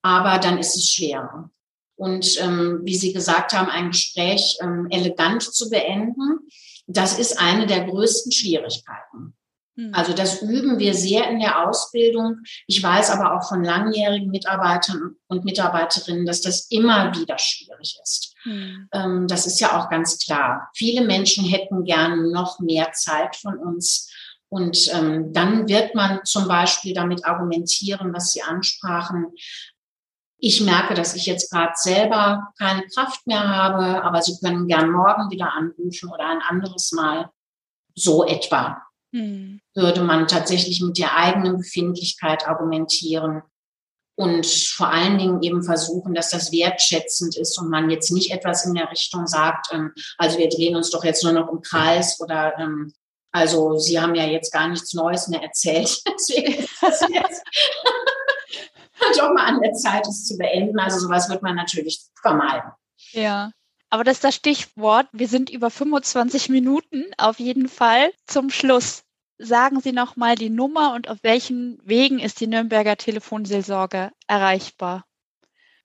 Aber 0.03 0.39
dann 0.39 0.59
ist 0.59 0.77
es 0.77 0.91
schwerer. 0.91 1.51
Und 1.97 2.41
ähm, 2.41 2.81
wie 2.85 2.97
Sie 2.97 3.13
gesagt 3.13 3.53
haben, 3.53 3.71
ein 3.71 3.91
Gespräch 3.91 4.59
ähm, 4.61 4.87
elegant 4.91 5.43
zu 5.43 5.71
beenden, 5.71 6.41
das 6.87 7.19
ist 7.19 7.41
eine 7.41 7.67
der 7.67 7.85
größten 7.85 8.31
Schwierigkeiten. 8.31 9.35
Hm. 9.77 9.93
Also 9.93 10.13
das 10.13 10.43
üben 10.43 10.79
wir 10.79 10.95
sehr 10.95 11.29
in 11.29 11.41
der 11.41 11.67
Ausbildung. 11.67 12.41
Ich 12.67 12.83
weiß 12.83 13.11
aber 13.11 13.37
auch 13.37 13.49
von 13.49 13.65
langjährigen 13.65 14.31
Mitarbeitern 14.31 15.17
und 15.27 15.45
Mitarbeiterinnen, 15.45 16.27
dass 16.27 16.41
das 16.43 16.71
immer 16.71 17.15
wieder 17.15 17.39
schwierig 17.39 17.99
ist. 18.03 18.35
Mhm. 18.45 18.89
Ähm, 18.93 19.27
das 19.29 19.47
ist 19.47 19.61
ja 19.61 19.79
auch 19.79 19.91
ganz 19.91 20.19
klar. 20.19 20.71
Viele 20.75 21.05
Menschen 21.05 21.45
hätten 21.45 21.85
gern 21.85 22.31
noch 22.31 22.61
mehr 22.61 22.93
Zeit 22.93 23.37
von 23.37 23.59
uns. 23.59 24.11
Und 24.57 24.91
ähm, 24.95 25.35
dann 25.35 25.69
wird 25.69 25.95
man 25.95 26.25
zum 26.25 26.49
Beispiel 26.49 26.95
damit 26.95 27.27
argumentieren, 27.27 28.15
was 28.15 28.33
Sie 28.33 28.41
ansprachen. 28.41 29.27
Ich 30.39 30.63
merke, 30.63 30.95
dass 30.95 31.15
ich 31.15 31.27
jetzt 31.27 31.51
gerade 31.51 31.75
selber 31.75 32.55
keine 32.59 32.87
Kraft 32.87 33.27
mehr 33.27 33.47
habe, 33.47 34.03
aber 34.03 34.23
Sie 34.23 34.39
können 34.43 34.67
gern 34.67 34.91
morgen 34.91 35.31
wieder 35.31 35.53
anrufen 35.53 36.09
oder 36.09 36.27
ein 36.27 36.41
anderes 36.41 36.93
Mal. 36.93 37.29
So 37.95 38.25
etwa 38.25 38.83
hm. 39.13 39.61
würde 39.75 40.01
man 40.01 40.27
tatsächlich 40.27 40.81
mit 40.81 40.97
der 40.97 41.15
eigenen 41.15 41.59
Befindlichkeit 41.59 42.49
argumentieren 42.49 43.43
und 44.15 44.47
vor 44.47 44.89
allen 44.89 45.19
Dingen 45.19 45.43
eben 45.43 45.63
versuchen, 45.63 46.15
dass 46.15 46.31
das 46.31 46.51
wertschätzend 46.51 47.37
ist 47.37 47.59
und 47.59 47.69
man 47.69 47.91
jetzt 47.91 48.11
nicht 48.11 48.31
etwas 48.31 48.65
in 48.65 48.75
der 48.75 48.91
Richtung 48.91 49.27
sagt, 49.27 49.67
ähm, 49.71 49.93
also 50.17 50.39
wir 50.39 50.49
drehen 50.49 50.77
uns 50.77 50.89
doch 50.89 51.05
jetzt 51.05 51.23
nur 51.25 51.35
noch 51.35 51.53
im 51.53 51.61
Kreis 51.61 52.19
oder 52.23 52.59
ähm, 52.59 52.95
also 53.37 53.77
Sie 53.77 54.01
haben 54.01 54.15
ja 54.15 54.25
jetzt 54.25 54.51
gar 54.51 54.67
nichts 54.67 54.95
Neues 54.95 55.29
mehr 55.29 55.43
erzählt. 55.43 56.03
Deswegen 56.09 56.55
ist 56.55 56.83
das 56.83 57.01
jetzt 57.01 57.43
doch 59.19 59.31
mal 59.35 59.45
an 59.45 59.61
der 59.61 59.75
Zeit, 59.75 60.07
es 60.07 60.25
zu 60.25 60.39
beenden. 60.39 60.79
Also 60.79 61.01
sowas 61.01 61.29
wird 61.29 61.43
man 61.43 61.55
natürlich 61.55 62.01
vermeiden. 62.21 62.71
Ja. 63.13 63.51
Aber 63.91 64.05
das 64.05 64.17
ist 64.17 64.25
das 64.25 64.35
Stichwort. 64.35 65.07
Wir 65.13 65.29
sind 65.29 65.51
über 65.51 65.71
25 65.71 66.49
Minuten 66.49 67.05
auf 67.19 67.39
jeden 67.39 67.69
Fall 67.69 68.11
zum 68.27 68.49
Schluss. 68.49 69.05
Sagen 69.39 69.81
Sie 69.81 69.93
noch 69.93 70.17
mal 70.17 70.35
die 70.35 70.49
Nummer 70.49 70.95
und 70.95 71.11
auf 71.11 71.19
welchen 71.21 71.79
Wegen 71.85 72.19
ist 72.19 72.41
die 72.41 72.47
Nürnberger 72.47 72.97
Telefonseelsorge 72.97 74.13
erreichbar? 74.27 75.05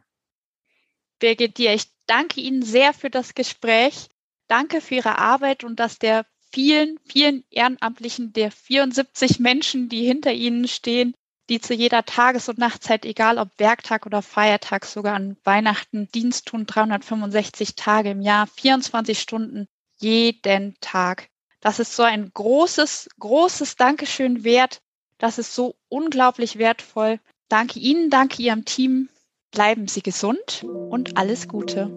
Birgit 1.19 1.57
Dir, 1.59 1.75
ich 1.75 1.85
danke 2.07 2.41
Ihnen 2.41 2.63
sehr 2.63 2.93
für 2.93 3.11
das 3.11 3.35
Gespräch. 3.35 4.07
Danke 4.49 4.81
für 4.81 4.95
Ihre 4.97 5.19
Arbeit 5.19 5.63
und 5.65 5.81
dass 5.81 5.99
der 5.99 6.25
vielen, 6.53 7.01
vielen 7.05 7.43
Ehrenamtlichen, 7.51 8.33
der 8.33 8.53
74 8.53 9.41
Menschen, 9.41 9.89
die 9.89 10.07
hinter 10.07 10.33
Ihnen 10.33 10.69
stehen, 10.69 11.17
die 11.49 11.61
zu 11.61 11.75
jeder 11.75 12.05
Tages- 12.05 12.49
und 12.49 12.59
Nachtzeit, 12.59 13.05
egal 13.05 13.39
ob 13.39 13.49
Werktag 13.59 14.07
oder 14.07 14.23
Feiertag, 14.23 14.85
sogar 14.85 15.15
an 15.15 15.37
Weihnachten 15.45 16.09
Dienst 16.13 16.47
tun, 16.47 16.67
365 16.67 17.77
Tage 17.77 18.11
im 18.11 18.21
Jahr, 18.21 18.47
24 18.47 19.19
Stunden 19.19 19.69
jeden 19.99 20.77
Tag. 20.81 21.29
Das 21.61 21.79
ist 21.79 21.97
so 21.97 22.03
ein 22.03 22.31
großes, 22.33 23.09
großes 23.19 23.77
Dankeschön 23.77 24.45
wert. 24.45 24.81
Das 25.19 25.39
ist 25.39 25.55
so 25.55 25.77
unglaublich 25.89 26.59
wertvoll. 26.59 27.21
Danke 27.49 27.79
Ihnen, 27.79 28.11
danke 28.11 28.43
Ihrem 28.43 28.65
Team. 28.65 29.09
Bleiben 29.51 29.89
Sie 29.89 30.03
gesund 30.03 30.65
und 30.65 31.17
alles 31.17 31.49
Gute. 31.49 31.91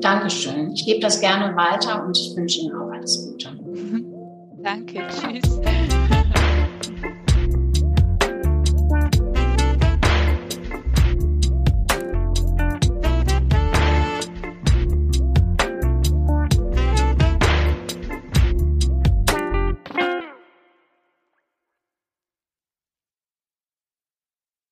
Dankeschön. 0.00 0.72
Ich 0.72 0.84
gebe 0.84 1.00
das 1.00 1.20
gerne 1.20 1.56
weiter 1.56 2.04
und 2.04 2.16
ich 2.16 2.36
wünsche 2.36 2.60
Ihnen 2.60 2.76
auch 2.76 2.90
alles 2.90 3.26
Gute. 3.26 3.58
danke. 4.62 5.06
Tschüss. 5.08 5.99